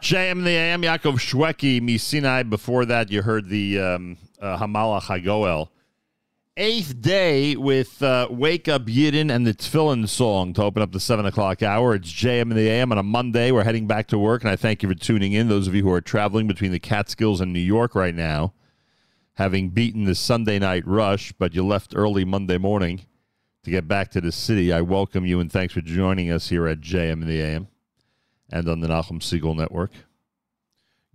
JM 0.08 0.32
in 0.32 0.44
the 0.46 0.52
AM, 0.52 0.84
Yaakov 0.84 1.20
Shwekey, 1.20 1.82
Misinai. 1.82 2.50
Before 2.50 2.86
that, 2.86 3.12
you 3.12 3.22
heard 3.22 3.50
the 3.50 3.78
um, 3.78 4.18
uh, 4.42 4.58
Hamalach 4.58 5.02
HaGoel. 5.02 5.68
Eighth 6.56 7.02
day 7.02 7.58
with 7.58 8.02
uh, 8.02 8.30
Wake 8.32 8.70
Up 8.70 8.84
Yidden 8.84 9.30
and 9.30 9.46
the 9.46 9.54
Tefillin 9.54 10.08
song 10.08 10.54
to 10.54 10.64
open 10.64 10.82
up 10.82 10.94
the 10.94 11.02
7 11.02 11.26
o'clock 11.26 11.62
hour. 11.62 11.94
It's 11.94 12.10
JM 12.10 12.44
in 12.44 12.56
the 12.56 12.70
AM 12.70 12.94
on 12.94 12.98
a 12.98 13.04
Monday. 13.04 13.52
We're 13.52 13.66
heading 13.66 13.86
back 13.86 14.08
to 14.08 14.18
work, 14.18 14.44
and 14.44 14.50
I 14.50 14.56
thank 14.56 14.82
you 14.82 14.88
for 14.88 14.96
tuning 14.96 15.34
in. 15.34 15.50
Those 15.50 15.68
of 15.68 15.76
you 15.76 15.84
who 15.84 15.92
are 15.92 16.00
traveling 16.00 16.48
between 16.48 16.72
the 16.72 16.80
Catskills 16.80 17.42
and 17.42 17.52
New 17.52 17.60
York 17.60 17.94
right 17.94 18.16
now, 18.16 18.54
having 19.34 19.72
beaten 19.72 20.06
the 20.06 20.16
Sunday 20.16 20.58
night 20.58 20.88
rush, 20.88 21.34
but 21.34 21.54
you 21.54 21.66
left 21.66 21.94
early 21.94 22.24
Monday 22.24 22.58
morning 22.58 23.02
to 23.64 23.72
get 23.72 23.90
back 23.90 24.12
to 24.12 24.22
the 24.22 24.32
city, 24.32 24.72
I 24.72 24.80
welcome 24.80 25.26
you 25.26 25.42
and 25.42 25.52
thanks 25.52 25.74
for 25.74 25.82
joining 25.82 26.32
us 26.32 26.48
here 26.48 26.66
at 26.66 26.80
JM 26.80 27.26
the 27.26 27.42
AM 27.42 27.68
and 28.50 28.68
on 28.68 28.80
the 28.80 28.88
Nachum 28.88 29.20
Segal 29.20 29.56
Network. 29.56 29.92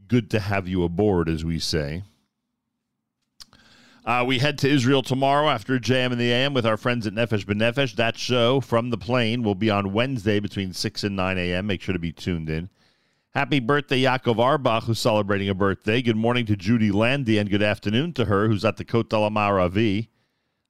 Good 0.06 0.30
to 0.30 0.40
have 0.40 0.68
you 0.68 0.84
aboard, 0.84 1.28
as 1.28 1.44
we 1.44 1.59
say. 1.59 2.02
Uh, 4.04 4.24
we 4.26 4.40
head 4.40 4.59
to 4.59 4.68
Israel 4.68 5.02
tomorrow 5.02 5.48
after 5.48 5.78
JM 5.78 6.10
in 6.10 6.18
the 6.18 6.32
AM 6.32 6.54
with 6.54 6.66
our 6.66 6.76
friends 6.76 7.06
at 7.06 7.14
Nefesh 7.14 7.44
B'Nefesh. 7.44 7.94
That 7.94 8.18
show 8.18 8.60
from 8.60 8.90
the 8.90 8.98
plane 8.98 9.44
will 9.44 9.54
be 9.54 9.70
on 9.70 9.92
Wednesday 9.92 10.40
between 10.40 10.72
6 10.72 11.04
and 11.04 11.14
9 11.14 11.38
a.m. 11.38 11.68
Make 11.68 11.82
sure 11.82 11.92
to 11.92 12.00
be 12.00 12.12
tuned 12.12 12.50
in. 12.50 12.68
Happy 13.32 13.60
birthday, 13.60 14.02
Yaakov 14.02 14.36
Arbach, 14.36 14.82
who's 14.82 14.98
celebrating 14.98 15.48
a 15.48 15.54
birthday. 15.54 16.02
Good 16.02 16.16
morning 16.16 16.44
to 16.46 16.56
Judy 16.56 16.90
Landy, 16.90 17.38
and 17.38 17.48
good 17.48 17.62
afternoon 17.62 18.12
to 18.14 18.24
her, 18.24 18.48
who's 18.48 18.64
at 18.64 18.76
the 18.76 18.84
Kotel 18.84 19.30
Amaravi, 19.30 20.09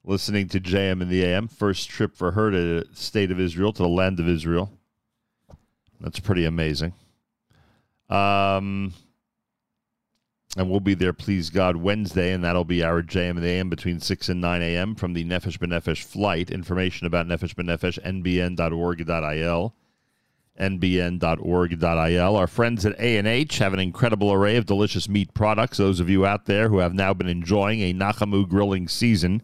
listening 0.05 0.47
to 0.49 0.61
JM 0.61 1.01
in 1.01 1.09
the 1.09 1.25
AM. 1.25 1.49
First 1.49 1.89
trip 1.89 2.15
for 2.15 2.33
her 2.33 2.51
to 2.51 2.57
the 2.59 2.89
state 2.95 3.31
of 3.31 3.41
Israel, 3.41 3.73
to 3.73 3.83
the 3.83 3.89
land 3.89 4.21
of 4.21 4.29
Israel. 4.29 4.71
That's 6.03 6.19
pretty 6.19 6.45
amazing. 6.45 6.93
Um, 8.11 8.93
and 10.57 10.69
we'll 10.69 10.81
be 10.81 10.95
there, 10.95 11.13
please 11.13 11.49
God, 11.49 11.77
Wednesday, 11.77 12.33
and 12.33 12.45
that'll 12.45 12.65
be 12.65 12.83
our 12.83 13.03
JM 13.03 13.41
the 13.41 13.47
AM 13.47 13.71
between 13.71 14.01
6 14.01 14.29
and 14.29 14.41
9 14.41 14.63
a.m. 14.63 14.95
from 14.97 15.15
the 15.15 15.25
Nefesh 15.25 15.59
B'Nefesh 15.59 16.03
flight. 16.03 16.51
Information 16.51 17.07
about 17.07 17.27
Nefesh 17.27 17.55
B'Nefesh, 17.55 18.03
nbn.org.il, 18.03 19.75
nbn.org.il. 20.61 22.37
Our 22.37 22.47
friends 22.49 22.85
at 22.85 23.01
A&H 23.01 23.59
have 23.59 23.73
an 23.73 23.81
incredible 23.81 24.33
array 24.33 24.57
of 24.57 24.67
delicious 24.67 25.09
meat 25.09 25.33
products. 25.33 25.79
Those 25.79 26.01
of 26.01 26.11
you 26.11 26.27
out 26.27 26.47
there 26.47 26.69
who 26.69 26.79
have 26.79 26.93
now 26.93 27.15
been 27.15 27.29
enjoying 27.29 27.81
a 27.81 27.95
Nachamu 27.95 28.47
grilling 28.47 28.89
season, 28.89 29.43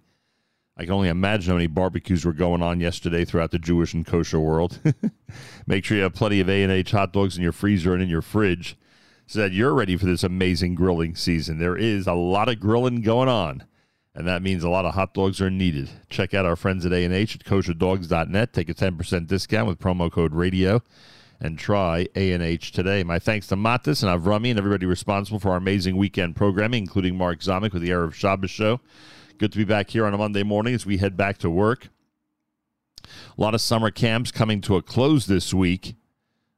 I 0.79 0.85
can 0.85 0.93
only 0.93 1.09
imagine 1.09 1.51
how 1.51 1.57
many 1.57 1.67
barbecues 1.67 2.25
were 2.25 2.33
going 2.33 2.63
on 2.63 2.79
yesterday 2.79 3.25
throughout 3.25 3.51
the 3.51 3.59
Jewish 3.59 3.95
and 3.95 4.07
kosher 4.07 4.39
world. 4.39 4.79
Make 5.67 5.85
sure 5.85 5.97
you 5.97 6.05
have 6.05 6.15
plenty 6.15 6.39
of 6.39 6.49
A&H 6.49 6.93
hot 6.93 7.13
dogs 7.13 7.37
in 7.37 7.43
your 7.43 7.53
freezer 7.53 7.95
and 7.95 8.03
in 8.03 8.09
your 8.09 8.23
fridge 8.23 8.77
so 9.27 9.41
that 9.41 9.53
you're 9.53 9.75
ready 9.75 9.97
for 9.97 10.07
this 10.07 10.23
amazing 10.23 10.77
grilling 10.77 11.17
season. 11.17 11.59
There 11.59 11.77
is 11.77 12.07
a 12.07 12.15
lot 12.15 12.49
of 12.49 12.61
grilling 12.61 13.03
going 13.03 13.29
on, 13.29 13.65
and 14.15 14.27
that 14.29 14.41
means 14.41 14.63
a 14.63 14.69
lot 14.69 14.85
of 14.85 14.95
hot 14.95 15.15
dogs 15.15 15.41
are 15.41 15.51
needed. 15.51 15.91
Check 16.11 16.33
out 16.33 16.47
our 16.47 16.57
friends 16.57 16.87
at 16.87 16.93
A&H 16.93 17.35
at 17.35 17.45
kosherdogs.net. 17.45 18.53
Take 18.53 18.69
a 18.69 18.75
10% 18.75 19.27
discount 19.27 19.67
with 19.67 19.81
promo 19.81 20.13
code 20.13 20.33
radio 20.33 20.81
and 21.41 21.59
try 21.59 22.07
A&H 22.15 22.71
today. 22.71 23.03
My 23.03 23.19
thanks 23.19 23.49
to 23.49 23.57
Matis 23.57 24.05
and 24.05 24.23
Avrami 24.23 24.51
and 24.51 24.59
everybody 24.59 24.87
responsible 24.87 25.41
for 25.41 25.51
our 25.51 25.57
amazing 25.57 25.97
weekend 25.97 26.37
programming, 26.37 26.85
including 26.85 27.17
Mark 27.17 27.41
Zamek 27.41 27.73
with 27.73 27.83
the 27.83 27.91
Erev 27.91 28.15
Shabbos 28.15 28.51
show. 28.51 28.81
Good 29.39 29.53
to 29.53 29.59
be 29.59 29.65
back 29.65 29.91
here 29.91 30.05
on 30.05 30.13
a 30.13 30.19
Monday 30.19 30.43
morning 30.43 30.75
as 30.75 30.85
we 30.85 30.97
head 30.97 31.17
back 31.17 31.39
to 31.39 31.49
work. 31.49 31.91
A 33.05 33.41
lot 33.41 33.55
of 33.55 33.61
summer 33.61 33.93
camps 33.93 34.33
coming 34.33 34.61
to 34.63 34.75
a 34.75 34.83
close 34.83 35.27
this 35.27 35.55
week. 35.55 35.95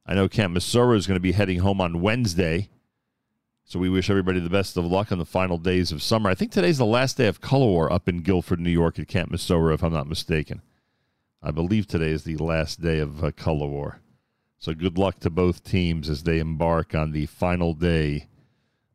I 0.03 0.15
know 0.15 0.27
Camp 0.27 0.57
Mesorah 0.57 0.97
is 0.97 1.05
going 1.05 1.15
to 1.15 1.21
be 1.21 1.33
heading 1.33 1.59
home 1.59 1.79
on 1.79 2.01
Wednesday. 2.01 2.69
So 3.65 3.77
we 3.77 3.87
wish 3.87 4.09
everybody 4.09 4.39
the 4.39 4.49
best 4.49 4.77
of 4.77 4.85
luck 4.85 5.11
on 5.11 5.19
the 5.19 5.25
final 5.25 5.59
days 5.59 5.91
of 5.91 6.01
summer. 6.01 6.27
I 6.31 6.33
think 6.33 6.51
today's 6.51 6.79
the 6.79 6.85
last 6.85 7.17
day 7.17 7.27
of 7.27 7.39
Color 7.39 7.67
War 7.67 7.93
up 7.93 8.09
in 8.09 8.23
Guilford, 8.23 8.59
New 8.59 8.71
York 8.71 8.97
at 8.97 9.07
Camp 9.07 9.31
Mesorah, 9.31 9.75
if 9.75 9.83
I'm 9.83 9.93
not 9.93 10.07
mistaken. 10.07 10.63
I 11.43 11.51
believe 11.51 11.85
today 11.85 12.09
is 12.09 12.23
the 12.23 12.37
last 12.37 12.81
day 12.81 12.97
of 12.97 13.23
uh, 13.23 13.29
Color 13.29 13.67
War. 13.67 13.99
So 14.57 14.73
good 14.73 14.97
luck 14.97 15.19
to 15.19 15.29
both 15.29 15.63
teams 15.63 16.09
as 16.09 16.23
they 16.23 16.39
embark 16.39 16.95
on 16.95 17.11
the 17.11 17.27
final 17.27 17.75
day 17.75 18.25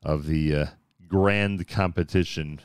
of 0.03 0.27
the 0.27 0.57
uh, 0.57 0.67
grand 1.07 1.69
competition. 1.69 2.61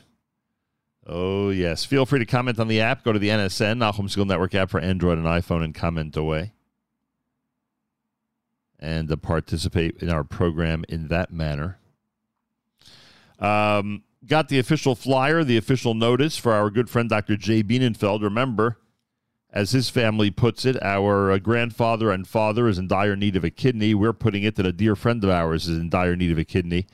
Oh, 1.06 1.50
yes. 1.50 1.84
Feel 1.84 2.06
free 2.06 2.20
to 2.20 2.26
comment 2.26 2.58
on 2.60 2.68
the 2.68 2.80
app. 2.80 3.02
Go 3.02 3.12
to 3.12 3.18
the 3.18 3.28
NSN, 3.28 3.78
Nachum 3.78 4.08
Segal 4.08 4.26
Network 4.26 4.54
app 4.54 4.70
for 4.70 4.80
Android 4.80 5.18
and 5.18 5.26
iPhone, 5.26 5.64
and 5.64 5.74
comment 5.74 6.16
away. 6.16 6.52
And 8.78 9.10
uh, 9.10 9.16
participate 9.16 9.96
in 10.00 10.10
our 10.10 10.24
program 10.24 10.84
in 10.88 11.08
that 11.08 11.32
manner. 11.32 11.78
Um, 13.38 14.04
got 14.26 14.48
the 14.48 14.60
official 14.60 14.94
flyer, 14.94 15.42
the 15.42 15.56
official 15.56 15.94
notice 15.94 16.36
for 16.36 16.52
our 16.52 16.70
good 16.70 16.88
friend 16.88 17.08
Dr. 17.08 17.36
Jay 17.36 17.64
Bienenfeld. 17.64 18.22
Remember, 18.22 18.78
as 19.52 19.72
his 19.72 19.90
family 19.90 20.30
puts 20.30 20.64
it, 20.64 20.80
our 20.82 21.32
uh, 21.32 21.38
grandfather 21.38 22.12
and 22.12 22.28
father 22.28 22.68
is 22.68 22.78
in 22.78 22.86
dire 22.86 23.16
need 23.16 23.34
of 23.34 23.42
a 23.42 23.50
kidney. 23.50 23.94
We're 23.94 24.12
putting 24.12 24.44
it 24.44 24.54
that 24.54 24.66
a 24.66 24.72
dear 24.72 24.94
friend 24.94 25.22
of 25.24 25.30
ours 25.30 25.68
is 25.68 25.78
in 25.78 25.90
dire 25.90 26.14
need 26.14 26.30
of 26.30 26.38
a 26.38 26.44
kidney. 26.44 26.86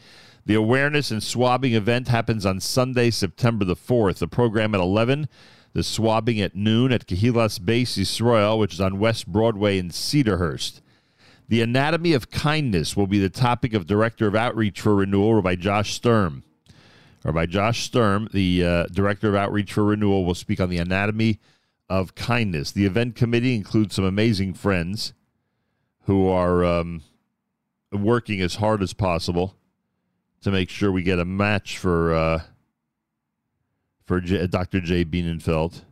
The 0.49 0.55
awareness 0.55 1.11
and 1.11 1.23
swabbing 1.23 1.75
event 1.75 2.09
happens 2.09 2.47
on 2.47 2.61
Sunday, 2.61 3.11
September 3.11 3.67
the 3.67 3.77
4th. 3.77 4.17
The 4.17 4.27
program 4.27 4.75
at 4.75 4.81
11, 4.81 5.29
the 5.75 5.83
swabbing 5.83 6.41
at 6.41 6.57
noon 6.57 6.91
at 6.91 7.07
Kahilas 7.07 7.61
Beis 7.61 7.99
Yisrael, 7.99 8.59
which 8.59 8.73
is 8.73 8.81
on 8.81 8.99
West 8.99 9.27
Broadway 9.27 9.77
in 9.77 9.91
Cedarhurst. 9.91 10.81
The 11.49 11.61
anatomy 11.61 12.15
of 12.15 12.31
kindness 12.31 12.97
will 12.97 13.07
be 13.07 13.19
the 13.19 13.29
topic 13.29 13.75
of 13.75 13.87
Director 13.87 14.27
of 14.27 14.35
Outreach 14.35 14.81
for 14.81 14.95
Renewal, 14.95 15.35
Rabbi 15.35 15.55
Josh 15.55 15.93
Sturm. 15.93 16.45
Rabbi 17.25 17.45
Josh 17.45 17.85
Sturm, 17.85 18.31
the 18.33 18.65
uh, 18.65 18.87
Director 18.87 19.29
of 19.29 19.35
Outreach 19.35 19.75
for 19.75 19.85
Renewal, 19.85 20.25
will 20.25 20.35
speak 20.35 20.61
on 20.63 20.71
the 20.71 20.79
anatomy 20.79 21.41
of 21.91 22.15
kindness. 22.15 22.73
The 22.73 22.87
event 22.87 23.17
committee 23.17 23.55
includes 23.55 23.97
some 23.97 24.05
amazing 24.07 24.55
friends 24.55 25.13
who 26.05 26.27
are 26.27 26.65
um, 26.65 27.03
working 27.93 28.41
as 28.41 28.55
hard 28.55 28.83
as 28.83 28.95
possible 28.95 29.55
to 30.43 30.51
make 30.51 30.71
sure 30.71 30.93
we 30.93 31.03
get 31.03 31.19
a 31.19 31.25
match 31.25 31.79
for 31.79 32.15
uh, 32.15 32.43
for 34.05 34.21
J- 34.21 34.47
Dr. 34.47 34.81
J. 34.81 35.05
Bienenfeld. 35.05 35.83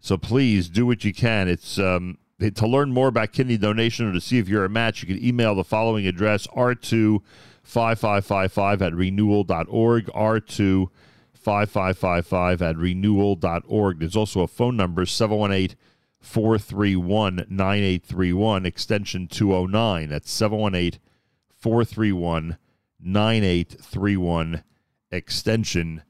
So 0.00 0.16
please 0.16 0.68
do 0.68 0.86
what 0.86 1.04
you 1.04 1.12
can. 1.12 1.48
It's 1.48 1.78
um, 1.78 2.18
to 2.40 2.66
learn 2.66 2.92
more 2.92 3.08
about 3.08 3.32
kidney 3.32 3.56
donation 3.56 4.08
or 4.08 4.12
to 4.12 4.20
see 4.20 4.38
if 4.38 4.48
you're 4.48 4.64
a 4.64 4.70
match. 4.70 5.02
You 5.02 5.14
can 5.14 5.24
email 5.24 5.54
the 5.54 5.64
following 5.64 6.06
address: 6.06 6.46
r2 6.48 7.20
5555 7.62 8.82
at 8.82 8.94
renewal.org. 8.94 10.06
r2 10.06 10.88
5555 11.34 12.62
at 12.62 12.76
renewal.org. 12.76 13.98
There's 13.98 14.16
also 14.16 14.40
a 14.42 14.46
phone 14.46 14.76
number 14.76 15.06
718 15.06 15.76
431 16.20 17.46
9831, 17.48 18.66
extension 18.66 19.26
209. 19.26 20.08
That's 20.08 20.30
718 20.30 21.00
431 21.56 22.58
9831, 23.00 24.64
extension 25.10 26.02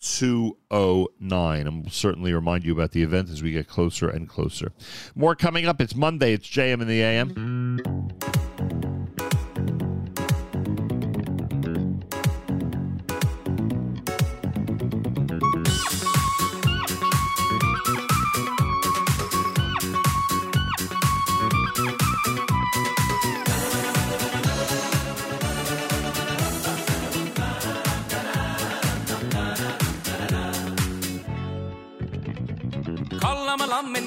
209. 0.00 1.66
And 1.66 1.82
we'll 1.82 1.90
certainly 1.90 2.32
remind 2.32 2.64
you 2.64 2.72
about 2.72 2.92
the 2.92 3.02
event 3.02 3.30
as 3.30 3.42
we 3.42 3.52
get 3.52 3.68
closer 3.68 4.08
and 4.08 4.28
closer. 4.28 4.72
More 5.14 5.34
coming 5.34 5.66
up. 5.66 5.80
It's 5.80 5.94
Monday. 5.94 6.32
It's 6.32 6.48
JM 6.48 6.80
in 6.80 6.88
the 6.88 7.02
AM. 7.02 7.82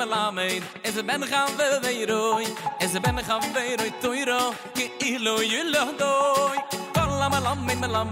me 0.05 0.07
la 0.07 0.31
es 0.83 0.97
a 0.97 1.03
ben 1.03 1.21
gaan 1.21 1.49
we 1.57 1.65
we 1.83 2.05
roi 2.05 2.45
es 2.79 2.95
a 2.95 2.99
ben 2.99 3.17
gaan 3.23 3.41
we 3.53 3.75
roi 3.77 4.25
ro 4.25 4.53
ke 4.73 4.89
ilo 4.99 5.41
yulo 5.41 5.83
doi. 5.97 6.57
Kala 6.93 7.29
me 7.29 7.39
la 7.39 7.55
me 7.55 7.87
la 7.87 8.03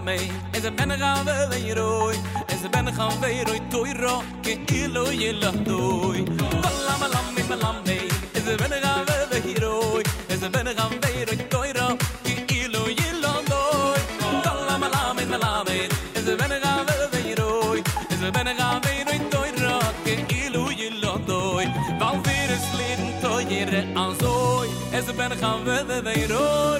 es 0.53 0.65
a 0.65 0.71
ben 0.71 0.91
gaan 0.99 1.25
we 1.25 1.33
we 1.49 1.73
roi 1.73 2.15
es 2.47 2.63
a 2.63 2.69
ben 2.69 2.93
gaan 2.97 3.19
we 3.21 3.43
roi 3.47 3.93
ro 3.93 4.23
ke 4.43 4.59
ilo 4.71 5.05
yulo 5.11 5.51
doi. 5.63 6.25
Kala 6.61 6.93
me 7.01 7.07
la 7.13 7.21
me 7.35 7.55
la 7.55 7.98
ez 25.49 25.63
ben 25.63 25.85
gaan 25.85 25.85
we 25.85 26.03
weer 26.03 26.27
rooi 26.27 26.80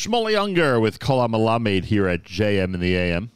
Shmuley 0.00 0.32
Ungar 0.32 0.80
with 0.80 0.98
Kol 0.98 1.28
Malamed 1.28 1.84
here 1.84 2.08
at 2.08 2.22
JM 2.22 2.72
in 2.72 2.80
the 2.80 2.96
AM. 2.96 3.30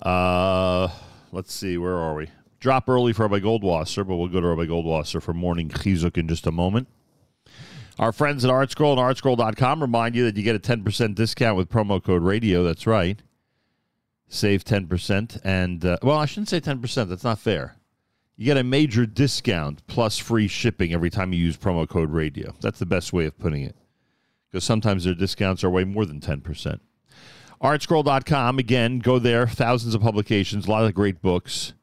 Uh, 0.00 0.88
let's 1.32 1.52
see, 1.52 1.76
where 1.76 1.98
are 1.98 2.14
we? 2.14 2.28
Drop 2.60 2.88
early 2.88 3.12
for 3.12 3.28
Rabbi 3.28 3.40
Goldwasser, 3.44 4.08
but 4.08 4.16
we'll 4.16 4.28
go 4.28 4.40
to 4.40 4.46
Rabbi 4.46 4.64
Goldwasser 4.64 5.20
for 5.20 5.34
morning 5.34 5.68
chizuk 5.68 6.16
in 6.16 6.28
just 6.28 6.46
a 6.46 6.50
moment. 6.50 6.88
Our 7.98 8.10
friends 8.10 8.42
at 8.42 8.50
ArtScroll 8.50 8.92
and 8.92 9.00
ArtScroll.com 9.00 9.82
remind 9.82 10.14
you 10.14 10.24
that 10.24 10.38
you 10.38 10.42
get 10.42 10.56
a 10.56 10.58
10% 10.58 11.14
discount 11.14 11.58
with 11.58 11.68
promo 11.68 12.02
code 12.02 12.22
radio. 12.22 12.62
That's 12.62 12.86
right. 12.86 13.22
Save 14.28 14.64
10%. 14.64 15.42
And, 15.44 15.84
uh, 15.84 15.98
well, 16.02 16.16
I 16.16 16.24
shouldn't 16.24 16.48
say 16.48 16.62
10%. 16.62 17.06
That's 17.06 17.24
not 17.24 17.38
fair. 17.38 17.76
You 18.38 18.46
get 18.46 18.56
a 18.56 18.64
major 18.64 19.04
discount 19.04 19.86
plus 19.86 20.16
free 20.16 20.48
shipping 20.48 20.94
every 20.94 21.10
time 21.10 21.34
you 21.34 21.38
use 21.38 21.58
promo 21.58 21.86
code 21.86 22.08
radio. 22.08 22.54
That's 22.62 22.78
the 22.78 22.86
best 22.86 23.12
way 23.12 23.26
of 23.26 23.38
putting 23.38 23.62
it. 23.62 23.76
Because 24.50 24.64
sometimes 24.64 25.04
their 25.04 25.14
discounts 25.14 25.62
are 25.62 25.70
way 25.70 25.84
more 25.84 26.04
than 26.04 26.20
10%. 26.20 26.80
Artscroll.com, 27.62 28.58
again, 28.58 28.98
go 29.00 29.18
there. 29.18 29.46
Thousands 29.46 29.94
of 29.94 30.00
publications, 30.00 30.66
a 30.66 30.70
lot 30.70 30.84
of 30.84 30.94
great 30.94 31.20
books, 31.20 31.74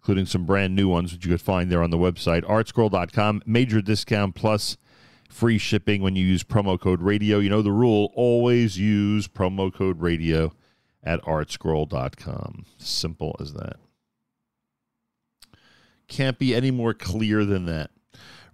including 0.00 0.26
some 0.26 0.44
brand 0.44 0.76
new 0.76 0.88
ones 0.88 1.12
which 1.12 1.24
you 1.24 1.32
could 1.32 1.40
find 1.40 1.70
there 1.70 1.82
on 1.82 1.90
the 1.90 1.96
website. 1.96 2.42
Artscroll.com, 2.42 3.42
major 3.46 3.80
discount 3.80 4.34
plus 4.34 4.76
free 5.30 5.56
shipping 5.56 6.02
when 6.02 6.14
you 6.14 6.24
use 6.26 6.44
promo 6.44 6.78
code 6.78 7.00
radio. 7.00 7.38
You 7.38 7.48
know 7.48 7.62
the 7.62 7.72
rule 7.72 8.12
always 8.14 8.78
use 8.78 9.26
promo 9.26 9.72
code 9.72 10.00
radio 10.00 10.52
at 11.02 11.22
artscroll.com. 11.22 12.66
Simple 12.76 13.34
as 13.40 13.54
that. 13.54 13.76
Can't 16.08 16.38
be 16.38 16.54
any 16.54 16.70
more 16.70 16.92
clear 16.92 17.46
than 17.46 17.64
that. 17.66 17.90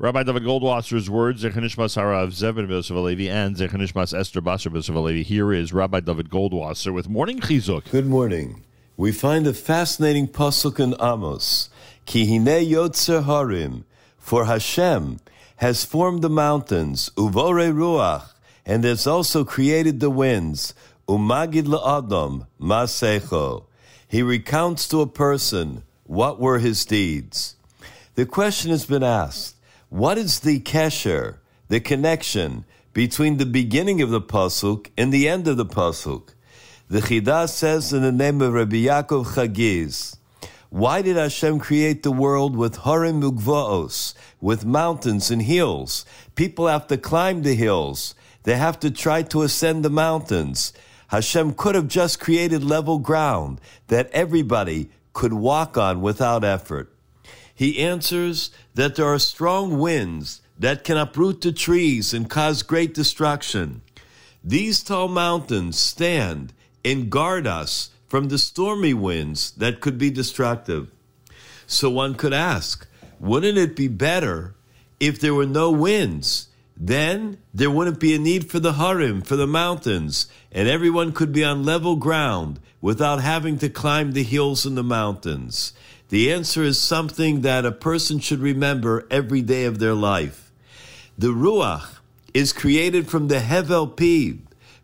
Rabbi 0.01 0.23
David 0.23 0.45
Goldwasser's 0.45 1.11
words, 1.11 1.43
Zechanishmas 1.43 2.01
Harav 2.01 2.29
Zevin 2.29 2.71
Yosef 2.71 2.95
Alevi 2.95 3.29
and 3.29 3.57
Zechanishmas 3.57 4.17
Esther 4.17 4.41
Basar 4.41 4.73
Yosef 4.73 4.95
Alevi. 4.95 5.25
Here 5.25 5.53
is 5.53 5.73
Rabbi 5.73 5.99
David 5.99 6.31
Goldwasser 6.31 6.95
with 6.95 7.09
Morning 7.09 7.41
Chizuk. 7.41 7.91
Good 7.91 8.07
morning. 8.07 8.63
We 8.97 9.11
find 9.11 9.45
a 9.49 9.53
fascinating 9.53 10.29
pasuk 10.29 10.79
in 10.79 10.95
Amos. 11.01 11.69
Ki 12.07 12.27
hine 12.27 12.65
yotzer 12.65 13.25
harim, 13.25 13.87
for 14.19 14.45
Hashem 14.45 15.19
has 15.57 15.85
formed 15.85 16.23
the 16.23 16.31
mountains, 16.31 17.11
uvore 17.17 17.73
ruach, 17.73 18.35
and 18.65 18.85
has 18.85 19.05
also 19.05 19.45
created 19.45 19.99
the 19.99 20.11
winds, 20.11 20.75
umagid 21.09 21.65
la'adam, 21.65 22.47
masecho. 22.61 23.65
He 24.07 24.23
recounts 24.23 24.87
to 24.91 25.01
a 25.01 25.09
person 25.09 25.83
what 26.05 26.39
were 26.39 26.61
his 26.61 26.85
deeds. 26.85 27.57
The 28.15 28.27
question 28.27 28.71
has 28.71 28.87
been 28.87 29.03
asked, 29.03 29.57
what 29.89 30.19
is 30.19 30.41
the 30.41 30.61
kesher, 30.61 31.37
the 31.69 31.81
connection 31.81 32.65
between 32.93 33.39
the 33.39 33.47
beginning 33.47 34.03
of 34.03 34.11
the 34.11 34.21
pasuk 34.21 34.91
and 34.99 35.13
the 35.13 35.29
end 35.29 35.49
of 35.49 35.57
the 35.57 35.67
pasuk? 35.67 36.35
The 36.89 37.01
Chidah 37.01 37.49
says 37.49 37.93
in 37.93 38.03
the 38.03 38.13
name 38.13 38.41
of 38.41 38.53
Rabbi 38.53 38.77
Yaakov 38.77 39.35
Chagiz, 39.35 40.17
why 40.71 41.01
did 41.01 41.17
Hashem 41.17 41.59
create 41.59 42.03
the 42.03 42.13
world 42.13 42.55
with 42.55 42.79
harim 42.79 43.23
ugvaos, 43.23 44.13
with 44.41 44.67
mountains 44.67 45.31
and 45.31 45.41
hills? 45.41 46.05
People 46.35 46.67
have 46.67 46.87
to 46.89 46.99
climb 46.99 47.41
the 47.43 47.55
hills. 47.55 48.15
They 48.43 48.57
have 48.57 48.79
to 48.81 48.91
try 48.91 49.23
to 49.23 49.43
ascend 49.43 49.85
the 49.85 49.91
mountains. 49.91 50.75
Hashem 51.09 51.55
could 51.55 51.75
have 51.75 51.89
just 51.89 52.21
created 52.21 52.63
level 52.63 52.99
ground 52.99 53.63
that 53.87 54.11
everybody 54.11 54.91
could 55.15 55.33
walk 55.33 55.79
on 55.79 56.03
without 56.03 56.45
effort. 56.45 56.95
He 57.59 57.81
answers 57.81 58.53
that 58.77 58.95
there 58.95 59.13
are 59.13 59.19
strong 59.19 59.81
winds 59.81 60.41
that 60.61 60.85
can 60.85 60.97
uproot 60.97 61.41
the 61.41 61.51
trees 61.51 62.15
and 62.15 62.31
cause 62.31 62.63
great 62.63 62.95
destruction. 62.95 63.83
These 64.45 64.85
tall 64.85 65.09
mountains 65.09 65.77
stand 65.77 66.53
and 66.85 67.11
guard 67.11 67.49
us 67.49 67.91
from 68.07 68.29
the 68.29 68.39
stormy 68.39 68.95
winds 68.95 69.51
that 69.57 69.81
could 69.81 69.99
be 69.99 70.09
destructive. 70.09 70.93
So 71.67 71.91
one 71.91 72.15
could 72.15 72.33
ask, 72.33 72.87
wouldn't 73.19 73.59
it 73.59 73.75
be 73.75 73.89
better 73.89 74.55
if 75.01 75.19
there 75.19 75.35
were 75.35 75.45
no 75.45 75.73
winds? 75.73 76.47
Then 76.77 77.39
there 77.53 77.73
wouldn't 77.73 77.99
be 77.99 78.15
a 78.15 78.21
need 78.21 78.49
for 78.49 78.61
the 78.61 78.75
harim, 78.75 79.21
for 79.21 79.35
the 79.35 79.49
mountains, 79.49 80.29
and 80.53 80.69
everyone 80.69 81.11
could 81.11 81.33
be 81.33 81.43
on 81.43 81.65
level 81.65 81.97
ground 81.97 82.61
without 82.81 83.21
having 83.21 83.59
to 83.59 83.69
climb 83.69 84.13
the 84.13 84.23
hills 84.23 84.65
and 84.65 84.77
the 84.77 84.85
mountains. 84.85 85.73
The 86.09 86.33
answer 86.33 86.63
is 86.63 86.81
something 86.81 87.43
that 87.43 87.67
a 87.67 87.73
person 87.73 88.19
should 88.19 88.41
remember 88.41 89.07
every 89.11 89.43
day 89.43 89.65
of 89.67 89.79
their 89.79 89.95
life. 89.95 90.51
The 91.19 91.29
Ruach 91.29 91.99
is 92.33 92.53
created 92.55 93.09
from 93.09 93.29
the 93.29 93.41
Hevel 93.41 93.95
Piv, 93.95 94.39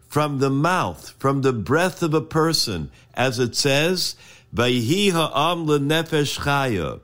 from 0.07 0.39
the 0.39 0.51
mouth, 0.51 1.15
from 1.19 1.41
the 1.41 1.53
breath 1.53 2.03
of 2.03 2.13
a 2.13 2.21
person, 2.21 2.91
as 3.15 3.39
it 3.39 3.57
says, 3.57 4.17
Vayhi 4.55 5.13
ha'am 5.13 5.67
lenefesh 5.67 6.41
chaya. 6.41 7.01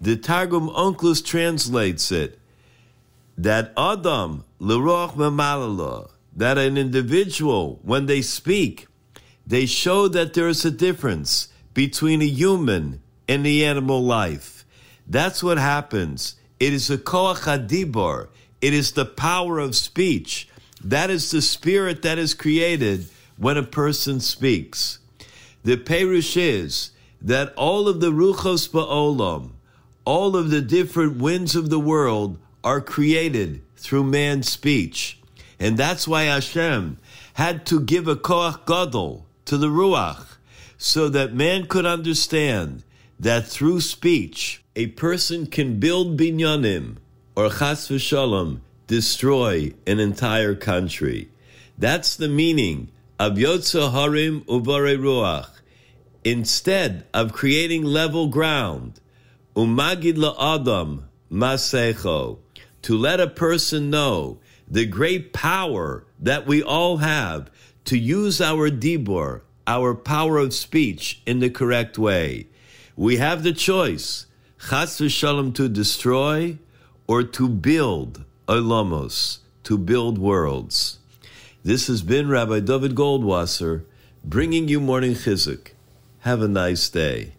The 0.00 0.16
Targum 0.16 0.68
Onkelos 0.70 1.24
translates 1.24 2.10
it 2.10 2.38
that 3.36 3.72
Adam 3.76 4.44
leroch 4.60 5.14
memalala, 5.14 6.10
that 6.34 6.56
an 6.56 6.78
individual, 6.78 7.78
when 7.82 8.06
they 8.06 8.22
speak, 8.22 8.86
they 9.46 9.66
show 9.66 10.08
that 10.08 10.34
there 10.34 10.48
is 10.48 10.64
a 10.64 10.70
difference 10.70 11.48
between 11.74 12.22
a 12.22 12.26
human 12.26 13.02
and 13.28 13.44
the 13.44 13.64
animal 13.64 14.02
life. 14.02 14.64
That's 15.06 15.42
what 15.42 15.58
happens. 15.58 16.36
It 16.58 16.72
is 16.72 16.90
a 16.90 16.98
koach 16.98 17.40
hadibor. 17.40 18.28
It 18.60 18.74
is 18.74 18.92
the 18.92 19.04
power 19.04 19.58
of 19.58 19.76
speech. 19.76 20.48
That 20.82 21.10
is 21.10 21.30
the 21.30 21.42
spirit 21.42 22.02
that 22.02 22.18
is 22.18 22.34
created 22.34 23.06
when 23.36 23.56
a 23.56 23.62
person 23.62 24.20
speaks. 24.20 24.98
The 25.62 25.76
perush 25.76 26.36
is 26.36 26.90
that 27.20 27.52
all 27.54 27.88
of 27.88 28.00
the 28.00 28.12
ruchos 28.12 28.68
ba'olam, 28.68 29.52
all 30.04 30.36
of 30.36 30.50
the 30.50 30.62
different 30.62 31.18
winds 31.18 31.54
of 31.54 31.70
the 31.70 31.80
world 31.80 32.38
are 32.64 32.80
created 32.80 33.62
through 33.76 34.04
man's 34.04 34.48
speech. 34.48 35.20
And 35.60 35.76
that's 35.76 36.06
why 36.06 36.24
Hashem 36.24 36.98
had 37.34 37.66
to 37.66 37.80
give 37.80 38.08
a 38.08 38.16
koach 38.16 38.66
gadol 38.66 39.26
to 39.44 39.56
the 39.56 39.68
ruach 39.68 40.36
so 40.76 41.08
that 41.08 41.34
man 41.34 41.66
could 41.66 41.86
understand 41.86 42.84
that 43.20 43.46
through 43.46 43.80
speech 43.80 44.62
a 44.76 44.86
person 44.88 45.46
can 45.46 45.78
build 45.78 46.18
binyanim 46.18 46.96
or 47.34 47.50
chas 47.50 47.88
v'shalom 47.88 48.60
destroy 48.88 49.72
an 49.86 50.00
entire 50.00 50.54
country. 50.54 51.28
That's 51.76 52.16
the 52.16 52.28
meaning 52.28 52.90
of 53.18 53.34
Yotza 53.34 53.92
Harim 53.92 54.40
Ubare 54.42 54.98
Ruach. 54.98 55.50
Instead 56.24 57.06
of 57.14 57.32
creating 57.32 57.84
level 57.84 58.26
ground, 58.26 59.00
Umagid 59.54 60.16
La'adam 60.16 61.04
Masecho, 61.30 62.38
to 62.82 62.96
let 62.96 63.20
a 63.20 63.28
person 63.28 63.90
know 63.90 64.38
the 64.66 64.86
great 64.86 65.32
power 65.32 66.04
that 66.18 66.46
we 66.46 66.62
all 66.62 66.98
have 66.98 67.50
to 67.84 67.96
use 67.96 68.40
our 68.40 68.70
dibor, 68.70 69.42
our 69.66 69.94
power 69.94 70.38
of 70.38 70.52
speech, 70.52 71.22
in 71.26 71.38
the 71.38 71.50
correct 71.50 71.98
way. 71.98 72.47
We 72.98 73.18
have 73.18 73.44
the 73.44 73.52
choice, 73.52 74.26
chas 74.58 74.98
v'shalom, 74.98 75.54
to 75.54 75.68
destroy 75.68 76.58
or 77.06 77.22
to 77.22 77.48
build 77.48 78.24
olamos, 78.48 79.38
to 79.62 79.78
build 79.78 80.18
worlds. 80.18 80.98
This 81.62 81.86
has 81.86 82.02
been 82.02 82.28
Rabbi 82.28 82.58
David 82.58 82.96
Goldwasser 82.96 83.84
bringing 84.24 84.66
you 84.66 84.80
morning 84.80 85.14
chizuk. 85.14 85.74
Have 86.22 86.42
a 86.42 86.48
nice 86.48 86.88
day. 86.88 87.34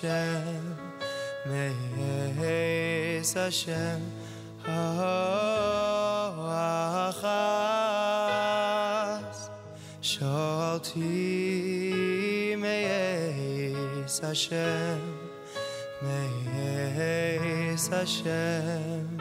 Hashem 0.00 0.76
Meis 1.46 3.34
Hashem 3.34 4.02
Achas 4.66 4.90
Shalti 10.02 11.00
Meis 12.58 14.18
Hashem 14.18 15.00
Meis 16.02 17.86
Hashem 17.88 19.20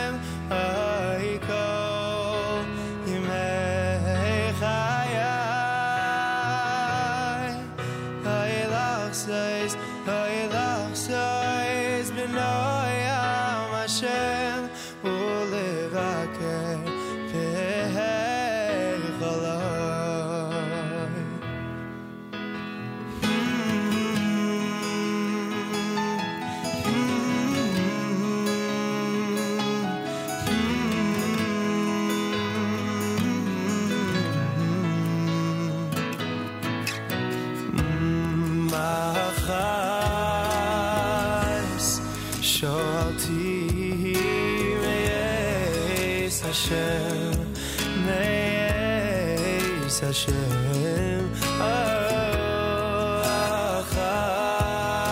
Hashem. 50.15 51.27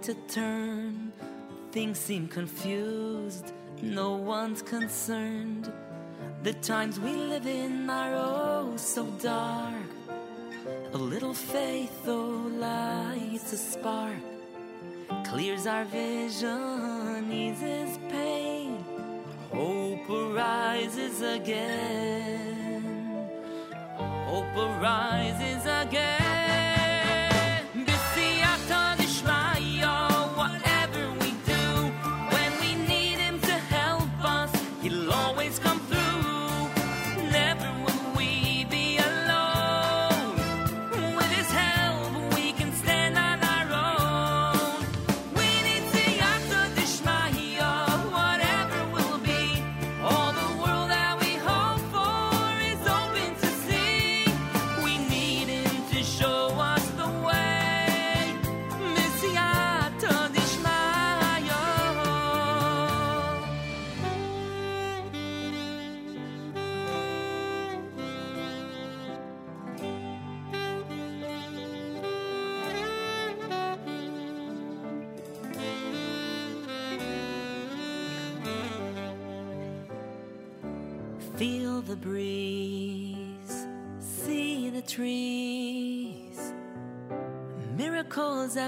to 0.03 0.15
turn. 0.27 1.13
Things 1.71 1.97
seem 1.97 2.27
confused, 2.27 3.53
no 3.81 4.15
one's 4.17 4.61
concerned. 4.61 5.73
The 6.43 6.55
times 6.55 6.99
we 6.99 7.15
live 7.15 7.47
in 7.47 7.89
are 7.89 8.13
oh 8.17 8.73
so 8.77 9.07
dark. 9.23 9.87
A 10.93 10.99
little 10.99 11.33
faith, 11.33 12.05
though, 12.05 12.51
lights 12.59 13.53
a 13.53 13.57
spark, 13.57 14.19
clears 15.25 15.69
our 15.69 15.85
vision, 15.85 17.33
eases 17.33 17.97
pain. 18.11 18.85
Hope 19.53 20.11
arises 20.11 21.23
again. 21.23 22.83
Hope 24.27 24.57
arises 24.57 25.65
again. 25.65 26.32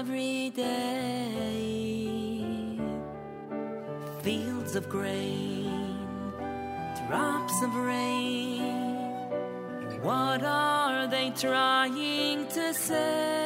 every 0.05 0.51
day. 0.51 1.97
Fields 4.21 4.75
of 4.75 4.87
grain, 4.87 6.03
drops 7.07 7.63
of 7.63 7.73
rain. 7.75 8.61
What 10.03 10.43
are 10.43 11.07
they 11.07 11.31
trying 11.31 12.45
to 12.49 12.73
say? 12.73 13.44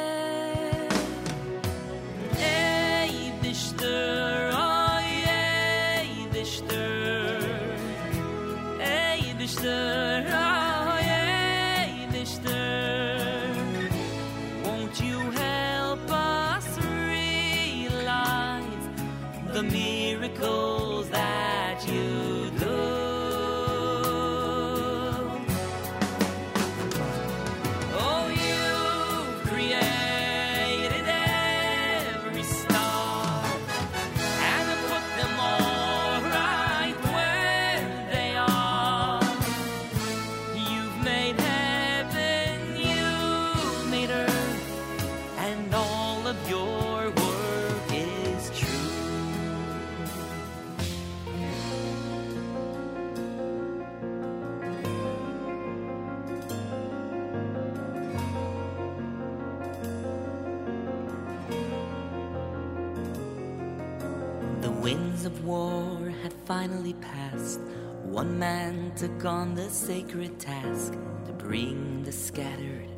One 68.20 68.38
man 68.38 68.92
took 68.96 69.24
on 69.24 69.54
the 69.54 69.70
sacred 69.70 70.38
task 70.38 70.92
to 71.24 71.32
bring 71.32 72.02
the 72.02 72.12
scattered 72.12 72.90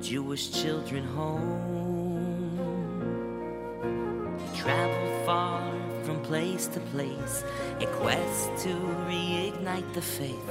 Jewish 0.00 0.52
children 0.62 1.02
home. 1.02 2.54
He 4.38 4.60
traveled 4.60 5.26
far 5.26 5.72
from 6.04 6.22
place 6.22 6.68
to 6.68 6.78
place, 6.92 7.42
a 7.80 7.86
quest 7.86 8.46
to 8.62 8.68
reignite 9.08 9.92
the 9.92 10.02
faith 10.02 10.50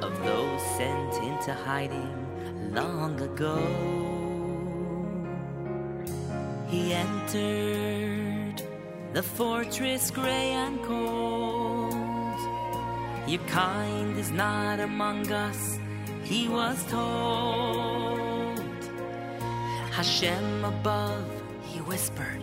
of 0.00 0.18
those 0.24 0.62
sent 0.78 1.12
into 1.22 1.52
hiding 1.52 2.72
long 2.72 3.20
ago. 3.20 3.58
He 6.66 6.94
entered 6.94 8.62
the 9.12 9.22
fortress 9.22 10.10
gray 10.10 10.52
and 10.52 10.82
cold. 10.82 11.29
Your 13.30 13.46
kind 13.46 14.18
is 14.18 14.32
not 14.32 14.80
among 14.80 15.30
us, 15.30 15.78
he 16.24 16.48
was 16.48 16.84
told. 16.90 18.58
Hashem 19.92 20.64
above, 20.64 21.30
he 21.62 21.78
whispered, 21.78 22.42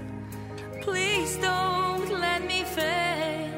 Please 0.79 1.35
don't 1.41 2.09
let 2.09 2.41
me 2.47 2.63
fail. 2.63 3.51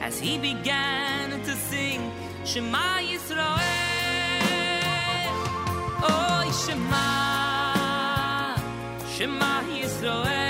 As 0.00 0.18
he 0.18 0.38
began 0.38 1.38
to 1.44 1.52
sing 1.68 2.10
Shema 2.46 3.00
Yisrael. 3.10 3.60
Oh, 6.00 6.44
Shema, 6.64 8.56
Shema 9.14 9.54
Yisrael. 9.68 10.43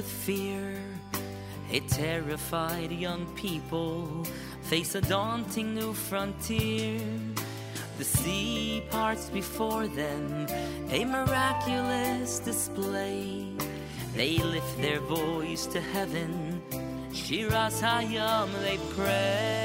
With 0.00 0.10
fear. 0.10 0.80
A 1.70 1.80
terrified 1.80 2.90
young 2.90 3.26
people 3.34 4.24
face 4.62 4.94
a 4.94 5.02
daunting 5.02 5.74
new 5.74 5.92
frontier. 5.92 6.98
The 7.98 8.04
sea 8.04 8.82
parts 8.88 9.28
before 9.28 9.86
them, 9.88 10.46
a 10.90 11.04
miraculous 11.04 12.38
display. 12.38 13.52
They 14.14 14.38
lift 14.38 14.80
their 14.80 15.00
voice 15.00 15.66
to 15.66 15.82
heaven, 15.82 16.62
Shiras 17.12 17.82
Hayam 17.82 18.48
they 18.64 18.78
pray. 18.96 19.60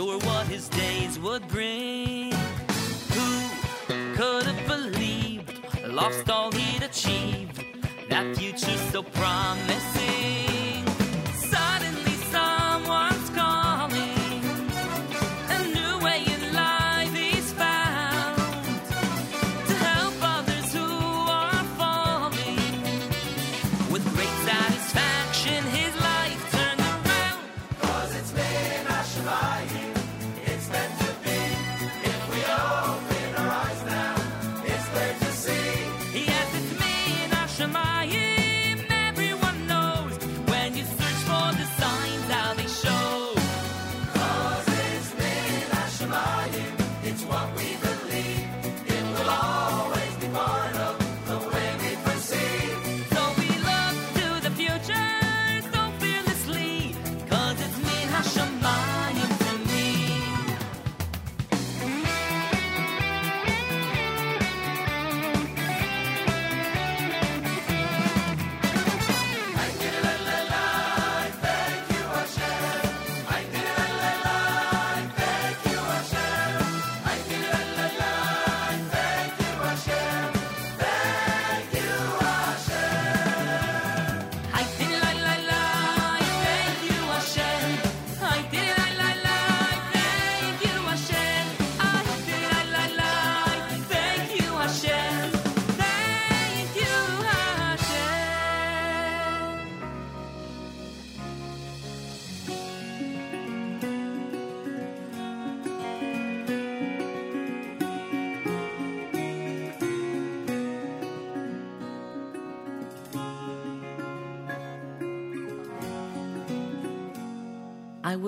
Sure 0.00 0.18
what 0.20 0.46
his 0.46 0.66
days 0.70 1.18
would 1.18 1.46
bring. 1.48 2.32
Who 3.14 4.14
could 4.16 4.44
have 4.44 4.66
believed, 4.66 5.52
lost 5.88 6.30
all 6.30 6.50
he'd 6.52 6.82
achieved, 6.82 7.62
that 8.08 8.34
future 8.34 8.78
so 8.92 9.02
promising? 9.02 9.89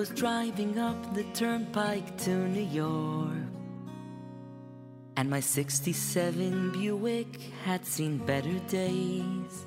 Was 0.02 0.10
driving 0.10 0.80
up 0.80 1.14
the 1.14 1.22
turnpike 1.32 2.18
to 2.24 2.30
New 2.30 2.68
York. 2.82 3.46
And 5.16 5.30
my 5.30 5.38
67 5.38 6.72
Buick 6.72 7.40
had 7.64 7.86
seen 7.86 8.18
better 8.18 8.58
days. 8.66 9.64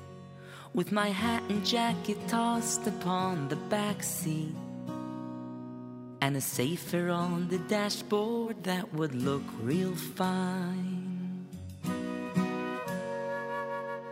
With 0.74 0.92
my 0.92 1.08
hat 1.08 1.42
and 1.48 1.64
jacket 1.64 2.18
tossed 2.28 2.86
upon 2.86 3.48
the 3.48 3.56
back 3.56 4.02
seat. 4.02 4.54
And 6.20 6.36
a 6.36 6.42
sefer 6.42 7.08
on 7.08 7.48
the 7.48 7.60
dashboard 7.60 8.62
that 8.64 8.92
would 8.92 9.14
look 9.14 9.44
real 9.62 9.94
fine. 9.94 11.46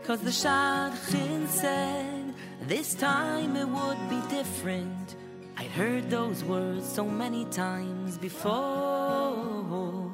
Cause 0.05 0.23
the 0.23 0.31
Shadchan 0.31 1.49
said 1.49 2.35
this 2.67 2.95
time 2.95 3.57
it 3.57 3.69
would 3.69 4.09
be 4.09 4.23
different. 4.35 5.17
I'd 5.57 5.71
heard 5.71 6.11
those 6.11 6.43
words 6.45 6.87
so 6.87 7.05
many 7.05 7.45
times 7.47 8.19
before. 8.19 10.11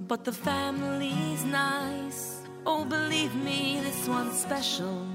But 0.00 0.24
the 0.24 0.32
family's 0.32 1.44
nice. 1.44 2.42
Oh, 2.66 2.84
believe 2.84 3.34
me, 3.36 3.80
this 3.82 4.08
one's 4.08 4.36
special. 4.36 5.06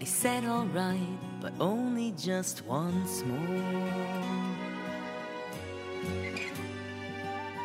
I 0.00 0.04
said 0.04 0.44
alright, 0.44 1.18
but 1.40 1.52
only 1.58 2.12
just 2.12 2.64
once 2.64 3.24
more. 3.24 4.24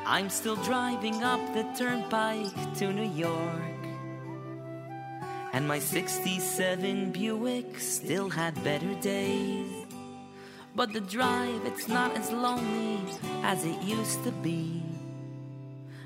I'm 0.05 0.29
still 0.29 0.55
driving 0.55 1.23
up 1.23 1.39
the 1.53 1.63
turnpike 1.77 2.73
to 2.79 2.91
New 2.91 3.11
York. 3.13 3.79
And 5.53 5.67
my 5.67 5.77
67 5.77 7.11
Buick 7.11 7.79
still 7.79 8.29
had 8.29 8.63
better 8.63 8.95
days. 8.95 9.78
But 10.79 10.93
the 10.93 11.01
drive, 11.01 11.65
it's 11.65 11.89
not 11.89 12.15
as 12.15 12.31
lonely 12.31 13.01
as 13.43 13.65
it 13.65 13.81
used 13.81 14.23
to 14.23 14.31
be. 14.31 14.81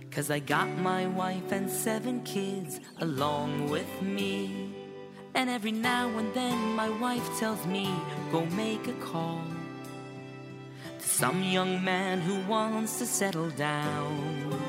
Cause 0.09 0.31
I 0.31 0.39
got 0.39 0.67
my 0.79 1.05
wife 1.05 1.51
and 1.51 1.69
seven 1.69 2.23
kids 2.23 2.79
along 2.97 3.69
with 3.69 4.01
me. 4.01 4.73
And 5.35 5.47
every 5.47 5.71
now 5.71 6.09
and 6.17 6.33
then 6.33 6.57
my 6.73 6.89
wife 6.89 7.23
tells 7.37 7.63
me, 7.67 7.87
go 8.31 8.47
make 8.47 8.87
a 8.87 8.93
call 8.93 9.43
to 10.97 11.07
some 11.07 11.43
young 11.43 11.83
man 11.83 12.19
who 12.19 12.39
wants 12.49 12.97
to 12.97 13.05
settle 13.05 13.51
down. 13.51 14.59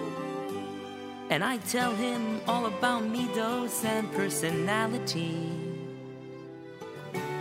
And 1.30 1.42
I 1.42 1.56
tell 1.56 1.94
him 1.94 2.42
all 2.46 2.66
about 2.66 3.04
Midos 3.04 3.82
and 3.86 4.12
personality. 4.12 5.63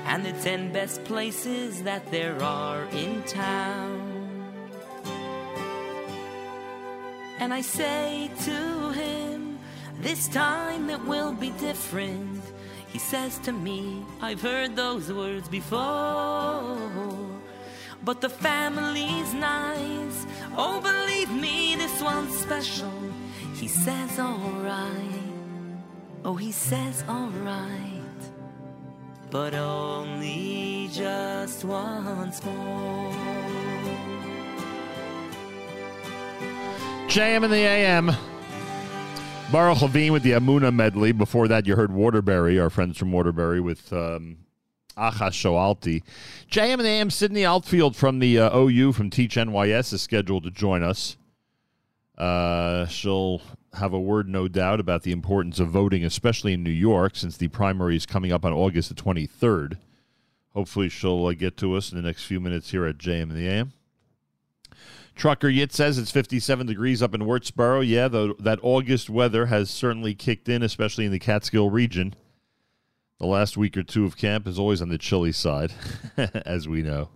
And 0.05 0.25
the 0.25 0.34
ten 0.43 0.71
best 0.71 1.03
places 1.05 1.84
that 1.84 2.11
there 2.11 2.41
are 2.43 2.85
in 2.91 3.23
town. 3.23 4.09
And 7.39 7.53
I 7.53 7.61
say 7.61 8.30
to 8.45 8.91
him, 8.91 9.59
this 9.99 10.27
time 10.27 10.89
it 10.89 11.03
will 11.05 11.34
be 11.34 11.51
different. 11.51 12.41
He 12.88 12.99
says 12.99 13.39
to 13.39 13.51
me, 13.51 14.05
I've 14.21 14.41
heard 14.41 14.75
those 14.75 15.11
words 15.11 15.47
before. 15.49 16.77
But 18.03 18.21
the 18.21 18.30
family's 18.30 19.34
nice. 19.34 20.25
Oh, 20.57 20.80
believe 20.81 21.31
me, 21.31 21.75
this 21.75 22.01
one's 22.01 22.38
special. 22.38 22.91
He 23.55 23.67
says, 23.67 24.19
alright. 24.19 25.31
Oh, 26.23 26.35
he 26.35 26.51
says, 26.51 27.03
alright. 27.07 27.93
But 29.34 29.55
only 29.55 30.91
just 30.93 31.65
once 31.65 32.45
more. 32.45 33.11
JM 37.07 37.43
in 37.43 37.49
the 37.49 37.57
AM. 37.57 38.11
Baruch 39.51 39.81
Levine 39.81 40.14
with 40.14 40.22
the 40.22 40.34
Amuna 40.34 40.72
medley. 40.72 41.14
Before 41.14 41.47
that, 41.47 41.65
you 41.65 41.76
heard 41.76 41.91
Waterbury, 41.91 42.60
our 42.60 42.69
friends 42.69 42.99
from 42.99 43.11
Waterbury, 43.11 43.60
with 43.60 43.91
um, 43.91 44.38
Shoalti. 44.95 46.03
JM 46.51 46.73
and 46.73 46.81
the 46.81 46.89
AM, 46.89 47.10
Sydney 47.10 47.43
Altfield 47.43 47.95
from 47.95 48.19
the 48.19 48.38
uh, 48.38 48.55
OU 48.55 48.93
from 48.93 49.10
Teach 49.10 49.35
NYS 49.35 49.93
is 49.93 50.03
scheduled 50.03 50.43
to 50.43 50.51
join 50.51 50.84
us. 50.84 51.18
Uh, 52.19 52.85
she'll 52.85 53.41
have 53.75 53.93
a 53.93 53.99
word, 53.99 54.27
no 54.27 54.47
doubt, 54.47 54.79
about 54.79 55.03
the 55.03 55.11
importance 55.11 55.59
of 55.59 55.69
voting, 55.69 56.03
especially 56.03 56.53
in 56.53 56.63
New 56.63 56.69
York, 56.69 57.15
since 57.15 57.37
the 57.37 57.47
primary 57.47 57.95
is 57.95 58.05
coming 58.05 58.31
up 58.31 58.45
on 58.45 58.53
August 58.53 58.89
the 58.89 58.95
23rd. 58.95 59.77
Hopefully, 60.53 60.89
she'll 60.89 61.25
uh, 61.25 61.33
get 61.33 61.57
to 61.57 61.75
us 61.75 61.91
in 61.91 61.97
the 61.97 62.03
next 62.03 62.25
few 62.25 62.39
minutes 62.39 62.71
here 62.71 62.85
at 62.85 62.97
JM 62.97 63.23
in 63.23 63.35
the 63.35 63.47
AM. 63.47 63.73
Trucker 65.15 65.49
Yit 65.49 65.71
says 65.71 65.97
it's 65.97 66.11
57 66.11 66.65
degrees 66.65 67.01
up 67.01 67.13
in 67.13 67.21
Wurtsboro. 67.21 67.87
Yeah, 67.87 68.07
the, 68.07 68.35
that 68.39 68.59
August 68.61 69.09
weather 69.09 69.47
has 69.47 69.69
certainly 69.69 70.15
kicked 70.15 70.49
in, 70.49 70.63
especially 70.63 71.05
in 71.05 71.11
the 71.11 71.19
Catskill 71.19 71.69
region. 71.69 72.15
The 73.19 73.27
last 73.27 73.55
week 73.55 73.77
or 73.77 73.83
two 73.83 74.05
of 74.05 74.17
camp 74.17 74.47
is 74.47 74.57
always 74.59 74.81
on 74.81 74.89
the 74.89 74.97
chilly 74.97 75.31
side, 75.31 75.71
as 76.17 76.67
we 76.67 76.81
know. 76.81 77.09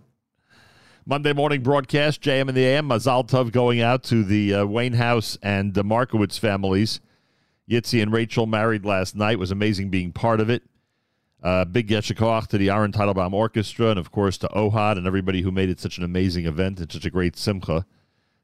Monday 1.10 1.32
morning 1.32 1.62
broadcast, 1.62 2.20
JM 2.20 2.48
and 2.48 2.54
the 2.54 2.66
AM. 2.66 2.86
Mazal 2.86 3.26
Tov 3.26 3.50
going 3.50 3.80
out 3.80 4.02
to 4.02 4.22
the 4.22 4.52
uh, 4.52 4.66
Wainhouse 4.66 5.38
and 5.42 5.72
the 5.72 5.82
Markowitz 5.82 6.36
families. 6.36 7.00
Yitzi 7.66 8.02
and 8.02 8.12
Rachel 8.12 8.46
married 8.46 8.84
last 8.84 9.16
night. 9.16 9.32
It 9.32 9.38
was 9.38 9.50
amazing 9.50 9.88
being 9.88 10.12
part 10.12 10.38
of 10.38 10.50
it. 10.50 10.64
Uh, 11.42 11.64
big 11.64 11.88
Yeshikoach 11.88 12.48
to 12.48 12.58
the 12.58 12.68
Aaron 12.68 12.92
Teitelbaum 12.92 13.32
Orchestra, 13.32 13.86
and 13.86 13.98
of 13.98 14.12
course 14.12 14.36
to 14.36 14.48
Ohad 14.48 14.98
and 14.98 15.06
everybody 15.06 15.40
who 15.40 15.50
made 15.50 15.70
it 15.70 15.80
such 15.80 15.96
an 15.96 16.04
amazing 16.04 16.44
event 16.44 16.78
and 16.78 16.92
such 16.92 17.06
a 17.06 17.10
great 17.10 17.38
simcha. 17.38 17.86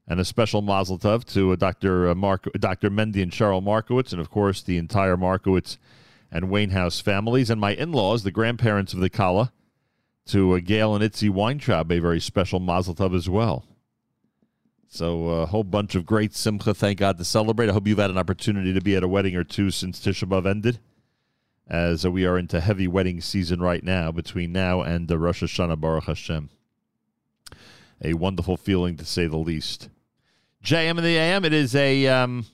And 0.09 0.19
a 0.19 0.25
special 0.25 0.63
mazel 0.63 0.99
tov 0.99 1.25
to 1.35 1.53
uh, 1.53 1.57
Dr. 1.57 2.09
Uh, 2.09 2.15
Mark, 2.15 2.49
Dr. 2.59 2.89
Mendy 2.89 3.23
and 3.23 3.31
Cheryl 3.31 3.63
Markowitz, 3.63 4.13
and 4.13 4.23
of 4.23 4.31
course 4.31 4.63
the 4.63 4.79
entire 4.79 5.19
Markowitz 5.19 5.77
and 6.33 6.49
Wainhouse 6.49 7.03
families, 7.03 7.51
and 7.51 7.61
my 7.61 7.75
in-laws, 7.75 8.23
the 8.23 8.31
grandparents 8.31 8.95
of 8.95 9.01
the 9.01 9.11
Kala, 9.11 9.53
to 10.27 10.55
uh, 10.55 10.61
Gail 10.61 10.95
and 10.95 11.05
Itzy 11.05 11.29
Weintraub, 11.29 11.91
a 11.91 11.99
very 11.99 12.21
special 12.21 12.61
mazel 12.61 12.95
tov 12.95 13.15
as 13.15 13.29
well. 13.29 13.65
So 14.89 15.29
a 15.29 15.47
whole 15.47 15.65
bunch 15.65 15.95
of 15.95 16.07
great 16.07 16.35
simcha, 16.35 16.73
thank 16.73 17.01
God, 17.01 17.19
to 17.19 17.25
celebrate. 17.25 17.69
I 17.69 17.73
hope 17.73 17.87
you've 17.87 17.99
had 17.99 18.11
an 18.11 18.19
opportunity 18.19 18.73
to 18.73 18.81
be 18.81 18.95
at 18.95 19.03
a 19.03 19.09
wedding 19.09 19.35
or 19.35 19.43
two 19.43 19.71
since 19.71 19.99
Tisha 19.99 20.29
B'Av 20.29 20.47
ended 20.47 20.79
as 21.67 22.07
we 22.07 22.27
are 22.27 22.39
into 22.39 22.61
heavy 22.61 22.87
wedding 22.87 23.21
season 23.21 23.61
right 23.61 23.83
now 23.83 24.13
between 24.13 24.53
now 24.53 24.83
and 24.83 25.09
the 25.09 25.19
Rosh 25.19 25.43
Hashanah 25.43 25.81
Baruch 25.81 26.05
Hashem. 26.05 26.51
A 28.03 28.15
wonderful 28.15 28.57
feeling 28.57 28.97
to 28.97 29.05
say 29.05 29.27
the 29.27 29.37
least. 29.37 29.89
JM 30.63 30.91
and 30.91 31.05
the 31.05 31.17
AM. 31.17 31.45
It 31.45 31.53
is 31.53 31.75
a 31.75 32.07
um, 32.07 32.47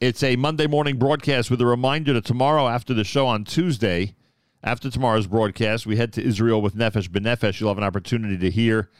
it's 0.00 0.22
a 0.22 0.36
Monday 0.36 0.66
morning 0.66 0.98
broadcast 0.98 1.50
with 1.50 1.60
a 1.60 1.66
reminder 1.66 2.12
that 2.12 2.24
tomorrow 2.24 2.68
after 2.68 2.94
the 2.94 3.04
show 3.04 3.26
on 3.26 3.44
Tuesday, 3.44 4.14
after 4.62 4.90
tomorrow's 4.90 5.26
broadcast, 5.26 5.86
we 5.86 5.96
head 5.96 6.12
to 6.12 6.22
Israel 6.22 6.62
with 6.62 6.76
Nefesh 6.76 7.08
B'Nefesh. 7.08 7.60
You'll 7.60 7.70
have 7.70 7.78
an 7.78 7.84
opportunity 7.84 8.38
to 8.38 8.50
hear 8.50 8.90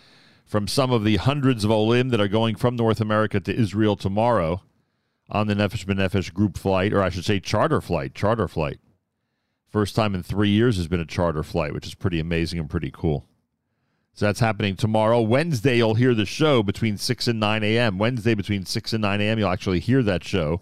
from 0.44 0.66
some 0.66 0.90
of 0.90 1.04
the 1.04 1.16
hundreds 1.16 1.64
of 1.64 1.70
Olim 1.70 2.08
that 2.08 2.20
are 2.20 2.28
going 2.28 2.56
from 2.56 2.76
North 2.76 3.00
America 3.00 3.38
to 3.40 3.54
Israel 3.54 3.96
tomorrow 3.96 4.62
on 5.30 5.46
the 5.46 5.54
Nefesh 5.54 5.86
B'Nefesh 5.86 6.32
group 6.34 6.58
flight, 6.58 6.92
or 6.92 7.02
I 7.02 7.10
should 7.10 7.24
say 7.24 7.38
charter 7.38 7.80
flight, 7.80 8.14
charter 8.14 8.48
flight. 8.48 8.80
First 9.68 9.94
time 9.94 10.14
in 10.14 10.22
three 10.22 10.50
years 10.50 10.76
has 10.76 10.88
been 10.88 11.00
a 11.00 11.06
charter 11.06 11.42
flight, 11.42 11.72
which 11.72 11.86
is 11.86 11.94
pretty 11.94 12.20
amazing 12.20 12.58
and 12.58 12.68
pretty 12.68 12.90
cool. 12.90 13.26
So 14.14 14.26
that's 14.26 14.40
happening 14.40 14.76
tomorrow. 14.76 15.22
Wednesday, 15.22 15.78
you'll 15.78 15.94
hear 15.94 16.14
the 16.14 16.26
show 16.26 16.62
between 16.62 16.98
6 16.98 17.28
and 17.28 17.40
9 17.40 17.62
a.m. 17.62 17.96
Wednesday, 17.96 18.34
between 18.34 18.66
6 18.66 18.92
and 18.92 19.00
9 19.00 19.20
a.m., 19.22 19.38
you'll 19.38 19.48
actually 19.48 19.80
hear 19.80 20.02
that 20.02 20.22
show 20.22 20.60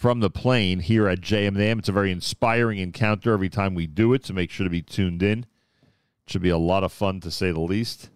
from 0.00 0.20
the 0.20 0.30
plane 0.30 0.80
here 0.80 1.06
at 1.06 1.20
JMAM. 1.20 1.80
It's 1.80 1.90
a 1.90 1.92
very 1.92 2.10
inspiring 2.10 2.78
encounter 2.78 3.34
every 3.34 3.50
time 3.50 3.74
we 3.74 3.86
do 3.86 4.14
it, 4.14 4.24
so 4.24 4.32
make 4.32 4.50
sure 4.50 4.64
to 4.64 4.70
be 4.70 4.80
tuned 4.80 5.22
in. 5.22 5.40
It 5.40 6.32
should 6.32 6.40
be 6.40 6.48
a 6.48 6.56
lot 6.56 6.82
of 6.84 6.90
fun, 6.90 7.20
to 7.20 7.30
say 7.30 7.52
the 7.52 7.60
least. 7.60 8.08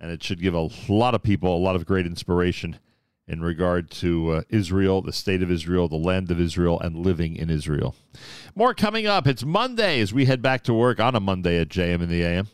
And 0.00 0.10
it 0.10 0.20
should 0.24 0.42
give 0.42 0.54
a 0.54 0.68
lot 0.88 1.14
of 1.14 1.22
people 1.22 1.56
a 1.56 1.62
lot 1.62 1.76
of 1.76 1.86
great 1.86 2.06
inspiration 2.06 2.80
in 3.28 3.40
regard 3.40 3.88
to 3.92 4.32
uh, 4.32 4.42
Israel, 4.48 5.00
the 5.00 5.12
state 5.12 5.44
of 5.44 5.50
Israel, 5.52 5.86
the 5.86 5.94
land 5.94 6.28
of 6.32 6.40
Israel, 6.40 6.80
and 6.80 6.96
living 6.96 7.36
in 7.36 7.50
Israel. 7.50 7.94
More 8.56 8.74
coming 8.74 9.06
up. 9.06 9.28
It's 9.28 9.44
Monday 9.44 10.00
as 10.00 10.12
we 10.12 10.24
head 10.24 10.42
back 10.42 10.64
to 10.64 10.74
work 10.74 10.98
on 10.98 11.14
a 11.14 11.20
Monday 11.20 11.60
at 11.60 11.68
JM 11.68 12.02
in 12.02 12.08
the 12.08 12.24
AM. 12.24 12.48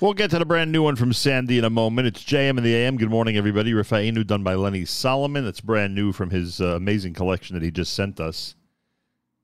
We'll 0.00 0.14
get 0.14 0.30
to 0.30 0.38
the 0.38 0.46
brand 0.46 0.70
new 0.70 0.84
one 0.84 0.94
from 0.94 1.12
Sandy 1.12 1.58
in 1.58 1.64
a 1.64 1.70
moment. 1.70 2.06
It's 2.06 2.22
JM 2.22 2.50
and 2.50 2.64
the 2.64 2.72
AM. 2.72 2.98
Good 2.98 3.10
morning, 3.10 3.36
everybody. 3.36 3.72
Rafa'inu 3.72 4.24
done 4.24 4.44
by 4.44 4.54
Lenny 4.54 4.84
Solomon. 4.84 5.44
That's 5.44 5.60
brand 5.60 5.92
new 5.92 6.12
from 6.12 6.30
his 6.30 6.60
uh, 6.60 6.76
amazing 6.76 7.14
collection 7.14 7.54
that 7.54 7.64
he 7.64 7.72
just 7.72 7.94
sent 7.94 8.20
us. 8.20 8.54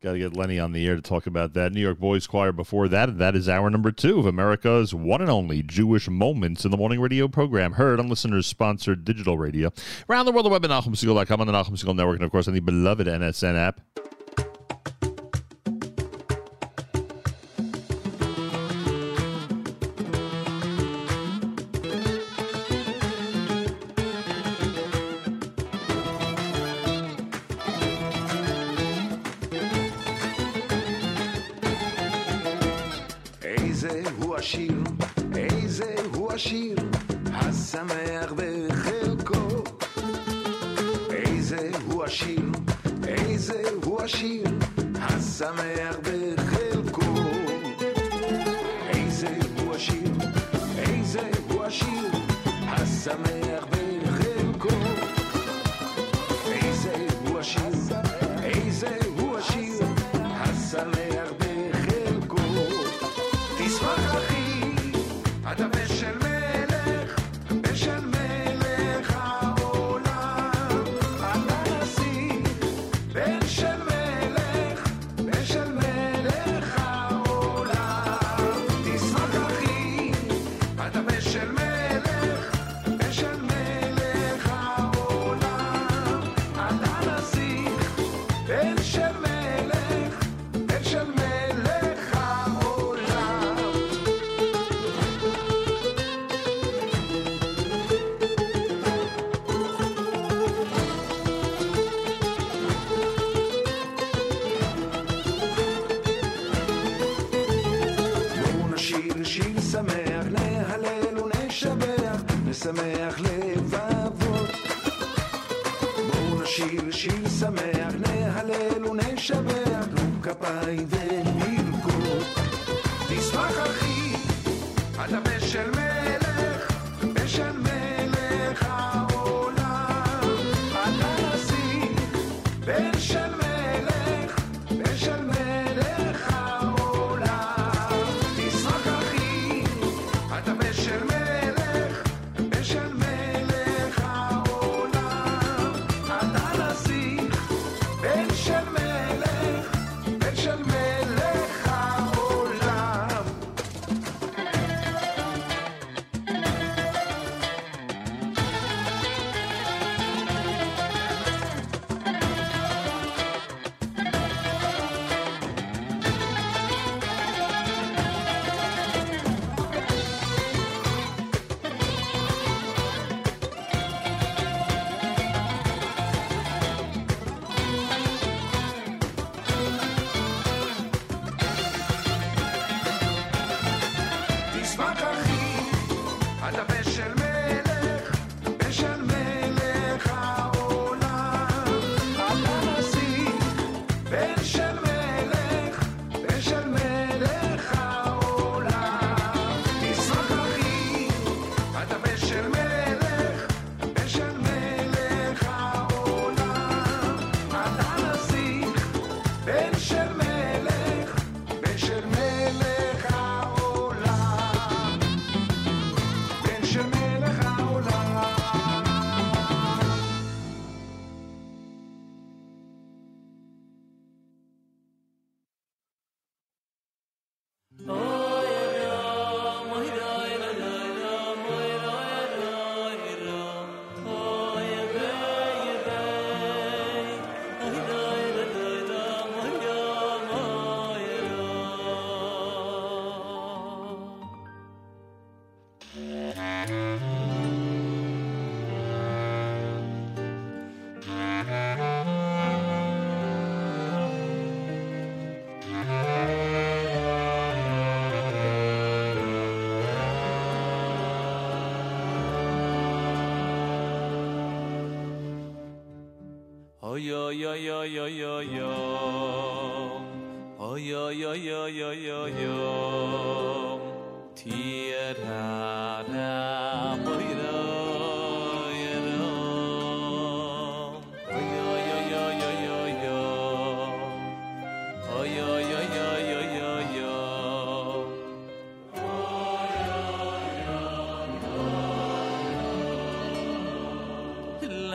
Got 0.01 0.13
to 0.13 0.19
get 0.21 0.37
Lenny 0.37 0.61
on 0.61 0.71
the 0.71 0.87
air 0.87 0.95
to 0.95 1.03
talk 1.03 1.27
about 1.27 1.55
that. 1.55 1.73
New 1.73 1.81
York 1.81 1.99
Boys 1.99 2.29
Choir 2.29 2.53
before 2.53 2.87
that. 2.87 3.19
that 3.19 3.35
is 3.35 3.49
our 3.49 3.69
number 3.69 3.91
two 3.91 4.21
of 4.21 4.27
America's 4.27 4.95
one 4.95 5.21
and 5.21 5.31
only 5.31 5.61
Jewish 5.61 6.09
Moments 6.09 6.65
in 6.65 6.71
the 6.71 6.77
Morning 6.77 7.01
Radio 7.01 7.27
program, 7.27 7.73
heard 7.73 7.99
on 7.99 8.09
listeners 8.09 8.47
sponsored 8.47 9.05
digital 9.05 9.37
radio. 9.37 9.73
Around 10.09 10.27
the 10.27 10.33
world, 10.33 10.47
the 10.47 10.51
web 10.51 10.65
at 10.65 10.71
NachumSegal.com 10.71 11.41
on 11.41 11.49
the 11.49 11.53
Nahum 11.53 11.97
Network, 11.97 12.15
and 12.15 12.25
of 12.25 12.31
course 12.31 12.47
on 12.47 12.55
the 12.55 12.61
beloved 12.61 13.09
NSN 13.09 13.57
app. 13.57 13.81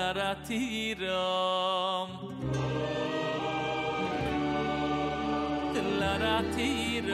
Tlaratiram 0.09 2.09
Tlaratiram 5.71 7.05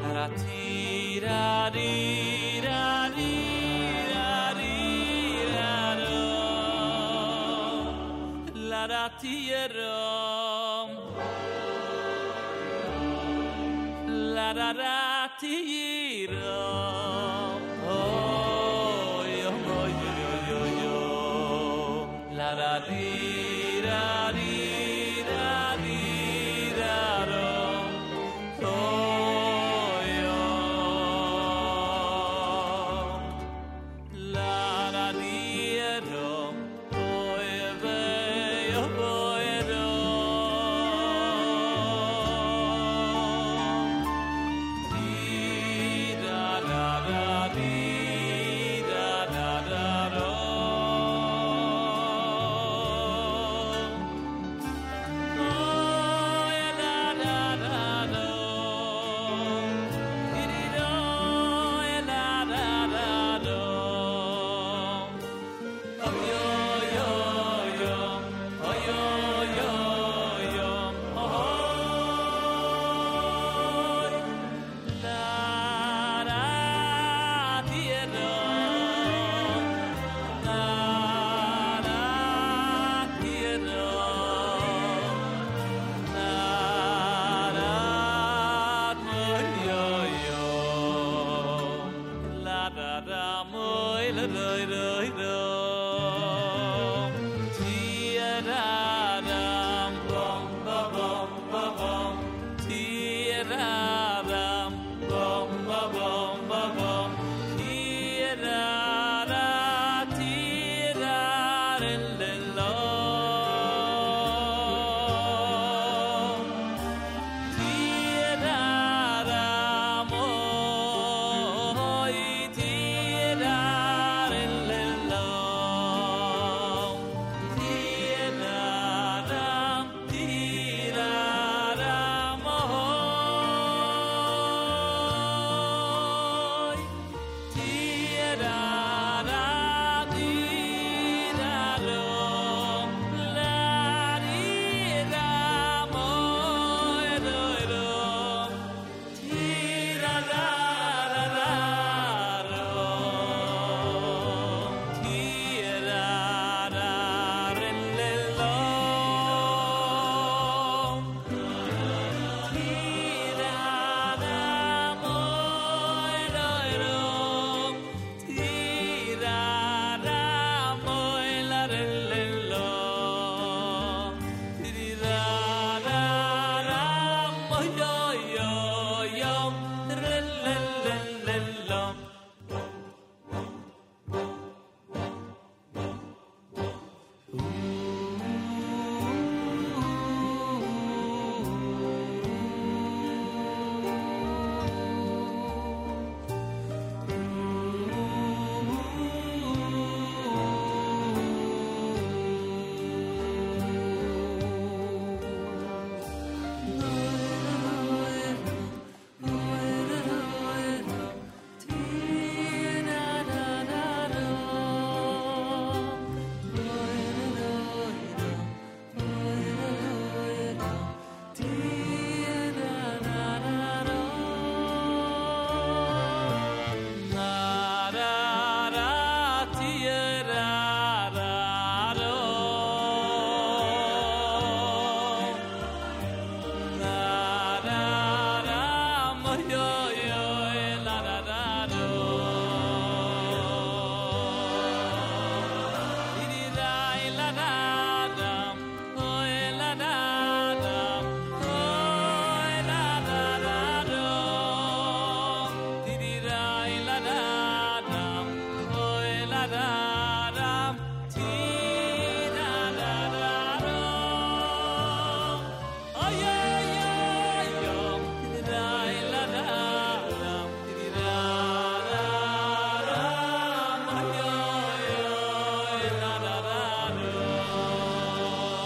Tlaratiram 0.00 2.29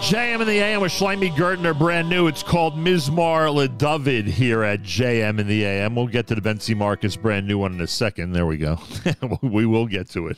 JM 0.05 0.39
in 0.39 0.47
the 0.47 0.59
AM 0.59 0.81
with 0.81 0.91
Shloime 0.91 1.31
Gertner, 1.31 1.75
brand 1.75 2.07
new. 2.11 2.27
It's 2.27 2.43
called 2.43 2.75
Mizmar 2.75 3.49
LeDavid 3.49 4.25
here 4.25 4.61
at 4.61 4.83
JM 4.83 5.39
in 5.39 5.47
the 5.47 5.65
AM. 5.65 5.95
We'll 5.95 6.05
get 6.05 6.27
to 6.27 6.35
the 6.35 6.41
Benzi 6.41 6.77
Marcus 6.77 7.15
brand 7.15 7.47
new 7.47 7.57
one 7.57 7.73
in 7.73 7.81
a 7.81 7.87
second. 7.87 8.33
There 8.33 8.45
we 8.45 8.57
go. 8.57 8.77
we 9.41 9.65
will 9.65 9.87
get 9.87 10.07
to 10.11 10.27
it. 10.27 10.37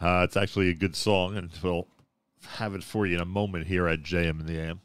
Uh, 0.00 0.22
it's 0.24 0.38
actually 0.38 0.70
a 0.70 0.74
good 0.74 0.96
song, 0.96 1.36
and 1.36 1.50
we'll 1.62 1.86
have 2.52 2.74
it 2.74 2.82
for 2.82 3.04
you 3.04 3.16
in 3.16 3.20
a 3.20 3.26
moment 3.26 3.66
here 3.66 3.86
at 3.86 4.02
JM 4.02 4.40
in 4.40 4.46
the 4.46 4.58
AM. 4.58 4.80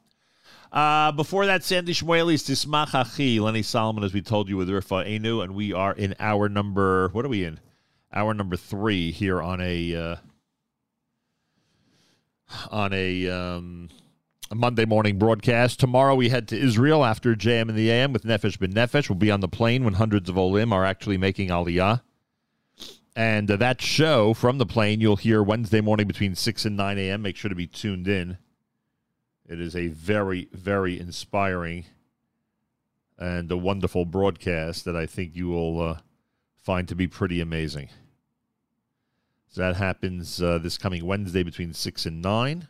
Uh, 0.73 1.13
before 1.13 1.45
that, 1.45 1.63
Sandy 1.63 1.93
Shmueli's 1.93 2.43
Tismach 2.43 2.93
Achi, 2.93 3.39
Lenny 3.39 3.61
Solomon, 3.61 4.03
as 4.03 4.13
we 4.13 4.21
told 4.21 4.49
you, 4.49 4.57
with 4.57 4.67
Rifa 4.67 5.07
Enu, 5.07 5.39
and 5.39 5.55
we 5.55 5.71
are 5.71 5.93
in 5.93 6.13
hour 6.19 6.49
number, 6.49 7.07
what 7.13 7.23
are 7.23 7.29
we 7.29 7.45
in? 7.45 7.57
Hour 8.13 8.33
number 8.33 8.57
three 8.57 9.11
here 9.11 9.41
on 9.41 9.61
a. 9.61 9.95
Uh, 9.95 10.15
on 12.69 12.93
a, 12.93 13.29
um, 13.29 13.89
a 14.51 14.55
Monday 14.55 14.85
morning 14.85 15.17
broadcast. 15.17 15.79
Tomorrow 15.79 16.15
we 16.15 16.29
head 16.29 16.47
to 16.49 16.59
Israel 16.59 17.03
after 17.03 17.35
JM 17.35 17.69
in 17.69 17.75
the 17.75 17.89
AM 17.89 18.13
with 18.13 18.23
Nefesh 18.23 18.57
B'Nefesh. 18.57 19.09
We'll 19.09 19.17
be 19.17 19.31
on 19.31 19.39
the 19.39 19.47
plane 19.47 19.83
when 19.83 19.95
hundreds 19.95 20.29
of 20.29 20.37
Olim 20.37 20.71
are 20.73 20.85
actually 20.85 21.17
making 21.17 21.49
Aliyah. 21.49 22.01
And 23.15 23.49
uh, 23.49 23.57
that 23.57 23.81
show 23.81 24.33
from 24.33 24.57
the 24.57 24.65
plane 24.65 24.99
you'll 24.99 25.17
hear 25.17 25.43
Wednesday 25.43 25.81
morning 25.81 26.07
between 26.07 26.35
6 26.35 26.65
and 26.65 26.75
9 26.75 26.97
a.m. 26.97 27.21
Make 27.21 27.35
sure 27.35 27.49
to 27.49 27.55
be 27.55 27.67
tuned 27.67 28.07
in. 28.07 28.37
It 29.47 29.59
is 29.59 29.75
a 29.75 29.87
very, 29.87 30.49
very 30.51 30.99
inspiring 30.99 31.85
and 33.17 33.51
a 33.51 33.57
wonderful 33.57 34.05
broadcast 34.05 34.85
that 34.85 34.95
I 34.95 35.05
think 35.05 35.35
you 35.35 35.49
will 35.49 35.81
uh, 35.81 35.97
find 36.57 36.87
to 36.87 36.95
be 36.95 37.07
pretty 37.07 37.39
amazing. 37.39 37.89
So 39.53 39.61
that 39.61 39.75
happens 39.75 40.41
uh, 40.41 40.57
this 40.57 40.79
coming 40.79 41.05
Wednesday 41.05 41.43
between 41.43 41.73
6 41.73 42.05
and 42.07 42.23
9. 42.23 42.67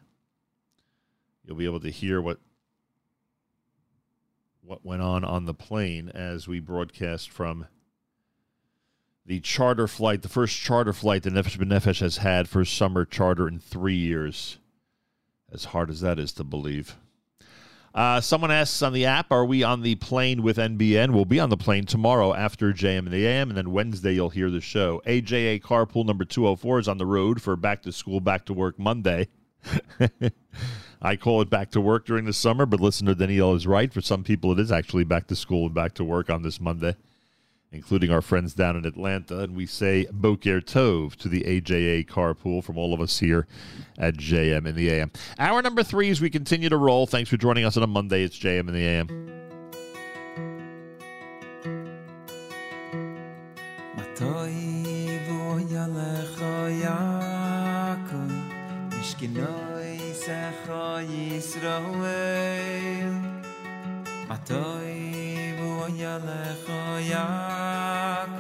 You'll 1.45 1.55
be 1.55 1.63
able 1.63 1.79
to 1.79 1.89
hear 1.89 2.21
what 2.21 2.39
what 4.61 4.85
went 4.85 5.01
on 5.01 5.23
on 5.23 5.45
the 5.45 5.53
plane 5.53 6.09
as 6.09 6.45
we 6.45 6.59
broadcast 6.59 7.29
from 7.29 7.67
the 9.25 9.39
charter 9.39 9.87
flight, 9.87 10.23
the 10.23 10.29
first 10.29 10.59
charter 10.59 10.91
flight 10.91 11.23
that 11.23 11.31
Nefesh 11.31 11.57
B'Nefesh 11.57 12.01
has 12.01 12.17
had 12.17 12.49
for 12.49 12.65
summer 12.65 13.05
charter 13.05 13.47
in 13.47 13.59
three 13.59 13.95
years. 13.95 14.57
As 15.53 15.65
hard 15.65 15.89
as 15.89 16.01
that 16.01 16.19
is 16.19 16.33
to 16.33 16.43
believe. 16.43 16.97
Uh, 17.93 18.19
someone 18.19 18.49
asks 18.49 18.81
on 18.81 18.91
the 18.91 19.05
app, 19.05 19.31
are 19.31 19.45
we 19.45 19.61
on 19.61 19.81
the 19.81 19.93
plane 19.95 20.41
with 20.41 20.57
NBN? 20.57 21.11
We'll 21.11 21.25
be 21.25 21.39
on 21.39 21.49
the 21.49 21.57
plane 21.57 21.85
tomorrow 21.85 22.33
after 22.33 22.73
JM 22.73 23.05
in 23.05 23.11
the 23.11 23.25
AM, 23.27 23.49
and 23.49 23.57
then 23.57 23.71
Wednesday 23.71 24.13
you'll 24.13 24.31
hear 24.31 24.49
the 24.49 24.61
show. 24.61 25.01
AJA 25.05 25.61
Carpool 25.61 26.03
number 26.03 26.25
204 26.25 26.79
is 26.79 26.87
on 26.87 26.97
the 26.97 27.05
road 27.05 27.39
for 27.39 27.55
back 27.55 27.83
to 27.83 27.91
school, 27.91 28.19
back 28.19 28.45
to 28.45 28.53
work 28.53 28.79
Monday. 28.79 29.27
I 31.01 31.15
call 31.17 31.41
it 31.41 31.51
back 31.51 31.69
to 31.71 31.81
work 31.81 32.05
during 32.05 32.25
the 32.25 32.33
summer, 32.33 32.65
but 32.65 32.79
listener 32.79 33.13
Danielle 33.13 33.53
is 33.53 33.67
right. 33.67 33.93
For 33.93 34.01
some 34.01 34.23
people, 34.23 34.51
it 34.53 34.59
is 34.59 34.71
actually 34.71 35.03
back 35.03 35.27
to 35.27 35.35
school 35.35 35.65
and 35.65 35.75
back 35.75 35.93
to 35.95 36.03
work 36.03 36.31
on 36.31 36.41
this 36.41 36.59
Monday, 36.59 36.95
including 37.73 38.11
our 38.11 38.21
friends 38.21 38.53
down 38.53 38.77
in 38.77 38.85
Atlanta. 38.85 39.39
And 39.39 39.55
we 39.55 39.65
say 39.65 40.05
Boker 40.11 40.61
Tov 40.61 41.15
to 41.17 41.27
the 41.27 41.41
AJA 41.41 42.07
carpool 42.07 42.63
from 42.63 42.77
all 42.77 42.93
of 42.93 43.01
us 43.01 43.19
here 43.19 43.47
at 43.97 44.15
JM 44.15 44.67
in 44.67 44.75
the 44.75 44.89
AM. 44.89 45.11
Hour 45.39 45.61
number 45.61 45.83
three 45.83 46.09
as 46.09 46.21
we 46.21 46.29
continue 46.29 46.69
to 46.69 46.77
roll. 46.77 47.07
Thanks 47.07 47.29
for 47.29 47.37
joining 47.37 47.65
us 47.65 47.75
on 47.75 47.83
a 47.83 47.87
Monday. 47.87 48.23
It's 48.23 48.37
JM 48.37 48.67
in 48.67 48.73
the 48.73 48.85
AM. 48.85 49.33
Oy 65.83 66.05
ale 66.05 66.55
khoyak 66.63 68.31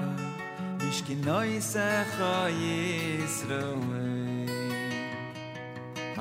Ish 0.87 1.01
ki 1.03 1.15
noy 1.27 1.59
se 1.59 1.89
khoyis 2.15 3.37
rove 3.49 4.05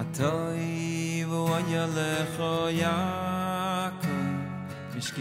Atoy 0.03 1.23
vo 1.31 1.41
oy 1.55 1.71
ale 1.83 2.13
khoyak 2.35 3.99
Ish 4.99 5.13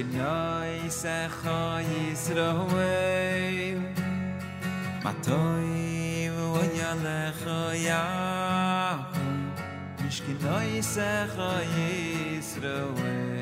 ki 10.25 10.33
noy 10.41 10.81
se 10.81 11.11
khoyis 11.35 12.49
khoyak 12.63 13.40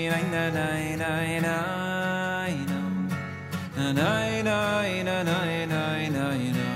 na 0.00 0.22
na 0.22 0.50
na 0.50 0.74
na 1.00 1.18
na 1.40 1.56
na 3.70 3.92
na 3.92 4.12
na 4.42 4.58
na 5.02 5.22
na 5.22 5.36
na 5.66 5.88
na 6.08 6.24
na 6.56 6.70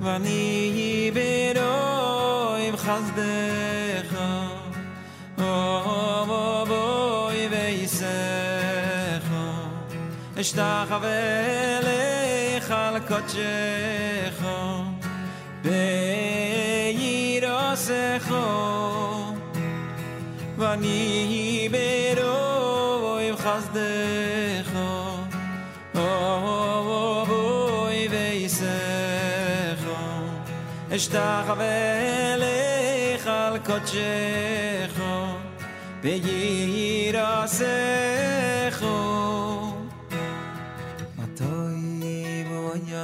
ואני 0.00 1.10
אשתחווה 10.44 11.80
לך 11.80 12.70
על 12.70 12.98
קודשך, 13.08 14.44
בירוסך, 17.32 18.34
ואני 20.58 21.68
ברוב 21.72 23.36
חסדך, 23.36 24.70
בואי 27.24 28.08
וייסך, 28.10 28.64
אשתחווה 30.96 32.36
לך 32.36 33.26
על 33.26 33.58
קודשך, 33.58 35.00
בירוסך, 36.02 37.64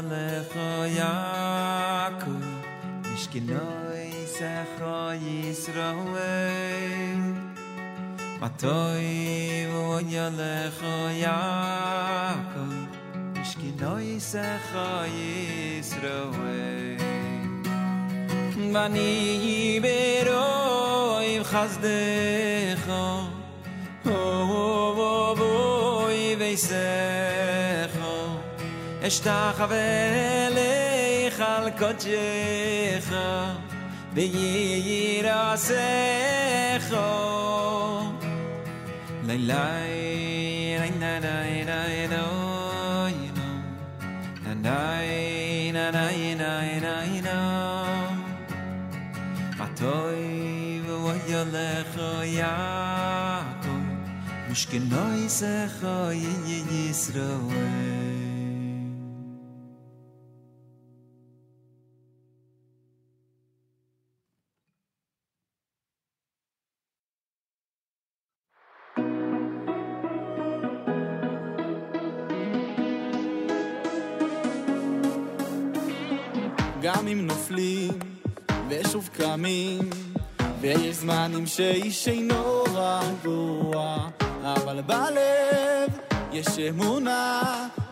lecho 0.02 0.86
yaku 0.98 2.34
Mishkinoi 3.04 4.12
secho 4.26 5.12
Yisrael 5.24 6.14
Matoi 8.40 9.66
vunya 9.72 10.26
lecho 10.38 10.96
yaku 11.24 12.64
Mishkinoi 13.34 14.12
secho 14.20 14.88
Yisrael 15.16 16.98
Bani 18.72 19.10
yiberoi 19.44 21.32
vchazdecho 21.44 23.04
Oh, 24.06 24.12
oh, 24.12 24.96
oh, 24.98 25.36
oh, 25.38 26.06
oh, 26.08 26.10
אשטח 29.06 29.62
ואלך 29.68 31.40
על 31.40 31.70
קודשך 31.78 33.14
ויעיר 34.14 35.28
עשך 35.28 36.94
לי 39.26 39.38
לי 39.38 40.78
לי 40.78 40.90
נה 40.98 41.20
נה 41.20 41.64
נה 41.64 42.06
נה 42.10 42.50
nay 44.62 45.72
na 45.72 45.90
nay 45.90 46.34
na 46.36 46.52
nay 46.84 47.12
na 47.24 47.38
patoy 49.56 50.84
mishkenoy 54.48 55.22
גם 76.94 77.08
אם 77.08 77.26
נופלים 77.26 77.98
ושוב 78.68 79.08
קמים 79.12 79.90
ויש 80.60 80.96
זמנים 80.96 81.46
שאיש 81.46 82.08
אינו 82.08 82.64
רגוע, 82.64 84.08
אבל 84.44 84.80
בלב 84.80 85.90
יש 86.32 86.58
אמונה 86.58 87.42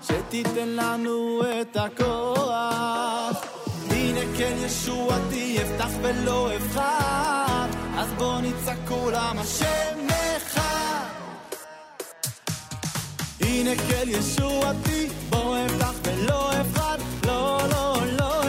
שתיתן 0.03 0.69
לנו 0.69 1.41
את 1.61 1.77
הכוח. 1.77 3.45
הנה 3.91 4.21
כן 4.39 4.55
ישועתי 4.67 5.59
אפתח 5.63 5.91
ולא 6.03 6.57
אבחר, 6.57 7.67
אז 7.97 8.13
בוא 8.19 8.41
נצעק 8.41 8.79
כולם 8.89 9.37
השם 9.39 10.07
אחד. 10.37 11.07
הנה 13.41 13.71
כן 13.77 14.05
ישועתי, 14.07 15.09
בוא 15.31 15.57
אפתח 15.67 15.93
ולא 16.05 16.61
אבחר, 16.61 16.97
לא 17.27 17.61
לא 17.71 17.97
לא 18.19 18.48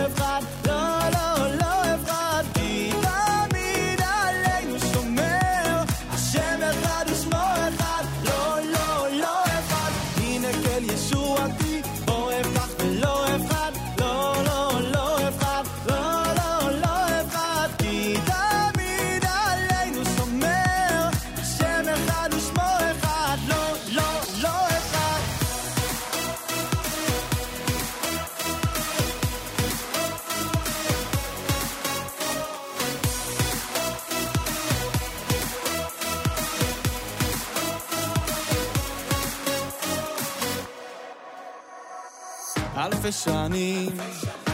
שנים 43.24 43.90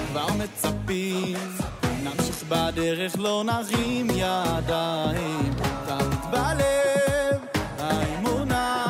כבר 0.09 0.27
מצפים, 0.33 1.37
נמשיך 2.03 2.43
בדרך, 2.49 3.15
לא 3.17 3.43
נרים 3.45 4.07
ידיים. 4.09 5.53
תמיד 5.87 6.19
בלב 6.31 7.41
האמונה, 7.79 8.85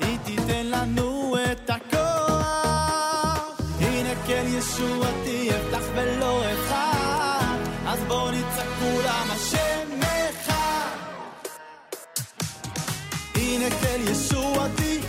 היא 0.00 0.18
תיתן 0.24 0.66
לנו 0.66 1.36
את 1.52 1.70
הכוח. 1.70 3.60
הנה 3.80 4.14
כן 4.26 4.44
ישועתי, 4.48 5.50
אפתח 5.50 5.84
ולא 5.94 6.42
אבחר, 6.52 7.56
אז 7.86 7.98
בוא 8.08 8.30
נצעק 8.30 8.66
כולם 8.78 9.26
השם 9.30 10.00
אחד. 10.02 10.96
הנה 13.34 13.70
כן 13.70 14.00
ישועתי, 14.10 15.00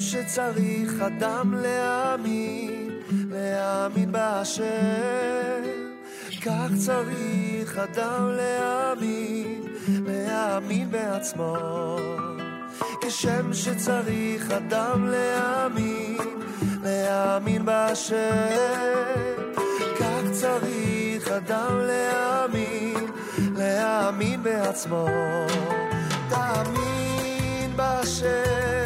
שצריך 0.00 1.02
אדם 1.06 1.54
להאמין, 1.54 2.90
להאמין 3.30 4.12
בהשם. 4.12 5.62
כך 6.44 6.68
צריך 6.86 7.78
אדם 7.78 8.30
להאמין, 8.36 9.62
להאמין 10.06 10.90
בעצמו. 10.90 11.56
כשם 13.00 13.52
שצריך 13.52 14.50
אדם 14.50 15.06
להאמין, 15.06 16.18
להאמין 16.82 17.64
בהשם. 17.64 18.16
כך 20.00 20.30
צריך 20.32 21.28
אדם 21.28 21.78
להאמין, 21.78 23.06
להאמין 23.56 24.42
בעצמו. 24.42 25.06
תאמין 26.28 27.76
בהשם, 27.76 28.85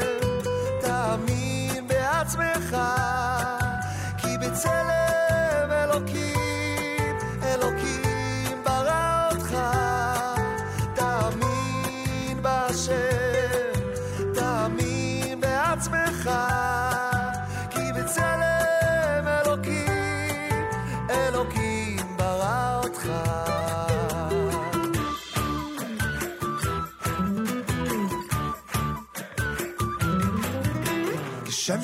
בעצמך, 2.36 2.76
כי 4.18 4.38
בצלם 4.38 5.70
אלוקים, 5.70 6.39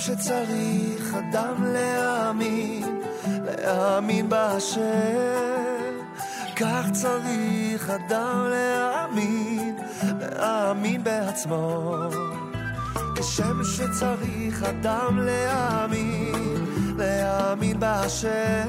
שצריך 0.07 1.15
אדם 1.15 1.65
להאמין, 1.73 3.01
להאמין 3.45 4.29
בהשם, 4.29 4.81
כך 6.57 6.87
צריך 6.93 7.91
אדם 7.91 8.47
להאמין, 8.51 9.77
להאמין 10.21 11.05
בעצמו. 11.05 11.97
כשם 13.17 13.65
שצריך 13.65 14.63
אדם 14.63 15.19
להאמין, 15.19 16.65
להאמין 16.99 17.81
בהשם, 17.81 18.69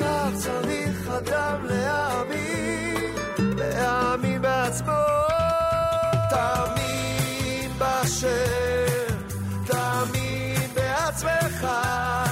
כך 0.00 0.28
צריך 0.34 1.08
אדם 1.08 1.64
להאמין, 1.64 3.14
להאמין 3.38 4.42
בעצמו. 4.42 5.02
תאמין 6.30 7.70
בהשם, 7.78 8.81
תאמין 11.11 12.30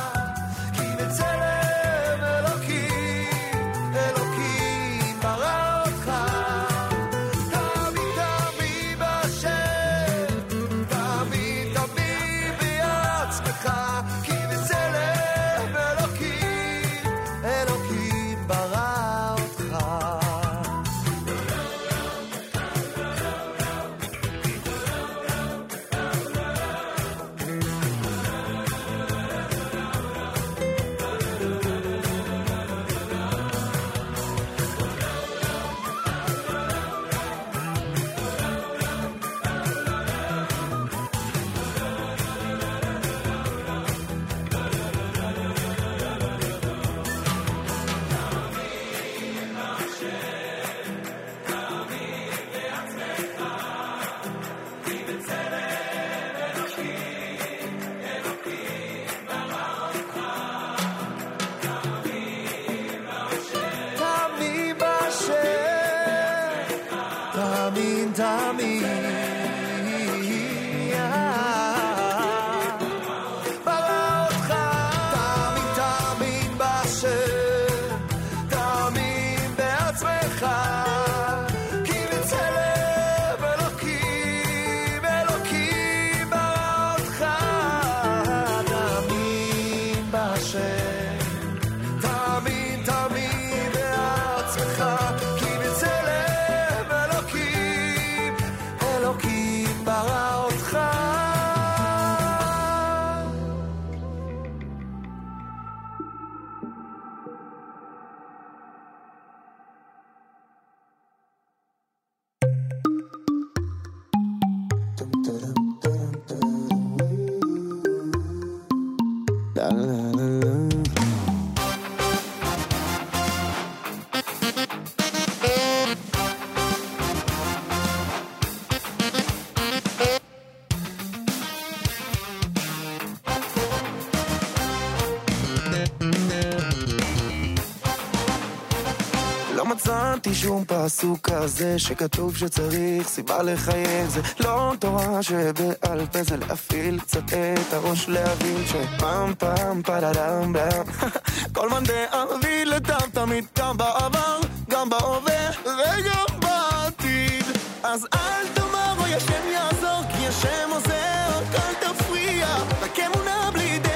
מצאתי 140.20 140.34
שום 140.34 140.64
פסוק 140.66 141.18
כזה 141.20 141.78
שכתוב 141.78 142.36
שצריך 142.36 143.08
סיבה 143.08 143.42
לחייך. 143.42 144.10
זה 144.10 144.20
לא 144.40 144.72
תורה 144.78 145.22
שבעל 145.22 146.06
פה 146.12 146.22
זה 146.22 146.36
להפעיל 146.36 147.00
קצת 147.00 147.32
את 147.32 147.72
הראש 147.72 148.08
להבין 148.08 148.64
שפעם 148.66 149.34
פעם 149.38 149.82
פרדם 149.82 150.52
בם 150.52 151.08
כל 151.54 151.68
מאן 151.68 151.84
דאבי 151.84 152.64
לטב 152.64 153.10
תמיד 153.12 153.44
גם 153.58 153.76
בעבר 153.76 154.38
גם 154.70 154.90
בהווה 154.90 155.50
וגם 155.64 156.40
בעתיד. 156.40 157.44
אז 157.82 158.06
אל 158.14 158.48
תאמר 158.54 158.94
אוי 158.98 159.14
השם 159.14 159.48
יעזור 159.52 160.02
כי 160.12 160.26
השם 160.26 160.70
עוזר 160.70 161.38
רק 161.38 161.54
אל 161.54 161.74
תפריע. 161.92 162.46
רק 162.82 162.98
אמונה 162.98 163.50
בלי 163.52 163.78
דאגות 163.78 163.89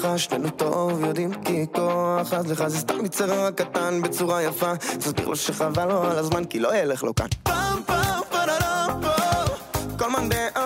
שלך, 0.00 0.18
שנינו 0.18 0.50
טוב 0.50 1.04
יודעים 1.04 1.30
כי 1.44 1.66
כוח 1.74 2.32
אז 2.32 2.50
לך 2.50 2.68
זה 2.68 2.78
סתם 2.78 3.04
יצר 3.04 3.50
קטן 3.50 4.02
בצורה 4.02 4.42
יפה. 4.42 4.76
תסביר 4.76 5.28
לו 5.28 5.36
שחבל 5.36 5.88
לו 5.88 6.02
על 6.02 6.18
הזמן 6.18 6.44
כי 6.44 6.60
לא 6.60 6.76
ילך 6.76 7.02
לו 7.04 7.14
כאן. 7.14 7.26
פעם 7.42 7.82
פעם 7.86 8.22
פררם 8.30 9.00
פה 9.02 9.08
כל 9.98 10.10
מאן 10.10 10.28
דאביד 10.28 10.57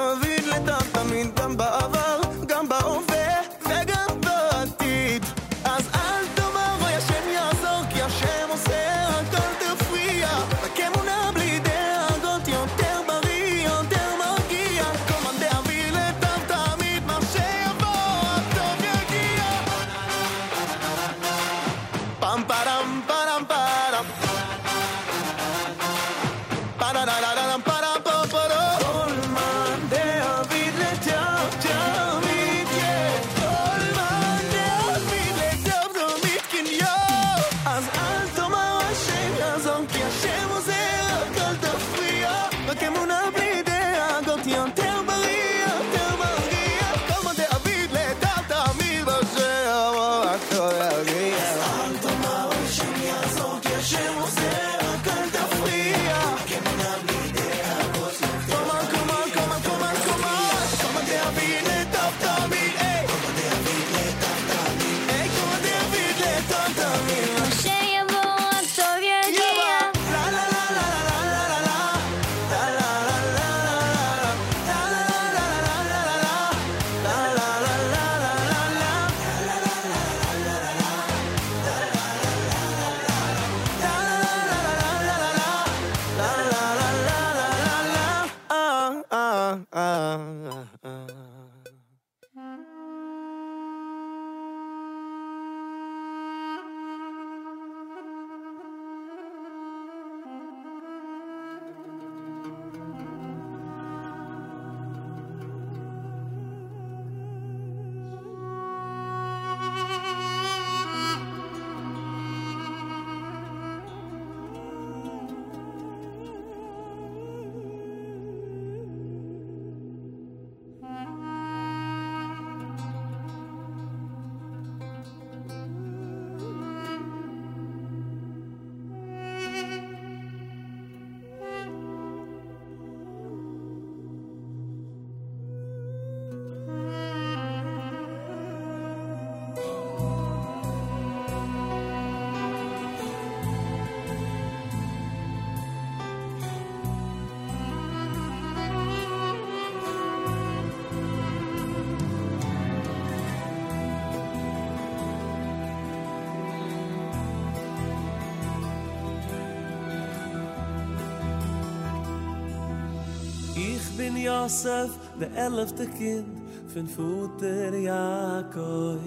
bin 164.42 164.48
Josef, 164.48 164.90
der 165.20 165.36
elfte 165.36 165.86
Kind 165.86 166.40
von 166.72 166.86
Futter 166.86 167.76
Jakob. 167.76 169.00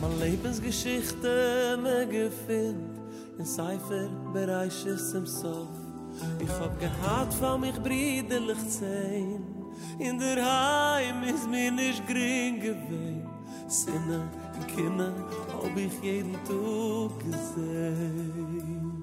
Mein 0.00 0.20
Lebensgeschichte 0.20 1.78
mir 1.82 2.06
gefind 2.06 2.98
in 3.38 3.44
Cipher 3.46 4.08
Bereiches 4.32 5.12
im 5.14 5.26
Sof. 5.26 5.68
Ich 6.40 6.48
hab 6.48 6.78
gehad 6.80 7.32
von 7.34 7.60
mich 7.60 7.74
briderlich 7.80 8.68
zehn. 8.68 9.44
In 9.98 10.18
der 10.18 10.44
Heim 10.44 11.22
ist 11.22 11.48
mir 11.48 11.70
nicht 11.70 12.06
gring 12.06 12.60
gewesen. 12.60 13.28
Sinne 13.68 14.28
und 14.56 14.68
Kinder 14.68 15.12
hab 15.52 15.76
ich 15.76 16.02
jeden 16.02 16.34
Tag 16.44 17.18
gesehen. 17.20 19.02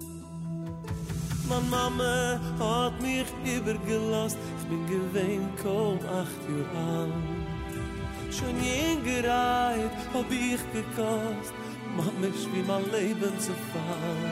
Mein 1.47 1.69
Mama 1.69 2.39
hat 2.59 2.99
mich 3.01 3.27
übergelost, 3.45 4.37
bin 4.69 4.85
gewesen 4.87 5.47
kaum 5.61 5.99
acht 6.21 6.43
Jahre 6.47 6.87
alt. 6.87 7.13
Schon 8.35 8.55
jengereit 8.61 9.97
hab 10.13 10.29
ich 10.31 10.63
gekost, 10.73 11.53
Mama 11.95 12.27
ist 12.27 12.47
wie 12.53 12.65
mein 12.67 12.85
Leben 12.91 13.39
zu 13.39 13.53
fall. 13.71 14.25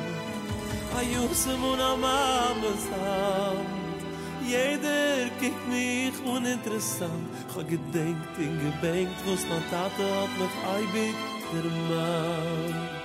A 0.97 1.01
Yusuf 1.01 1.61
und 1.71 1.81
a 1.81 1.95
Mama's 1.95 2.85
Hand, 2.93 4.01
jeder 4.45 5.29
kickt 5.39 5.67
mich 5.67 6.13
uninteressant. 6.25 7.29
Ich 7.49 7.55
hab 7.55 7.67
gedenkt 7.69 8.37
und 8.37 8.59
gebenkt, 8.67 9.19
was 9.25 9.45
mein 9.49 9.63
Tate 9.71 10.05
hat 10.17 10.33
mich 10.41 10.55
eibig 10.75 11.15
vermahnt. 11.49 13.03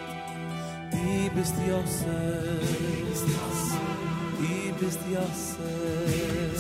Die 0.93 1.27
I 1.29 1.31
bist 1.35 1.55
Yosef 1.67 2.63
I 4.41 4.73
bist 4.81 5.01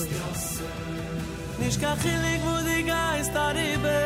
Yosef 0.06 1.58
Nish 1.58 1.78
ka 1.82 1.92
chilig 2.02 2.40
wo 2.46 2.54
di 2.66 2.82
geist 2.90 3.34
a 3.34 3.46
ribe 3.56 4.00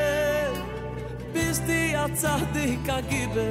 Bist 1.34 1.62
di 1.66 1.94
a 1.94 2.06
tzadik 2.08 2.88
a 2.88 3.00
gibe. 3.10 3.48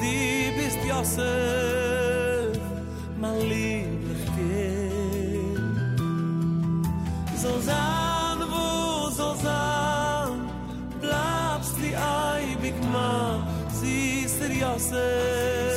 Di 0.00 0.16
bist 0.56 0.82
Yosef 0.90 2.60
Man 3.20 3.38
lieblich 3.50 4.26
kind. 4.36 5.58
So 7.42 7.52
zan 7.68 8.38
wo 8.52 9.10
so 9.18 9.28
zan 9.44 10.32
Blabst 11.00 11.76
di 11.80 11.90
aibig 11.94 12.78
ma 12.92 13.12
Siehst 13.78 14.40
der 14.40 14.52
Yosef 14.62 15.71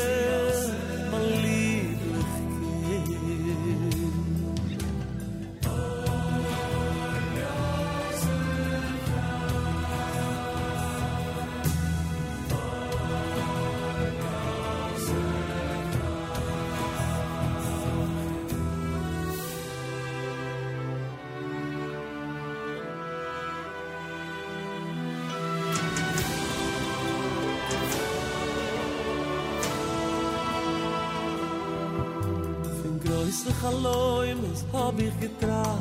Chaloim, 33.66 34.38
es 34.54 34.64
hab 34.72 35.00
ich 35.00 35.20
getracht, 35.20 35.80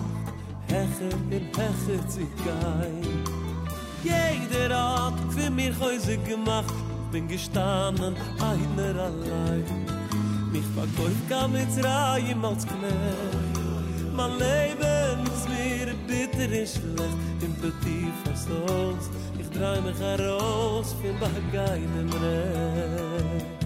hecher 0.69 1.15
in 1.31 1.45
hecher 1.55 2.09
zu 2.09 2.21
gehen. 2.21 3.25
Jeder 4.03 5.07
hat 5.07 5.19
für 5.29 5.51
mich 5.51 5.79
Häuser 5.79 6.17
gemacht, 6.17 6.73
bin 7.13 7.29
gestanden, 7.29 8.17
einer 8.41 9.01
allein. 9.09 9.65
Mich 10.51 10.65
verkäuft 10.75 11.29
gar 11.29 11.47
mit 11.47 11.69
Reim 11.85 12.43
als 12.43 12.67
Knecht. 12.67 14.15
Mein 14.17 14.33
Leben 14.39 15.27
ist 15.35 15.47
mir 15.51 15.93
bitter 16.07 16.59
und 16.59 16.67
schlecht, 16.67 17.19
im 17.43 17.55
Petit 17.61 18.15
verstoß. 18.25 19.11
Ich 19.39 19.51
mich 19.83 20.01
heraus, 20.01 20.97
fin 21.03 21.19
Bagein 21.21 21.91
im 22.01 22.09
Recht. 22.09 23.65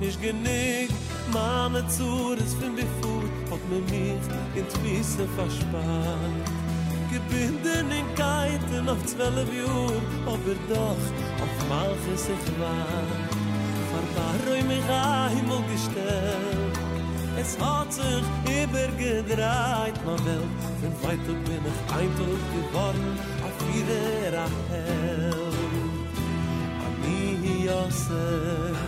Nicht 0.00 0.20
genick, 0.20 0.90
meine 1.32 1.86
Zures 1.86 2.54
fin 2.54 2.74
befur, 2.74 3.21
mir 3.72 3.80
mich 3.80 4.20
in 4.54 4.68
Twisse 4.68 5.26
verspart. 5.36 6.46
Gebinden 7.10 7.90
in 7.90 8.14
Keiten 8.14 8.88
auf 8.88 9.04
zwölf 9.06 9.48
Uhr, 9.48 9.92
aber 10.26 10.56
doch 10.68 11.02
auf 11.42 11.68
Malchus 11.68 12.28
ich 12.28 12.60
war. 12.60 13.06
Verbarroi 13.92 14.62
mich 14.62 14.84
einmal 14.84 15.62
gestellt, 15.70 16.78
es 17.38 17.58
hat 17.60 17.92
sich 17.92 18.24
übergedreht, 18.46 19.96
mein 20.06 20.24
Welt. 20.24 20.52
Von 20.80 20.92
Freitag 21.02 21.44
bin 21.44 21.62
ich 21.70 21.94
eintog 21.94 22.42
geworden, 22.56 23.18
auf 23.44 23.56
ein 23.66 24.48
Held. 24.70 25.36
Ani 26.86 27.66
Yosef, 27.66 28.78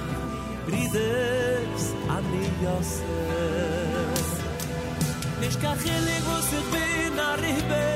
Brides, 0.67 1.95
Ani 2.09 2.47
Yosef. 2.63 3.74
nicht 5.45 5.61
ka 5.63 5.73
khili 5.83 6.19
vos 6.27 6.49
ich 6.59 6.67
bin 6.73 7.19
a 7.29 7.31
ribe. 7.43 7.87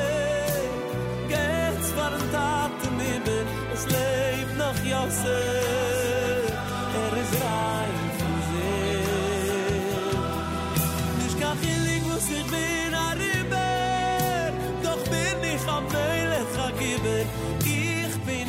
Gehts 1.31 1.89
farn 1.97 2.23
tat 2.35 2.79
mir 2.99 3.21
es 3.75 3.85
leib 3.95 4.49
noch 4.61 4.81
jasse 4.91 5.39
er 7.03 7.13
is 7.23 7.33
rein 7.43 7.99
fun 8.19 8.35
ich 11.27 12.47
bin 12.53 12.95
a 13.07 13.09
doch 14.85 15.03
bin 15.13 15.39
ich 15.55 15.65
am 15.77 15.85
ich 17.65 18.15
bin 18.27 18.49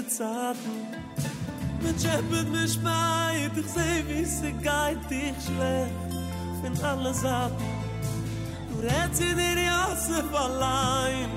schwere 0.00 0.06
Zeiten 0.06 0.86
Mit 1.82 2.00
Schäppet 2.00 2.50
mich 2.50 2.72
speit, 2.74 3.52
ich 3.56 3.66
seh 3.66 4.04
wie 4.08 4.24
sie 4.24 4.52
geht 4.52 5.10
dich 5.10 5.34
schlecht 5.44 5.92
Von 6.62 6.84
alle 6.84 7.14
Seiten 7.14 7.80
Du 8.72 8.80
rätst 8.80 9.20
in 9.20 9.36
dir 9.36 9.56
Josef 9.56 10.32
allein. 10.32 11.28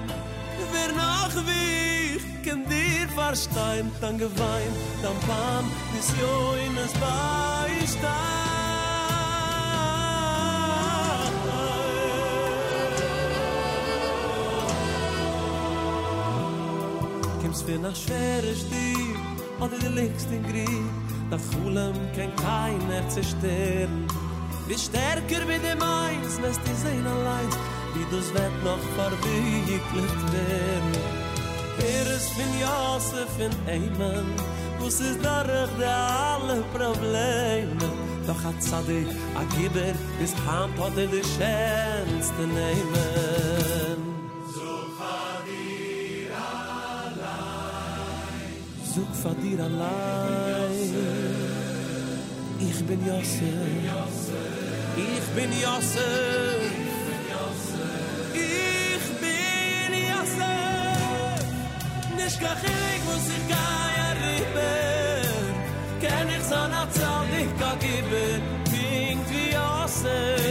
Wer 0.71 0.95
noch 0.95 1.35
wie 1.47 2.17
ich 2.17 2.47
kann 2.47 2.63
dir 2.65 3.07
verstehen 3.15 3.91
Dann 4.01 4.17
geweint, 4.17 4.77
dann 5.01 5.19
pan, 5.27 5.65
bis 5.93 6.09
joines 6.19 6.93
Beistand 6.93 8.42
für 17.65 17.79
nach 17.79 17.95
schwere 17.95 18.55
Stier 18.55 19.15
Oder 19.59 19.77
die 19.81 19.99
liegst 19.99 20.27
in 20.31 20.43
Grieb. 20.43 20.89
Da 21.29 21.37
Chulem 21.37 21.95
kann 22.15 22.35
keiner 22.35 23.07
zerstören. 23.09 24.07
Wie 24.67 24.77
stärker 24.77 25.43
wie 25.47 25.59
dem 25.59 25.81
Eins 25.81 26.39
Lässt 26.41 26.61
die 26.67 26.75
Sehn 26.83 27.05
allein 27.05 27.49
Wie 27.93 28.05
du's 28.11 28.33
wird 28.33 28.57
noch 28.63 28.83
verwickelt 28.97 30.21
werden. 30.33 30.93
Er 31.79 32.15
ist 32.15 32.29
von 32.33 32.51
Josef 32.63 33.33
in 33.39 33.53
Eimen 33.69 34.25
Wus 34.79 34.99
ist 34.99 35.19
dadurch 35.23 35.69
der 35.79 35.95
alle 35.95 36.61
Probleme. 36.73 37.87
Doch 38.27 38.43
hat 38.43 38.61
Zadig 38.61 39.07
a 39.35 39.43
Giber 39.55 39.93
Bis 40.19 40.33
Hand 40.45 40.77
hat 40.79 40.97
er 40.97 41.07
die 41.07 41.23
schönste 41.23 42.41
nehmen 42.41 43.52
vor 49.23 49.35
dir 49.35 49.59
allein. 49.63 50.93
Ich 52.59 52.79
bin 52.87 52.99
Yosef. 53.07 53.69
Ich 54.97 55.25
bin 55.35 55.49
Yosef. 55.65 56.61
Ich 58.33 59.05
bin 59.23 59.91
Yosef. 60.11 61.39
Nicht 62.17 62.39
gar 62.41 62.57
hilig, 62.63 63.01
muss 63.09 63.25
ich 63.35 63.43
gar 63.55 63.85
ja 63.99 64.09
rippen. 64.23 65.53
Kenn 66.03 66.27
ich 66.35 66.43
so 66.51 66.61
nach 66.75 66.89
Zahn, 66.97 67.27
ich 67.41 67.53
gar 67.61 67.77
geben. 67.77 68.41
Klingt 68.71 69.27
wie 69.31 69.49
Yosef. 69.57 70.42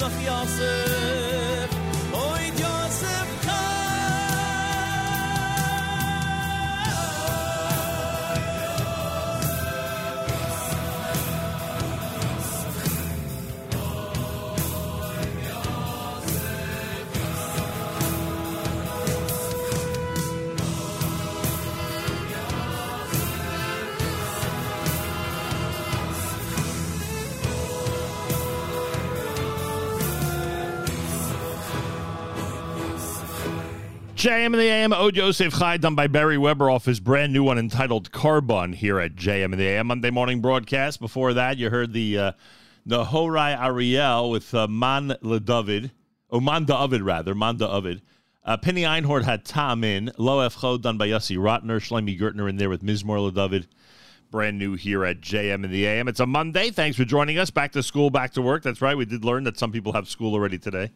Lebt 0.00 0.22
noch 0.24 1.29
JM 34.20 34.46
in 34.48 34.52
the 34.52 34.68
AM, 34.68 34.92
Od 34.92 35.16
Yosef 35.16 35.58
Chai, 35.58 35.78
done 35.78 35.94
by 35.94 36.06
Beri 36.06 36.36
Weber 36.36 36.68
off 36.68 36.84
his 36.84 37.00
brand 37.00 37.32
new 37.32 37.42
one 37.42 37.56
entitled 37.56 38.12
Carbon 38.12 38.74
here 38.74 39.00
at 39.00 39.14
JM 39.14 39.54
in 39.54 39.58
the 39.58 39.66
AM 39.66 39.86
Monday 39.86 40.10
morning 40.10 40.42
broadcast. 40.42 41.00
Before 41.00 41.32
that, 41.32 41.56
you 41.56 41.70
heard 41.70 41.94
the 41.94 42.18
uh, 42.18 42.32
the 42.84 43.06
Horai 43.06 43.52
Ariel 43.52 44.28
with 44.28 44.52
uh, 44.52 44.68
Man 44.68 45.16
LeDavid, 45.22 45.92
oh 46.28 46.38
Man 46.38 46.66
David 46.66 47.00
rather, 47.00 47.34
Man 47.34 47.56
David. 47.56 48.02
Uh, 48.44 48.58
Penny 48.58 48.82
Einhorn 48.82 49.24
had 49.24 49.46
Tom 49.46 49.82
in, 49.84 50.12
Lo 50.18 50.46
Efcho 50.46 50.78
done 50.78 50.98
by 50.98 51.08
Yossi 51.08 51.38
Rotner, 51.38 51.80
Shloime 51.80 52.20
Gertner 52.20 52.46
in 52.46 52.58
there 52.58 52.68
with 52.68 52.82
Mizmor 52.82 53.32
LeDavid. 53.32 53.68
Brand 54.30 54.58
new 54.58 54.74
here 54.74 55.02
at 55.02 55.22
JM 55.22 55.64
in 55.64 55.70
the 55.70 55.86
AM. 55.86 56.08
It's 56.08 56.20
a 56.20 56.26
Monday. 56.26 56.70
Thanks 56.70 56.98
for 56.98 57.06
joining 57.06 57.38
us. 57.38 57.48
Back 57.48 57.72
to 57.72 57.82
school, 57.82 58.10
back 58.10 58.34
to 58.34 58.42
work. 58.42 58.64
That's 58.64 58.82
right. 58.82 58.98
We 58.98 59.06
did 59.06 59.24
learn 59.24 59.44
that 59.44 59.58
some 59.58 59.72
people 59.72 59.94
have 59.94 60.10
school 60.10 60.34
already 60.34 60.58
today. 60.58 60.90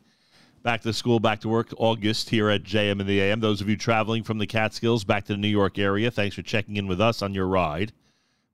Back 0.64 0.80
to 0.80 0.94
school, 0.94 1.20
back 1.20 1.40
to 1.40 1.48
work, 1.50 1.74
August 1.76 2.30
here 2.30 2.48
at 2.48 2.62
JM 2.62 2.98
in 2.98 3.06
the 3.06 3.20
AM. 3.20 3.40
Those 3.40 3.60
of 3.60 3.68
you 3.68 3.76
traveling 3.76 4.22
from 4.22 4.38
the 4.38 4.46
Catskills 4.46 5.04
back 5.04 5.24
to 5.26 5.34
the 5.34 5.38
New 5.38 5.46
York 5.46 5.78
area, 5.78 6.10
thanks 6.10 6.36
for 6.36 6.40
checking 6.40 6.78
in 6.78 6.86
with 6.86 7.02
us 7.02 7.20
on 7.20 7.34
your 7.34 7.46
ride. 7.46 7.92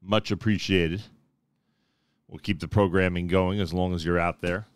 Much 0.02 0.32
appreciated. 0.32 1.05
We'll 2.26 2.40
keep 2.40 2.58
the 2.58 2.66
programming 2.66 3.28
going 3.28 3.60
as 3.60 3.72
long 3.72 3.94
as 3.94 4.05
you're 4.05 4.18
out 4.18 4.40
there. 4.40 4.66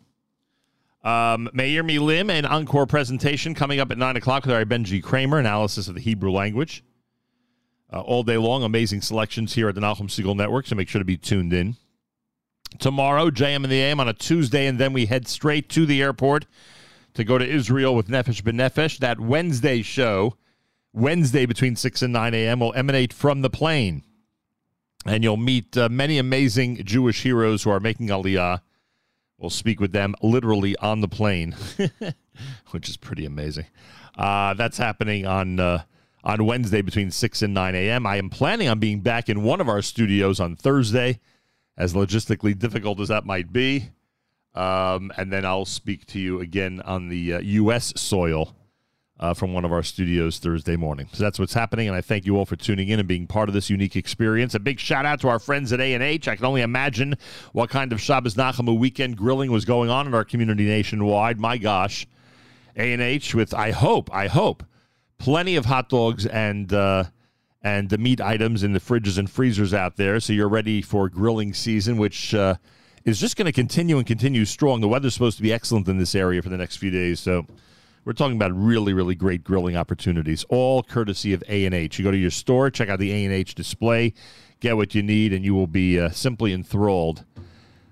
Um, 1.03 1.49
me 1.53 1.75
Milim, 1.75 2.31
an 2.31 2.45
encore 2.45 2.87
presentation 2.87 3.53
coming 3.53 3.81
up 3.81 3.91
at 3.91 3.97
9 3.97 4.15
o'clock 4.15 4.45
with 4.45 4.55
our 4.55 4.63
Benji 4.63 5.03
Kramer, 5.03 5.37
analysis 5.37 5.89
of 5.89 5.95
the 5.95 6.01
Hebrew 6.01 6.31
language. 6.31 6.85
Uh, 7.91 7.99
all 7.99 8.23
day 8.23 8.37
long, 8.37 8.63
amazing 8.63 9.01
selections 9.01 9.55
here 9.55 9.67
at 9.67 9.75
the 9.75 9.81
Nachum 9.81 10.07
Segal 10.07 10.37
Network, 10.37 10.67
so 10.67 10.75
make 10.75 10.87
sure 10.87 10.99
to 10.99 11.05
be 11.05 11.17
tuned 11.17 11.51
in. 11.51 11.75
Tomorrow, 12.79 13.29
JM 13.29 13.65
in 13.65 13.69
the 13.69 13.81
AM 13.81 13.99
on 13.99 14.07
a 14.07 14.13
Tuesday, 14.13 14.67
and 14.67 14.79
then 14.79 14.93
we 14.93 15.07
head 15.07 15.27
straight 15.27 15.67
to 15.71 15.85
the 15.85 16.01
airport 16.01 16.45
to 17.15 17.23
go 17.23 17.37
to 17.37 17.47
Israel 17.47 17.95
with 17.95 18.07
Nefesh 18.07 18.43
B'Nefesh. 18.43 18.99
That 18.99 19.19
Wednesday 19.19 19.81
show, 19.81 20.35
Wednesday 20.93 21.45
between 21.45 21.75
6 21.75 22.01
and 22.01 22.13
9 22.13 22.33
a.m., 22.33 22.59
will 22.59 22.73
emanate 22.73 23.11
from 23.11 23.41
the 23.41 23.49
plane. 23.49 24.03
And 25.05 25.23
you'll 25.23 25.37
meet 25.37 25.77
uh, 25.77 25.89
many 25.89 26.17
amazing 26.17 26.83
Jewish 26.83 27.23
heroes 27.23 27.63
who 27.63 27.69
are 27.69 27.79
making 27.79 28.07
Aliyah. 28.07 28.61
We'll 29.37 29.49
speak 29.49 29.79
with 29.79 29.91
them 29.91 30.15
literally 30.21 30.75
on 30.77 31.01
the 31.01 31.07
plane, 31.07 31.55
which 32.71 32.89
is 32.89 32.97
pretty 32.97 33.25
amazing. 33.25 33.65
Uh, 34.17 34.53
that's 34.53 34.77
happening 34.77 35.25
on 35.25 35.59
uh, 35.59 35.83
on 36.23 36.45
Wednesday 36.45 36.81
between 36.81 37.11
6 37.11 37.41
and 37.41 37.53
9 37.53 37.75
a.m. 37.75 38.07
I 38.07 38.15
am 38.15 38.29
planning 38.29 38.67
on 38.67 38.79
being 38.79 39.01
back 39.01 39.29
in 39.29 39.43
one 39.43 39.61
of 39.61 39.69
our 39.69 39.81
studios 39.81 40.39
on 40.39 40.55
Thursday, 40.55 41.19
as 41.77 41.93
logistically 41.93 42.57
difficult 42.57 42.99
as 42.99 43.09
that 43.09 43.25
might 43.25 43.53
be. 43.53 43.89
Um, 44.55 45.11
and 45.17 45.31
then 45.31 45.45
I'll 45.45 45.65
speak 45.65 46.05
to 46.07 46.19
you 46.19 46.39
again 46.39 46.81
on 46.85 47.09
the 47.09 47.33
uh, 47.35 47.39
U.S. 47.39 47.93
soil 47.97 48.55
uh, 49.19 49.33
from 49.33 49.53
one 49.53 49.65
of 49.65 49.71
our 49.71 49.83
studios 49.83 50.39
Thursday 50.39 50.75
morning. 50.75 51.07
So 51.11 51.23
that's 51.23 51.39
what's 51.39 51.53
happening, 51.53 51.87
and 51.87 51.95
I 51.95 52.01
thank 52.01 52.25
you 52.25 52.37
all 52.37 52.45
for 52.45 52.55
tuning 52.55 52.89
in 52.89 52.99
and 52.99 53.07
being 53.07 53.27
part 53.27 53.49
of 53.49 53.53
this 53.53 53.69
unique 53.69 53.95
experience. 53.95 54.55
A 54.55 54.59
big 54.59 54.79
shout 54.79 55.05
out 55.05 55.19
to 55.21 55.27
our 55.27 55.39
friends 55.39 55.71
at 55.73 55.79
A&H. 55.79 56.27
I 56.27 56.35
can 56.35 56.45
only 56.45 56.61
imagine 56.61 57.15
what 57.51 57.69
kind 57.69 57.93
of 57.93 58.01
Shabbos 58.01 58.35
Nachamu 58.35 58.77
weekend 58.77 59.17
grilling 59.17 59.51
was 59.51 59.65
going 59.65 59.89
on 59.89 60.07
in 60.07 60.13
our 60.13 60.25
community 60.25 60.65
nationwide. 60.65 61.39
My 61.39 61.57
gosh, 61.57 62.07
A&H 62.77 63.35
with, 63.35 63.53
I 63.53 63.71
hope, 63.71 64.13
I 64.13 64.27
hope, 64.27 64.63
plenty 65.17 65.55
of 65.55 65.65
hot 65.65 65.89
dogs 65.89 66.25
and... 66.25 66.71
Uh, 66.71 67.05
and 67.61 67.89
the 67.89 67.97
meat 67.97 68.21
items 68.21 68.61
in 68.61 68.73
the 68.73 68.79
fridges 68.79 69.17
and 69.17 69.27
freezers 69.27 69.73
out 69.73 69.95
there, 69.95 70.19
so 70.19 70.31
you're 70.33 70.47
ready 70.47 70.83
for 70.83 71.09
grilling 71.09 71.51
season, 71.51 71.97
which 71.97 72.31
uh, 72.35 72.53
is 73.05 73.19
just 73.19 73.37
going 73.37 73.45
to 73.45 73.51
continue 73.51 73.97
and 73.97 74.05
continue 74.05 74.45
strong. 74.45 74.81
The 74.81 74.87
weather's 74.87 75.13
supposed 75.13 75.37
to 75.37 75.43
be 75.43 75.53
excellent 75.53 75.87
in 75.87 75.97
this 75.97 76.15
area 76.15 76.41
for 76.41 76.49
the 76.49 76.57
next 76.57 76.77
few 76.77 76.91
days, 76.91 77.19
so 77.19 77.45
we're 78.03 78.13
talking 78.13 78.35
about 78.35 78.51
really, 78.53 78.93
really 78.93 79.15
great 79.15 79.43
grilling 79.43 79.77
opportunities, 79.77 80.43
all 80.49 80.83
courtesy 80.83 81.33
of 81.33 81.43
A 81.47 81.65
and 81.65 81.73
H. 81.73 81.97
You 81.97 82.03
go 82.03 82.11
to 82.11 82.17
your 82.17 82.31
store, 82.31 82.69
check 82.69 82.89
out 82.89 82.99
the 82.99 83.11
A 83.11 83.25
and 83.25 83.33
H 83.33 83.55
display, 83.55 84.13
get 84.59 84.75
what 84.75 84.93
you 84.95 85.03
need, 85.03 85.33
and 85.33 85.45
you 85.45 85.53
will 85.55 85.67
be 85.67 85.99
uh, 85.99 86.09
simply 86.09 86.51
enthralled 86.51 87.23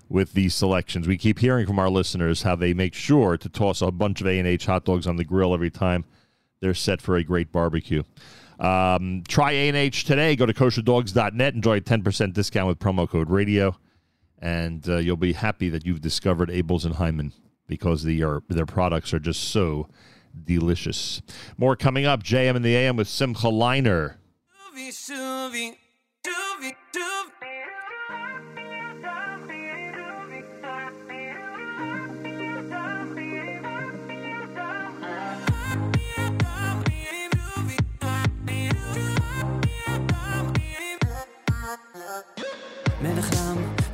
with 0.08 0.34
these 0.34 0.54
selections. 0.54 1.08
We 1.08 1.16
keep 1.16 1.38
hearing 1.38 1.66
from 1.66 1.78
our 1.78 1.88
listeners 1.88 2.42
how 2.42 2.56
they 2.56 2.74
make 2.74 2.94
sure 2.94 3.36
to 3.36 3.48
toss 3.48 3.82
a 3.82 3.90
bunch 3.90 4.20
of 4.20 4.26
A 4.26 4.38
and 4.38 4.46
H 4.46 4.66
hot 4.66 4.84
dogs 4.84 5.06
on 5.06 5.16
the 5.16 5.24
grill 5.24 5.54
every 5.54 5.70
time 5.70 6.04
they're 6.60 6.74
set 6.74 7.00
for 7.00 7.16
a 7.16 7.24
great 7.24 7.50
barbecue. 7.50 8.02
Um, 8.60 9.24
try 9.26 9.50
A&H 9.52 10.04
today. 10.04 10.36
Go 10.36 10.46
to 10.46 10.54
kosherdogs.net. 10.54 11.54
Enjoy 11.54 11.78
a 11.78 11.80
10% 11.80 12.32
discount 12.32 12.68
with 12.68 12.78
promo 12.78 13.08
code 13.08 13.28
radio. 13.28 13.76
And 14.44 14.86
uh, 14.86 14.96
you'll 14.98 15.16
be 15.16 15.32
happy 15.32 15.70
that 15.70 15.86
you've 15.86 16.02
discovered 16.02 16.50
Abeles 16.50 16.84
and 16.84 16.96
Heymann 16.96 17.32
because 17.66 18.04
the, 18.04 18.22
are, 18.22 18.42
their 18.50 18.66
products 18.66 19.14
are 19.14 19.18
just 19.18 19.44
so 19.44 19.88
delicious. 20.44 21.22
More 21.56 21.76
coming 21.76 22.04
up. 22.04 22.22
JM 22.22 22.54
in 22.54 22.60
the 22.60 22.76
AM 22.76 22.96
with 22.96 23.08
Simcha 23.08 23.46
Leiner. 23.46 24.16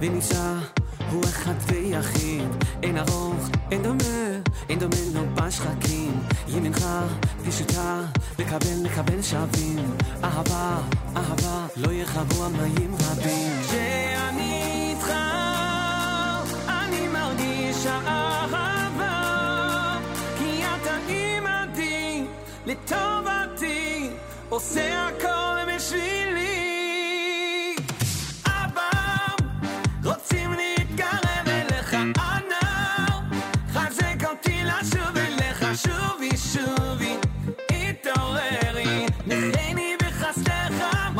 ונישא 0.01 0.55
הוא 1.11 1.25
אחד 1.25 1.55
ויחיד 1.67 2.49
אין 2.83 2.99
ארוך, 2.99 3.49
אין 3.71 3.83
דומה, 3.83 4.41
אין 4.69 4.79
דומה 4.79 4.97
לו 5.15 5.21
בשחקים. 5.35 6.21
ימינך 6.49 6.87
פשוטה, 7.47 8.01
לקבל 8.39 8.85
לקבל 8.85 9.23
שווים. 9.23 9.97
אהבה, 10.25 10.79
אהבה, 11.17 11.67
לא 11.77 11.93
ירחבו 11.93 12.45
המים 12.45 12.95
רבים. 12.95 13.53
כשאני 13.63 14.63
איתך, 14.91 15.13
אני 16.69 17.09
מרגיש 17.09 17.87
אהבה 17.87 19.23
כי 20.39 20.63
אתה 20.65 20.97
עימדי, 21.07 22.25
לטובתי, 22.67 24.11
עושה 24.49 25.09
הכל 25.09 25.75
בשבילי 25.77 26.50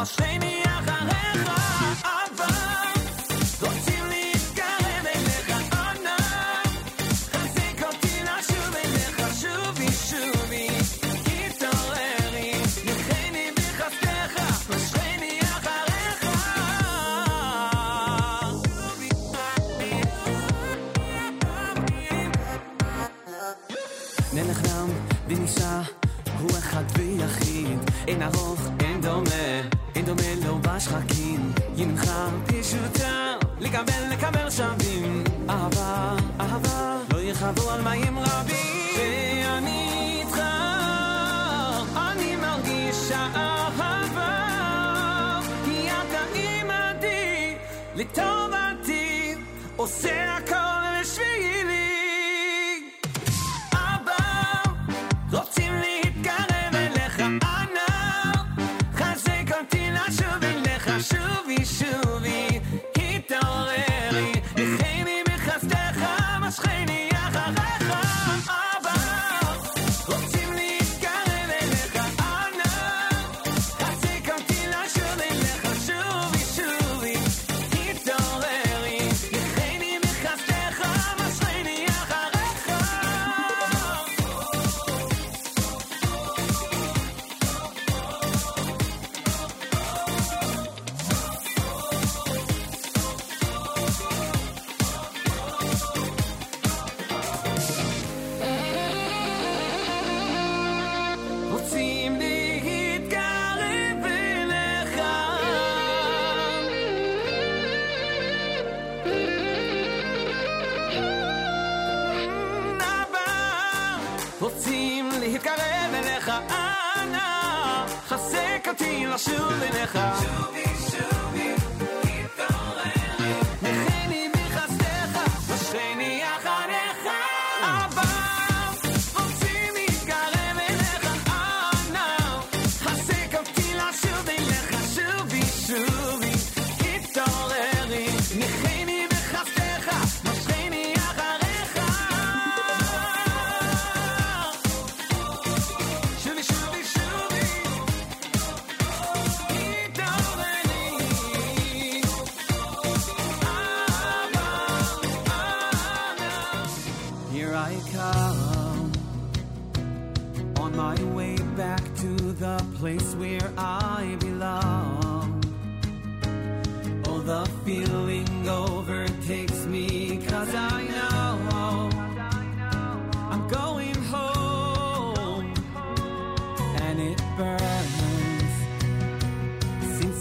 My 0.01 0.05
shame 0.07 0.50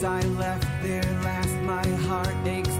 I 0.03 0.21
left 0.39 0.65
there 0.81 1.03
last, 1.23 1.53
my 1.63 1.85
heart 2.07 2.35
aches 2.45 2.73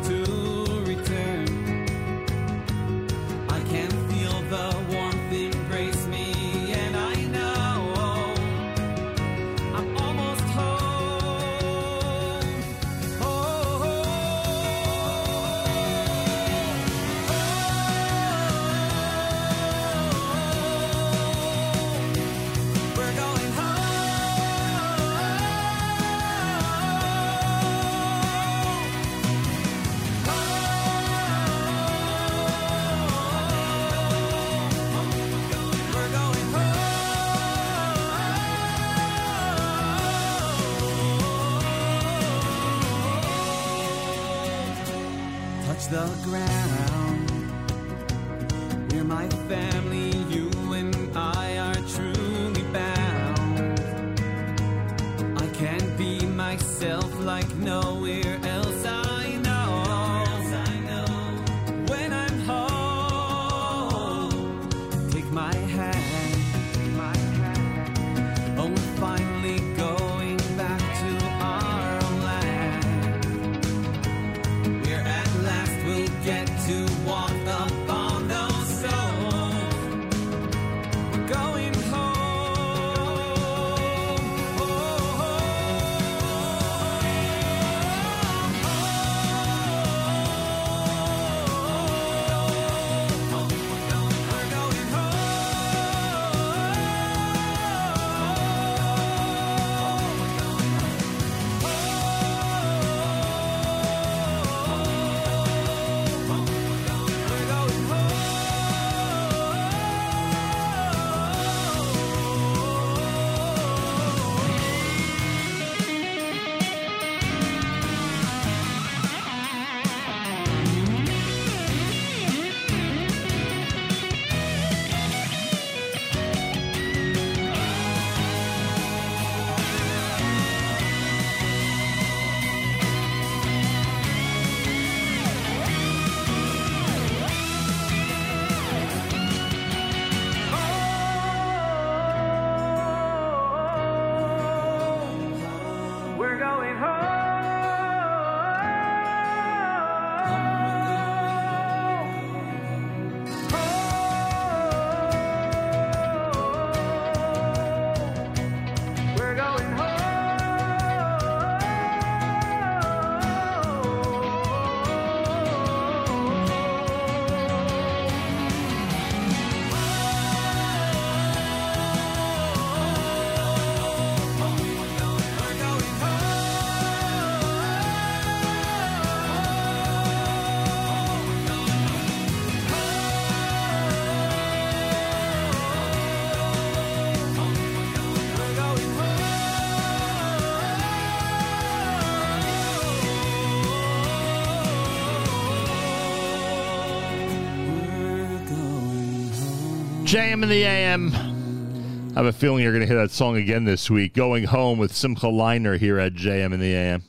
JM 200.10 200.42
in 200.42 200.50
the 200.50 200.64
AM. 200.64 201.12
I 201.14 202.14
have 202.16 202.26
a 202.26 202.34
feeling 202.34 202.64
you're 202.64 202.72
going 202.72 202.82
to 202.82 202.88
hear 202.88 202.98
that 202.98 203.12
song 203.12 203.38
again 203.38 203.64
this 203.64 203.92
week. 203.92 204.16
Going 204.16 204.44
Home 204.46 204.80
with 204.80 204.92
Simcha 204.92 205.28
Leiner 205.28 205.78
here 205.78 206.00
at 206.00 206.16
JM 206.16 206.52
in 206.52 206.60
the 206.60 206.74
AM. 206.74 207.04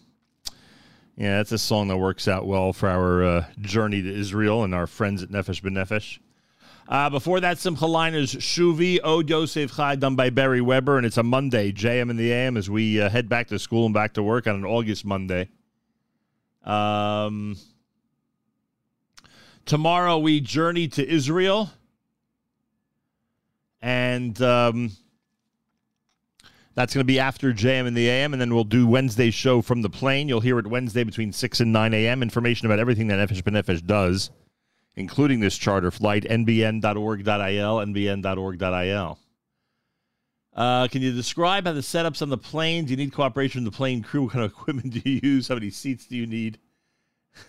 Yeah, 1.17 1.39
that's 1.39 1.51
a 1.51 1.57
song 1.57 1.89
that 1.89 1.97
works 1.97 2.29
out 2.29 2.47
well 2.47 2.75
for 2.75 2.91
our 2.91 3.25
uh, 3.25 3.45
journey 3.63 4.03
to 4.03 4.15
Israel 4.15 4.65
and 4.65 4.75
our 4.75 4.87
friends 4.87 5.23
at 5.23 5.31
Nefesh 5.31 5.63
B'Nefesh. 5.63 6.19
Uh, 6.87 7.09
before 7.09 7.41
that, 7.41 7.57
Simcha 7.57 7.87
Leiner's 7.87 8.35
Shuvi, 8.35 8.99
Od 9.03 9.31
Yosef 9.31 9.75
Chai, 9.75 9.97
done 9.97 10.15
by 10.15 10.29
Beri 10.29 10.61
Weber, 10.61 10.99
and 10.99 11.07
it's 11.07 11.17
a 11.17 11.23
Monday, 11.23 11.73
JM 11.73 12.11
in 12.11 12.19
the 12.19 12.31
AM, 12.31 12.59
as 12.59 12.69
we 12.69 13.01
uh, 13.01 13.09
head 13.09 13.31
back 13.31 13.49
to 13.49 13.59
school 13.59 13.87
and 13.87 13.95
back 13.95 14.13
to 14.13 14.23
work 14.23 14.47
on 14.47 14.57
an 14.57 14.67
August 14.67 15.07
Monday. 15.07 15.49
Um, 16.65 17.57
tomorrow 19.65 20.19
we 20.19 20.41
journey 20.41 20.87
to 20.89 21.09
Israel. 21.09 21.71
And 23.83 24.41
um, 24.43 24.93
That's 26.75 26.95
going 26.95 27.03
to 27.03 27.13
be 27.13 27.19
after 27.19 27.53
JM 27.53 27.87
in 27.87 27.95
the 27.95 28.09
AM, 28.09 28.33
and 28.33 28.41
then 28.41 28.55
we'll 28.55 28.65
do 28.65 28.87
Wednesday's 28.87 29.35
show 29.35 29.61
from 29.61 29.83
the 29.83 29.91
plane. 29.91 30.29
You'll 30.29 30.41
hear 30.41 30.59
it 30.59 30.67
Wednesday 30.67 31.05
between 31.05 31.33
6 31.33 31.61
and 31.61 31.73
9 31.73 31.93
a.m. 31.95 32.23
Information 32.23 32.67
about 32.67 32.79
everything 32.79 33.09
that 33.09 33.29
Nefesh 33.29 33.43
B'Nefesh 33.43 33.85
does, 33.85 34.31
including 34.97 35.41
this 35.41 35.59
charter 35.59 35.91
flight, 35.91 36.25
nbn.org.il, 36.25 37.77
nbn.org.il. 37.87 39.19
Uh, 40.53 40.89
can 40.89 41.03
you 41.03 41.13
describe 41.13 41.65
how 41.67 41.73
the 41.73 41.81
setups 41.81 42.23
on 42.23 42.29
the 42.29 42.39
plane? 42.39 42.85
Do 42.85 42.93
you 42.93 42.97
need 42.97 43.13
cooperation 43.13 43.61
from 43.61 43.65
the 43.65 43.71
plane 43.71 44.03
crew? 44.03 44.23
What 44.23 44.33
kind 44.33 44.45
of 44.45 44.51
equipment 44.51 44.93
do 44.93 45.03
you 45.05 45.21
use? 45.23 45.49
How 45.49 45.55
many 45.55 45.71
seats 45.71 46.07
do 46.07 46.17
you 46.17 46.27
need? 46.27 46.59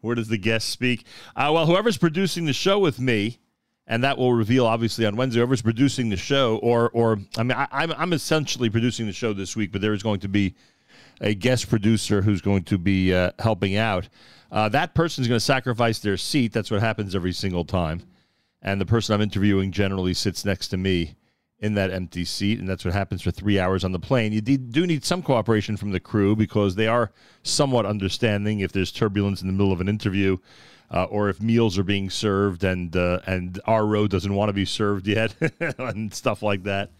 Where 0.00 0.14
does 0.14 0.28
the 0.28 0.38
guest 0.38 0.68
speak? 0.68 1.04
Uh, 1.34 1.50
well, 1.52 1.66
whoever's 1.66 1.98
producing 1.98 2.44
the 2.44 2.52
show 2.52 2.78
with 2.78 2.98
me, 3.00 3.38
and 3.86 4.04
that 4.04 4.16
will 4.16 4.32
reveal 4.32 4.66
obviously 4.66 5.06
on 5.06 5.16
Wednesday. 5.16 5.40
Whoever's 5.40 5.62
producing 5.62 6.08
the 6.08 6.16
show, 6.16 6.58
or 6.58 6.90
or 6.90 7.18
I 7.36 7.42
mean, 7.42 7.56
I, 7.56 7.66
I'm 7.70 7.92
I'm 7.92 8.12
essentially 8.12 8.70
producing 8.70 9.06
the 9.06 9.12
show 9.12 9.32
this 9.32 9.56
week, 9.56 9.72
but 9.72 9.80
there 9.80 9.92
is 9.92 10.02
going 10.02 10.20
to 10.20 10.28
be 10.28 10.54
a 11.20 11.34
guest 11.34 11.68
producer 11.68 12.22
who's 12.22 12.40
going 12.40 12.64
to 12.64 12.78
be 12.78 13.14
uh, 13.14 13.32
helping 13.38 13.76
out. 13.76 14.08
Uh, 14.50 14.68
that 14.68 14.94
person 14.94 15.22
is 15.22 15.28
going 15.28 15.38
to 15.38 15.44
sacrifice 15.44 15.98
their 15.98 16.16
seat. 16.16 16.52
That's 16.52 16.70
what 16.70 16.80
happens 16.80 17.14
every 17.14 17.32
single 17.32 17.64
time, 17.64 18.02
and 18.60 18.80
the 18.80 18.86
person 18.86 19.14
I'm 19.14 19.20
interviewing 19.20 19.72
generally 19.72 20.14
sits 20.14 20.44
next 20.44 20.68
to 20.68 20.76
me 20.76 21.16
in 21.62 21.74
that 21.74 21.92
empty 21.92 22.24
seat, 22.24 22.58
and 22.58 22.68
that's 22.68 22.84
what 22.84 22.92
happens 22.92 23.22
for 23.22 23.30
three 23.30 23.58
hours 23.58 23.84
on 23.84 23.92
the 23.92 23.98
plane. 23.98 24.32
You 24.32 24.40
do 24.40 24.84
need 24.84 25.04
some 25.04 25.22
cooperation 25.22 25.76
from 25.76 25.92
the 25.92 26.00
crew 26.00 26.34
because 26.34 26.74
they 26.74 26.88
are 26.88 27.12
somewhat 27.44 27.86
understanding 27.86 28.60
if 28.60 28.72
there's 28.72 28.90
turbulence 28.90 29.42
in 29.42 29.46
the 29.46 29.52
middle 29.52 29.72
of 29.72 29.80
an 29.80 29.88
interview, 29.88 30.38
uh, 30.92 31.04
or 31.04 31.28
if 31.28 31.40
meals 31.40 31.78
are 31.78 31.84
being 31.84 32.10
served 32.10 32.64
and 32.64 32.94
uh, 32.96 33.20
and 33.26 33.60
our 33.66 33.86
row 33.86 34.06
doesn't 34.06 34.34
want 34.34 34.48
to 34.48 34.52
be 34.52 34.64
served 34.64 35.06
yet, 35.06 35.34
and 35.78 36.12
stuff 36.12 36.42
like 36.42 36.64
that. 36.64 36.90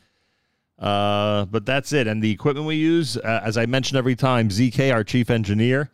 Uh, 0.78 1.44
but 1.44 1.64
that's 1.64 1.92
it. 1.92 2.06
And 2.06 2.22
the 2.22 2.30
equipment 2.30 2.66
we 2.66 2.76
use, 2.76 3.16
uh, 3.16 3.42
as 3.44 3.56
I 3.56 3.66
mentioned 3.66 3.98
every 3.98 4.16
time, 4.16 4.48
ZK, 4.48 4.92
our 4.92 5.04
chief 5.04 5.30
engineer, 5.30 5.90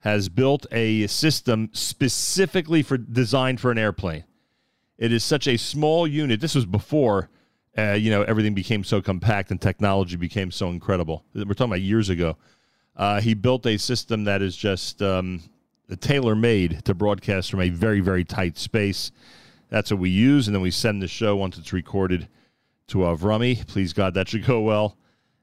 has 0.00 0.28
built 0.28 0.66
a 0.72 1.06
system 1.06 1.70
specifically 1.72 2.82
for 2.82 2.98
designed 2.98 3.60
for 3.60 3.70
an 3.70 3.78
airplane. 3.78 4.24
It 4.98 5.12
is 5.12 5.24
such 5.24 5.46
a 5.46 5.56
small 5.56 6.06
unit. 6.06 6.40
This 6.40 6.54
was 6.54 6.66
before 6.66 7.30
uh, 7.78 7.92
you 7.92 8.10
know, 8.10 8.22
everything 8.22 8.54
became 8.54 8.82
so 8.82 9.02
compact 9.02 9.50
and 9.50 9.60
technology 9.60 10.16
became 10.16 10.50
so 10.50 10.68
incredible. 10.68 11.24
We're 11.34 11.52
talking 11.52 11.72
about 11.72 11.82
years 11.82 12.08
ago. 12.08 12.36
Uh, 12.96 13.20
he 13.20 13.34
built 13.34 13.66
a 13.66 13.76
system 13.76 14.24
that 14.24 14.40
is 14.40 14.56
just 14.56 15.02
um, 15.02 15.42
tailor 15.94 16.34
made 16.34 16.84
to 16.86 16.94
broadcast 16.94 17.50
from 17.50 17.60
a 17.60 17.68
very, 17.68 18.00
very 18.00 18.24
tight 18.24 18.58
space. 18.58 19.12
That's 19.68 19.90
what 19.90 20.00
we 20.00 20.10
use, 20.10 20.48
and 20.48 20.54
then 20.54 20.62
we 20.62 20.72
send 20.72 21.00
the 21.00 21.08
show 21.08 21.36
once 21.36 21.58
it's 21.58 21.72
recorded 21.72 22.28
to 22.88 22.98
Avrami. 22.98 23.64
Please 23.66 23.92
God, 23.92 24.14
that 24.14 24.28
should 24.28 24.44
go 24.44 24.60
well. 24.62 24.96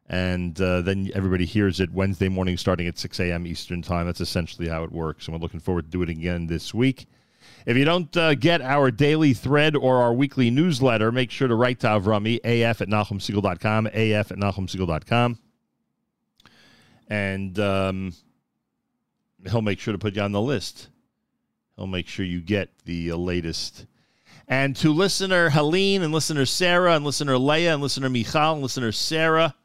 And 0.10 0.60
uh, 0.60 0.82
then 0.82 1.10
everybody 1.16 1.46
hears 1.46 1.80
it 1.80 1.92
Wednesday 1.92 2.30
morning 2.30 2.58
starting 2.58 2.88
at 2.88 2.98
6 2.98 3.20
a.m. 3.22 3.48
Eastern 3.48 3.82
Time. 3.82 4.06
That's 4.06 4.22
essentially 4.22 4.68
how 4.68 4.84
it 4.84 4.92
works. 4.92 5.28
And 5.28 5.34
we're 5.34 5.42
looking 5.42 5.60
forward 5.62 5.86
to 5.86 5.92
do 5.92 6.02
it 6.02 6.10
again 6.10 6.48
this 6.48 6.74
week. 6.74 7.08
If 7.66 7.78
you 7.78 7.86
don't 7.86 8.16
uh, 8.18 8.36
get 8.36 8.62
our 8.62 8.92
daily 8.92 9.34
thread 9.34 9.76
or 9.76 10.02
our 10.02 10.14
weekly 10.14 10.50
newsletter, 10.50 11.12
make 11.12 11.32
sure 11.32 11.48
to 11.48 11.56
write 11.56 11.80
to 11.82 11.88
Avrami, 11.88 12.40
af 12.44 12.82
at 12.82 12.90
NachumSegal.com, 12.90 13.88
af 13.94 14.32
at 14.32 14.38
NachumSegal.com. 14.38 15.40
And 17.10 17.60
um, 17.60 18.14
he'll 19.50 19.62
make 19.62 19.80
sure 19.80 19.92
to 19.92 19.98
put 19.98 20.16
you 20.16 20.22
on 20.22 20.32
the 20.32 20.42
list. 20.42 20.90
He'll 21.76 21.88
make 21.88 22.08
sure 22.08 22.26
you 22.26 22.42
get 22.42 22.70
the 22.86 23.12
uh, 23.12 23.16
latest. 23.16 23.86
And 24.48 24.76
to 24.78 24.92
listener 24.92 25.50
Helene 25.50 26.02
and 26.04 26.14
listener 26.14 26.46
Sarah 26.46 26.96
and 26.96 27.06
listener 27.06 27.38
Leah 27.38 27.74
and 27.74 27.82
listener 27.82 28.10
Michal 28.10 28.54
and 28.54 28.62
listener 28.62 28.92
Sarah, 28.92 29.56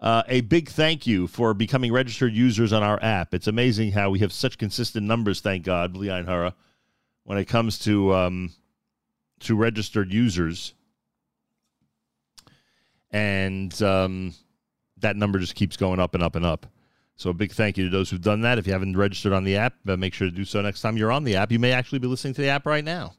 uh, 0.00 0.22
a 0.28 0.42
big 0.42 0.68
thank 0.68 1.06
you 1.06 1.26
for 1.26 1.54
becoming 1.54 1.92
registered 1.92 2.34
users 2.34 2.72
on 2.72 2.82
our 2.82 3.02
app. 3.02 3.34
It's 3.34 3.46
amazing 3.46 3.92
how 3.92 4.10
we 4.10 4.18
have 4.18 4.32
such 4.32 4.58
consistent 4.58 5.06
numbers, 5.06 5.40
thank 5.40 5.64
God, 5.64 5.94
Blian 5.94 6.26
Hara 6.26 6.54
when 7.24 7.38
it 7.38 7.46
comes 7.46 7.78
to 7.80 8.14
um, 8.14 8.52
to 9.40 9.54
registered 9.56 10.12
users, 10.12 10.74
and 13.10 13.80
um, 13.82 14.34
that 14.98 15.16
number 15.16 15.38
just 15.38 15.54
keeps 15.54 15.76
going 15.76 16.00
up 16.00 16.14
and 16.14 16.22
up 16.22 16.36
and 16.36 16.44
up. 16.44 16.66
So 17.22 17.30
a 17.30 17.32
big 17.32 17.52
thank 17.52 17.78
you 17.78 17.84
to 17.84 17.90
those 17.90 18.10
who've 18.10 18.20
done 18.20 18.40
that. 18.40 18.58
If 18.58 18.66
you 18.66 18.72
haven't 18.72 18.96
registered 18.96 19.32
on 19.32 19.44
the 19.44 19.56
app, 19.56 19.74
uh, 19.86 19.96
make 19.96 20.12
sure 20.12 20.26
to 20.28 20.34
do 20.34 20.44
so 20.44 20.60
next 20.60 20.80
time 20.80 20.96
you're 20.96 21.12
on 21.12 21.22
the 21.22 21.36
app. 21.36 21.52
You 21.52 21.60
may 21.60 21.70
actually 21.70 22.00
be 22.00 22.08
listening 22.08 22.34
to 22.34 22.42
the 22.42 22.48
app 22.48 22.66
right 22.66 22.84
now. 22.84 23.14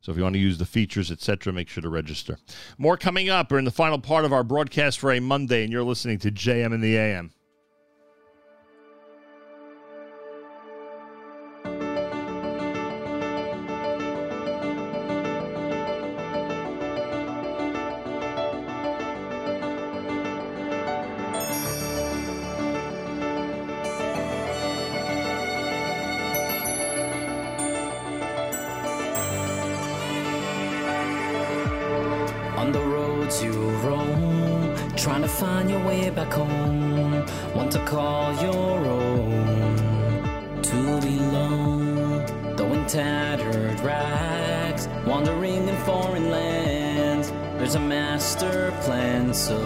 So 0.00 0.10
if 0.10 0.16
you 0.16 0.22
want 0.22 0.36
to 0.36 0.40
use 0.40 0.56
the 0.56 0.64
features, 0.64 1.10
etc., 1.10 1.52
make 1.52 1.68
sure 1.68 1.82
to 1.82 1.90
register. 1.90 2.38
More 2.78 2.96
coming 2.96 3.28
up. 3.28 3.52
We're 3.52 3.58
in 3.58 3.66
the 3.66 3.70
final 3.70 3.98
part 3.98 4.24
of 4.24 4.32
our 4.32 4.42
broadcast 4.42 4.98
for 4.98 5.12
a 5.12 5.20
Monday, 5.20 5.64
and 5.64 5.70
you're 5.70 5.82
listening 5.82 6.18
to 6.20 6.30
JM 6.30 6.72
in 6.72 6.80
the 6.80 6.96
AM. 6.96 7.30
Back. 36.32 37.54
Want 37.54 37.72
to 37.72 37.84
call 37.84 38.32
your 38.42 38.86
own, 38.86 40.62
to 40.62 41.00
belong. 41.00 42.56
Though 42.56 42.72
in 42.72 42.86
tattered 42.86 43.80
rags, 43.80 44.88
wandering 45.06 45.68
in 45.68 45.76
foreign 45.84 46.30
lands. 46.30 47.30
There's 47.58 47.74
a 47.76 47.80
master 47.80 48.72
plan, 48.82 49.32
so 49.32 49.58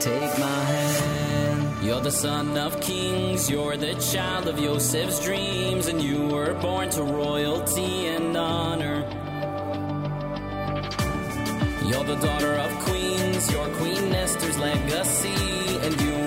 take 0.00 0.38
my 0.38 0.64
hand. 0.64 1.84
You're 1.84 2.00
the 2.00 2.10
son 2.10 2.56
of 2.56 2.80
kings, 2.80 3.50
you're 3.50 3.76
the 3.76 3.94
child 3.94 4.48
of 4.48 4.58
Yosef's 4.58 5.22
dreams, 5.22 5.88
and 5.88 6.00
you 6.02 6.26
were 6.28 6.54
born 6.54 6.90
to 6.90 7.02
royalty 7.02 8.06
and 8.06 8.36
honor. 8.36 9.04
You're 11.84 12.04
the 12.04 12.16
daughter 12.16 12.54
of 12.54 12.70
queens, 12.80 12.95
you're 13.50 13.68
Queen 13.76 14.14
Esther's 14.14 14.58
legacy, 14.58 15.78
and 15.82 16.00
you 16.00 16.25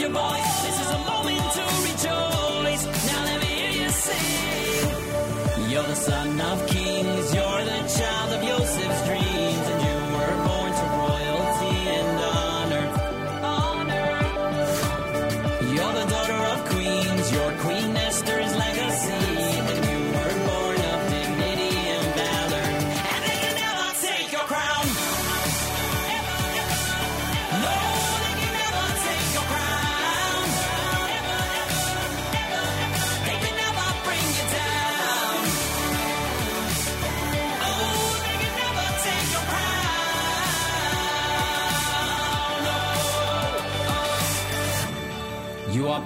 your 0.00 0.10
voice. 0.10 0.62
This 0.64 0.80
is 0.80 0.90
a 0.90 0.98
moment 0.98 1.52
to 1.56 1.62
rejoice. 1.88 2.84
Now 3.06 3.24
let 3.24 3.40
me 3.42 3.46
hear 3.46 3.82
you 3.82 3.90
sing. 3.90 5.70
You're 5.70 5.82
the 5.82 5.94
son 5.94 6.40
of 6.40 6.66
kings. 6.68 7.29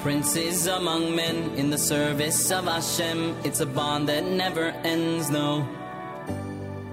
Princes 0.05 0.67
among 0.67 1.17
men 1.17 1.37
in 1.57 1.71
the 1.71 1.79
service 1.79 2.53
of 2.53 2.67
Hashem. 2.67 3.35
It's 3.43 3.61
a 3.61 3.65
bond 3.65 4.07
that 4.11 4.23
never 4.23 4.67
ends, 4.85 5.31
no. 5.31 5.67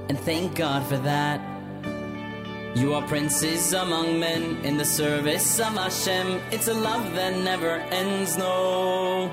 And 0.07 0.17
thank 0.17 0.55
God 0.55 0.87
for 0.87 0.95
that. 0.99 1.41
You 2.73 2.93
are 2.93 3.05
princes 3.05 3.73
among 3.73 4.17
men 4.17 4.63
in 4.63 4.77
the 4.77 4.85
service 4.85 5.59
of 5.59 5.73
Hashem. 5.73 6.39
It's 6.51 6.69
a 6.69 6.73
love 6.73 7.13
that 7.15 7.35
never 7.35 7.81
ends, 7.91 8.37
no. 8.37 9.29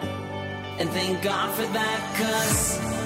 And 0.80 0.90
thank 0.90 1.22
God 1.22 1.54
for 1.54 1.66
that, 1.66 2.00
cause. 2.18 2.97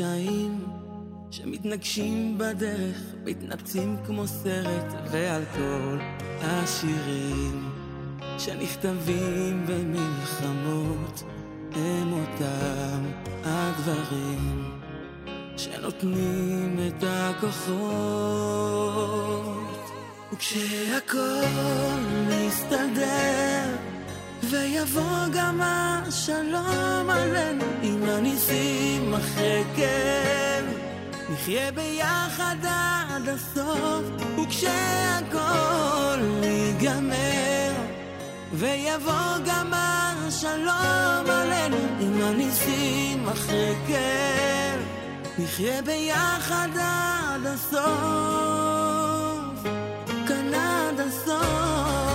הקשיים 0.00 0.64
שמתנגשים 1.30 2.38
בדרך, 2.38 2.96
מתנפצים 3.24 3.96
כמו 4.06 4.26
סרט, 4.26 4.94
ועל 5.10 5.42
כל 5.54 5.98
השירים 6.40 7.70
שנכתבים 8.38 9.66
במלחמות, 9.66 11.22
הם 11.72 12.12
אותם 12.12 13.04
הדברים 13.44 14.64
שנותנים 15.56 16.78
את 16.88 17.04
הכוחות. 17.06 17.88
וכשהכל 20.32 21.44
מסתדר, 22.28 23.76
ויבוא 24.42 25.26
גם 25.32 25.60
השלום 25.62 27.10
עלינו, 27.10 27.64
עם 27.82 28.02
הניסים 28.08 29.14
אחרי 29.14 29.64
כן, 29.76 30.64
נחיה 31.30 31.72
ביחד 31.72 32.56
עד 32.62 33.28
הסוף, 33.28 34.04
וכשהכל 34.38 36.18
ייגמר, 36.42 37.72
ויבוא 38.52 39.38
גם 39.46 39.72
השלום 39.72 41.30
עלינו, 41.30 41.76
עם 42.00 42.22
הניסים 42.22 43.28
אחרי 43.28 43.74
כן, 43.86 44.78
נחיה 45.38 45.82
ביחד 45.82 46.68
עד 46.78 47.46
הסוף. 47.46 47.88
כאן 50.28 50.54
עד 50.54 51.00
הסוף. 51.00 52.07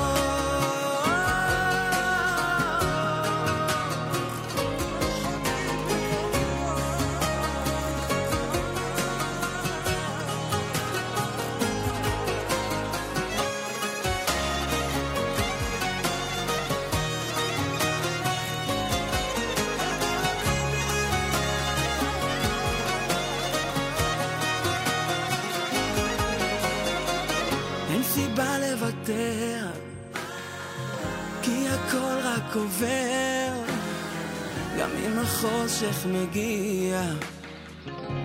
החושך 35.73 36.05
מגיע, 36.05 37.01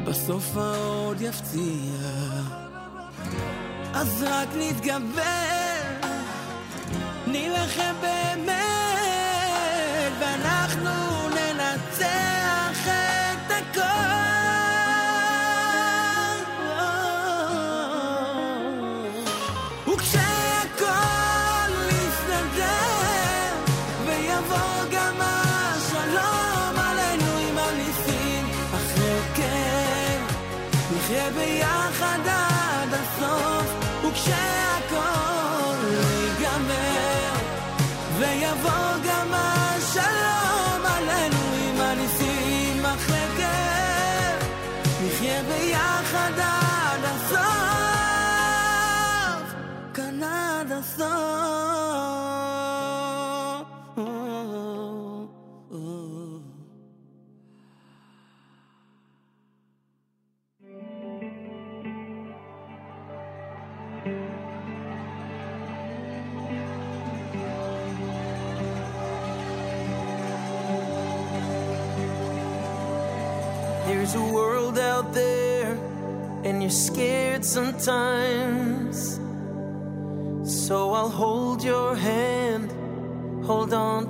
בסוף 0.05 0.57
העוד 0.57 1.21
יפציע. 1.21 1.99
אז 3.95 4.25
רק 4.29 4.49
נתגבר, 4.59 5.58
shine. 34.29 34.68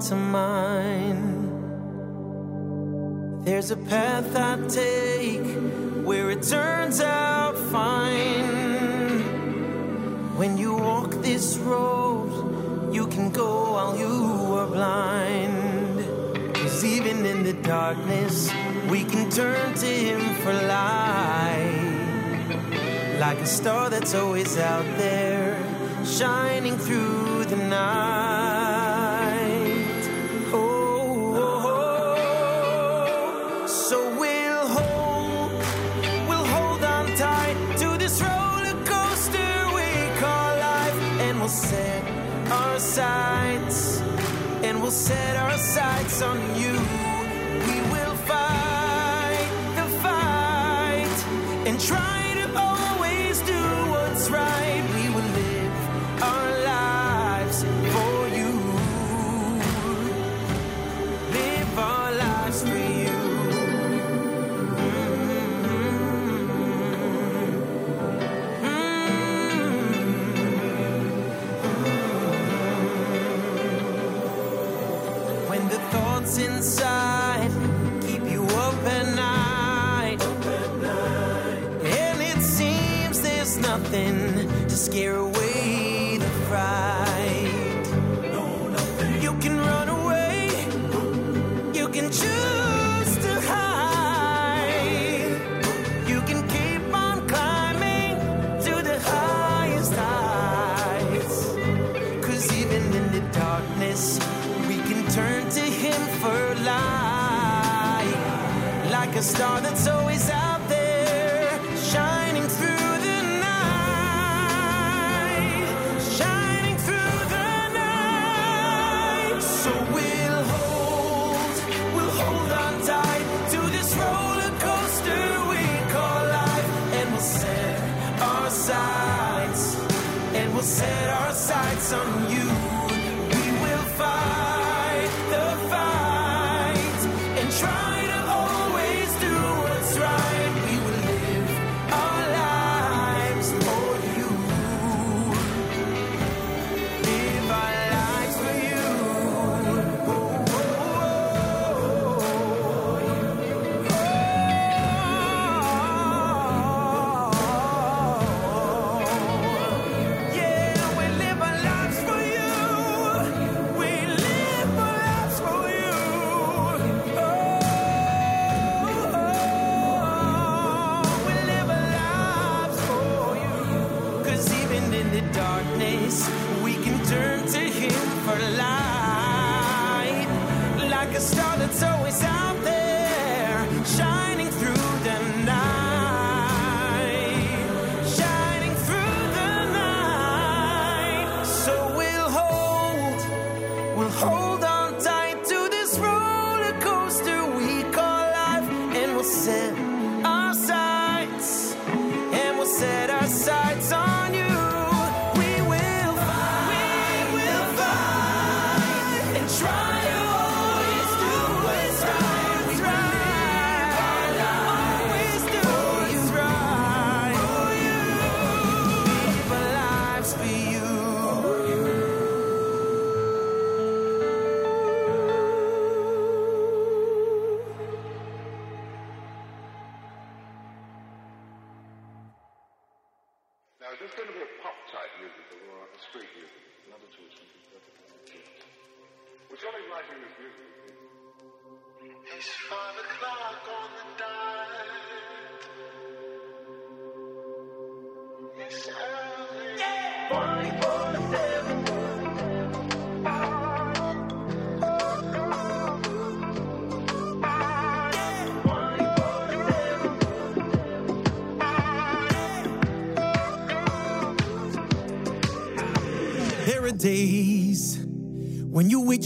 To 0.09 0.17
mine. 0.17 1.23
There's 3.45 3.71
a 3.71 3.77
path 3.77 4.35
I 4.35 4.57
take 4.67 5.47
where 6.07 6.31
it 6.31 6.43
turns 6.43 7.03
out 7.03 7.59
fine. 7.71 9.21
When 10.39 10.57
you 10.57 10.73
walk 10.77 11.11
this 11.21 11.59
road, 11.59 12.95
you 12.95 13.07
can 13.09 13.31
go 13.31 13.73
while 13.73 13.99
you 13.99 14.55
are 14.59 14.67
blind. 14.67 16.55
Cause 16.55 16.83
even 16.87 17.27
in 17.27 17.43
the 17.43 17.53
darkness, 17.53 18.51
we 18.89 19.05
can 19.05 19.29
turn 19.31 19.75
to 19.75 19.87
Him 19.87 20.23
for 20.37 20.55
light. 20.55 22.47
Like 23.21 23.41
a 23.41 23.47
star 23.47 23.91
that's 23.91 24.15
always 24.15 24.57
out 24.57 24.87
there, 24.97 25.55
shining 26.07 26.79
through 26.79 27.45
the 27.45 27.57
night. 27.57 28.48
sights, 42.99 44.01
and 44.65 44.83
we'll 44.83 44.91
set 44.91 45.37
our 45.37 45.57
sights 45.57 46.21
on 46.21 46.39
you. 46.61 46.98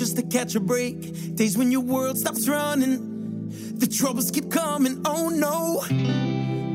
just 0.02 0.16
to 0.16 0.22
catch 0.24 0.56
a 0.56 0.60
break. 0.60 1.36
Days 1.36 1.56
when 1.56 1.70
your 1.70 1.82
world 1.82 2.18
stops 2.18 2.48
running, 2.48 2.98
the 3.78 3.86
troubles 3.86 4.32
keep 4.32 4.50
coming. 4.50 5.00
Oh 5.04 5.28
no. 5.28 5.84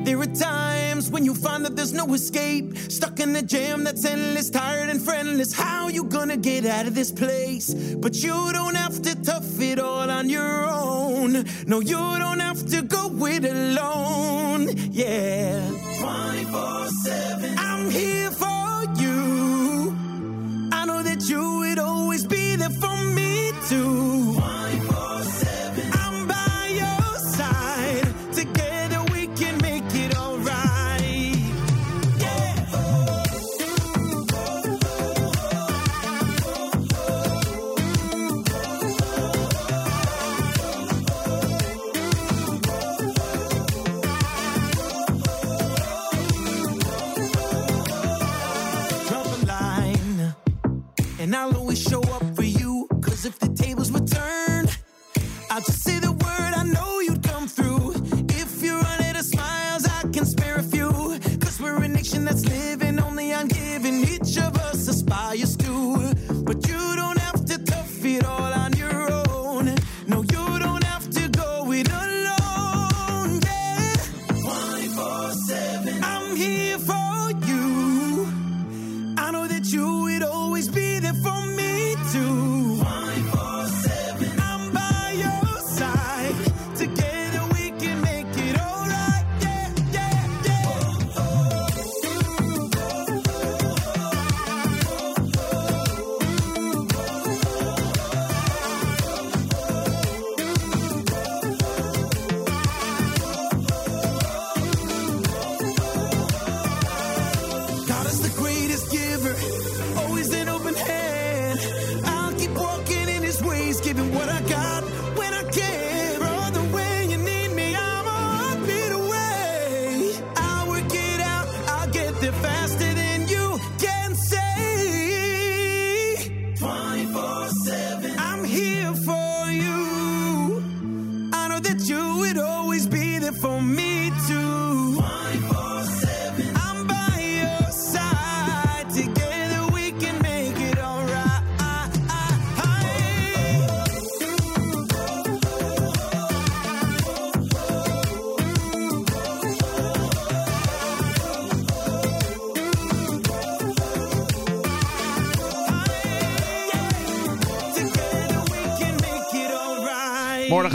There 0.05 0.17
are 0.21 0.33
times 0.33 1.11
when 1.11 1.25
you 1.25 1.35
find 1.35 1.65
that 1.65 1.75
there's 1.75 1.91
no 1.91 2.05
escape. 2.13 2.77
Stuck 2.77 3.19
in 3.19 3.35
a 3.35 3.41
jam 3.41 3.83
that's 3.83 4.05
endless, 4.05 4.49
tired 4.49 4.89
and 4.89 5.01
friendless. 5.01 5.51
How 5.51 5.89
you 5.89 6.05
gonna 6.05 6.37
get 6.37 6.65
out 6.65 6.87
of 6.87 6.95
this 6.95 7.11
place? 7.11 7.73
But 7.95 8.15
you 8.23 8.53
don't 8.53 8.75
have 8.75 9.01
to 9.01 9.13
tough 9.21 9.59
it 9.59 9.77
all 9.77 10.09
on 10.09 10.29
your 10.29 10.69
own. 10.69 11.43
No, 11.65 11.81
you 11.81 11.97
don't 11.97 12.39
have 12.39 12.65
to 12.67 12.81
go 12.81 13.25
it 13.25 13.43
alone. 13.43 14.69
Yeah. 14.89 15.66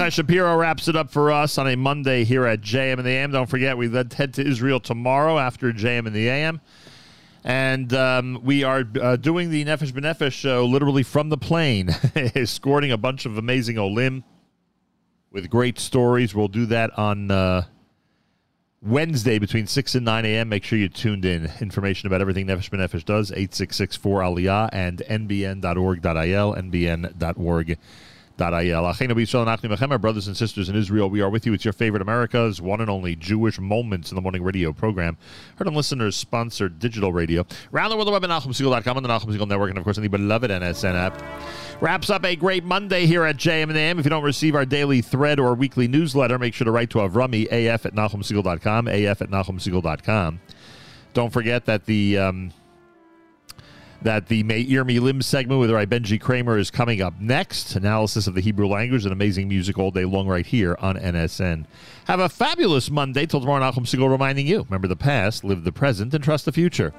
Mordechai 0.02 0.16
Shapiro 0.16 0.56
wraps 0.56 0.88
it 0.88 0.96
up 0.96 1.12
for 1.12 1.30
us 1.30 1.58
on 1.58 1.68
a 1.68 1.76
Monday 1.76 2.24
here 2.24 2.44
at 2.44 2.60
JM 2.60 2.98
in 2.98 3.04
the 3.04 3.10
AM. 3.12 3.30
Don't 3.30 3.48
forget, 3.48 3.78
we 3.78 3.86
then 3.86 4.10
head 4.10 4.34
to 4.34 4.44
Israel 4.44 4.80
tomorrow 4.80 5.38
after 5.38 5.72
JM 5.72 6.08
in 6.08 6.12
the 6.12 6.28
AM. 6.28 6.60
And 7.44 7.92
um, 7.94 8.40
we 8.42 8.64
are 8.64 8.82
uh, 9.00 9.14
doing 9.14 9.50
the 9.50 9.64
Nefesh 9.64 9.92
B'Nefesh 9.92 10.32
show 10.32 10.64
literally 10.66 11.04
from 11.04 11.28
the 11.28 11.36
plane, 11.36 11.90
escorting 12.16 12.90
a 12.90 12.96
bunch 12.96 13.26
of 13.26 13.38
amazing 13.38 13.78
Olim 13.78 14.24
with 15.30 15.48
great 15.48 15.78
stories. 15.78 16.34
We'll 16.34 16.48
do 16.48 16.66
that 16.66 16.98
on 16.98 17.30
uh, 17.30 17.66
Wednesday 18.82 19.38
between 19.38 19.68
6 19.68 19.94
and 19.94 20.04
9 20.04 20.24
a.m. 20.24 20.48
Make 20.48 20.64
sure 20.64 20.80
you 20.80 20.88
tuned 20.88 21.24
in. 21.24 21.48
Information 21.60 22.08
about 22.08 22.20
everything 22.20 22.48
Nefesh 22.48 22.70
B'Nefesh 22.70 23.04
does, 23.04 23.30
8664 23.30 24.20
Aliyah 24.20 24.68
and 24.72 24.98
nbn.org.il, 25.08 26.54
nbn.org. 26.56 27.78
Our 28.40 29.98
brothers 29.98 30.26
and 30.26 30.36
sisters 30.36 30.68
in 30.68 30.76
Israel, 30.76 31.10
we 31.10 31.20
are 31.20 31.30
with 31.30 31.46
you. 31.46 31.52
It's 31.52 31.64
your 31.64 31.72
favorite 31.72 32.02
America's 32.02 32.60
one 32.60 32.80
and 32.80 32.90
only 32.90 33.16
Jewish 33.16 33.58
Moments 33.60 34.10
in 34.10 34.14
the 34.16 34.22
Morning 34.22 34.42
radio 34.42 34.72
program. 34.72 35.16
Heard 35.56 35.68
on 35.68 35.74
listeners 35.74 36.16
sponsored 36.16 36.78
digital 36.78 37.12
radio. 37.12 37.46
Around 37.72 37.90
the 37.90 37.96
world, 37.96 38.08
the 38.08 38.12
web 38.12 38.24
at 38.24 38.30
NachumSegal.com 38.30 38.96
and 38.96 39.04
the 39.04 39.08
Nachum 39.08 39.36
Segal 39.36 39.48
Network, 39.48 39.70
and 39.70 39.78
of 39.78 39.84
course, 39.84 39.96
on 39.96 40.02
the 40.02 40.08
beloved 40.08 40.50
NSN 40.50 40.94
app. 40.94 41.22
Wraps 41.80 42.10
up 42.10 42.24
a 42.24 42.36
great 42.36 42.64
Monday 42.64 43.06
here 43.06 43.24
at 43.24 43.36
JM 43.36 43.64
and 43.64 43.76
AM. 43.76 43.98
If 43.98 44.04
you 44.04 44.10
don't 44.10 44.24
receive 44.24 44.54
our 44.54 44.64
daily 44.64 45.02
thread 45.02 45.38
or 45.40 45.54
weekly 45.54 45.88
newsletter, 45.88 46.38
make 46.38 46.54
sure 46.54 46.64
to 46.64 46.70
write 46.70 46.90
to 46.90 46.98
Avrami, 46.98 47.50
af 47.50 47.86
at 47.86 47.94
NachumSegal.com, 47.94 48.88
af 48.88 49.22
at 49.22 49.30
NachumSegal.com. 49.30 50.40
Don't 51.14 51.32
forget 51.32 51.66
that 51.66 51.86
the. 51.86 52.18
Um, 52.18 52.52
that 54.04 54.28
the 54.28 54.40
ear 54.72 54.84
me 54.84 54.98
Milim 54.98 55.22
segment 55.22 55.60
with 55.60 55.70
Rabbi 55.70 55.98
Benji 55.98 56.20
Kramer 56.20 56.58
is 56.58 56.70
coming 56.70 57.00
up 57.00 57.20
next. 57.20 57.74
Analysis 57.76 58.26
of 58.26 58.34
the 58.34 58.40
Hebrew 58.40 58.66
language 58.66 59.04
and 59.04 59.12
amazing 59.12 59.48
music 59.48 59.78
all 59.78 59.90
day 59.90 60.04
long 60.04 60.26
right 60.26 60.46
here 60.46 60.76
on 60.80 60.96
NSN. 60.96 61.66
Have 62.06 62.20
a 62.20 62.28
fabulous 62.28 62.90
Monday. 62.90 63.26
Till 63.26 63.40
tomorrow, 63.40 63.62
Nachum 63.62 63.86
Segal 63.86 64.10
reminding 64.10 64.46
you 64.46 64.62
remember 64.62 64.88
the 64.88 64.96
past, 64.96 65.44
live 65.44 65.64
the 65.64 65.72
present, 65.72 66.12
and 66.14 66.22
trust 66.22 66.44
the 66.44 66.52
future. 66.52 66.92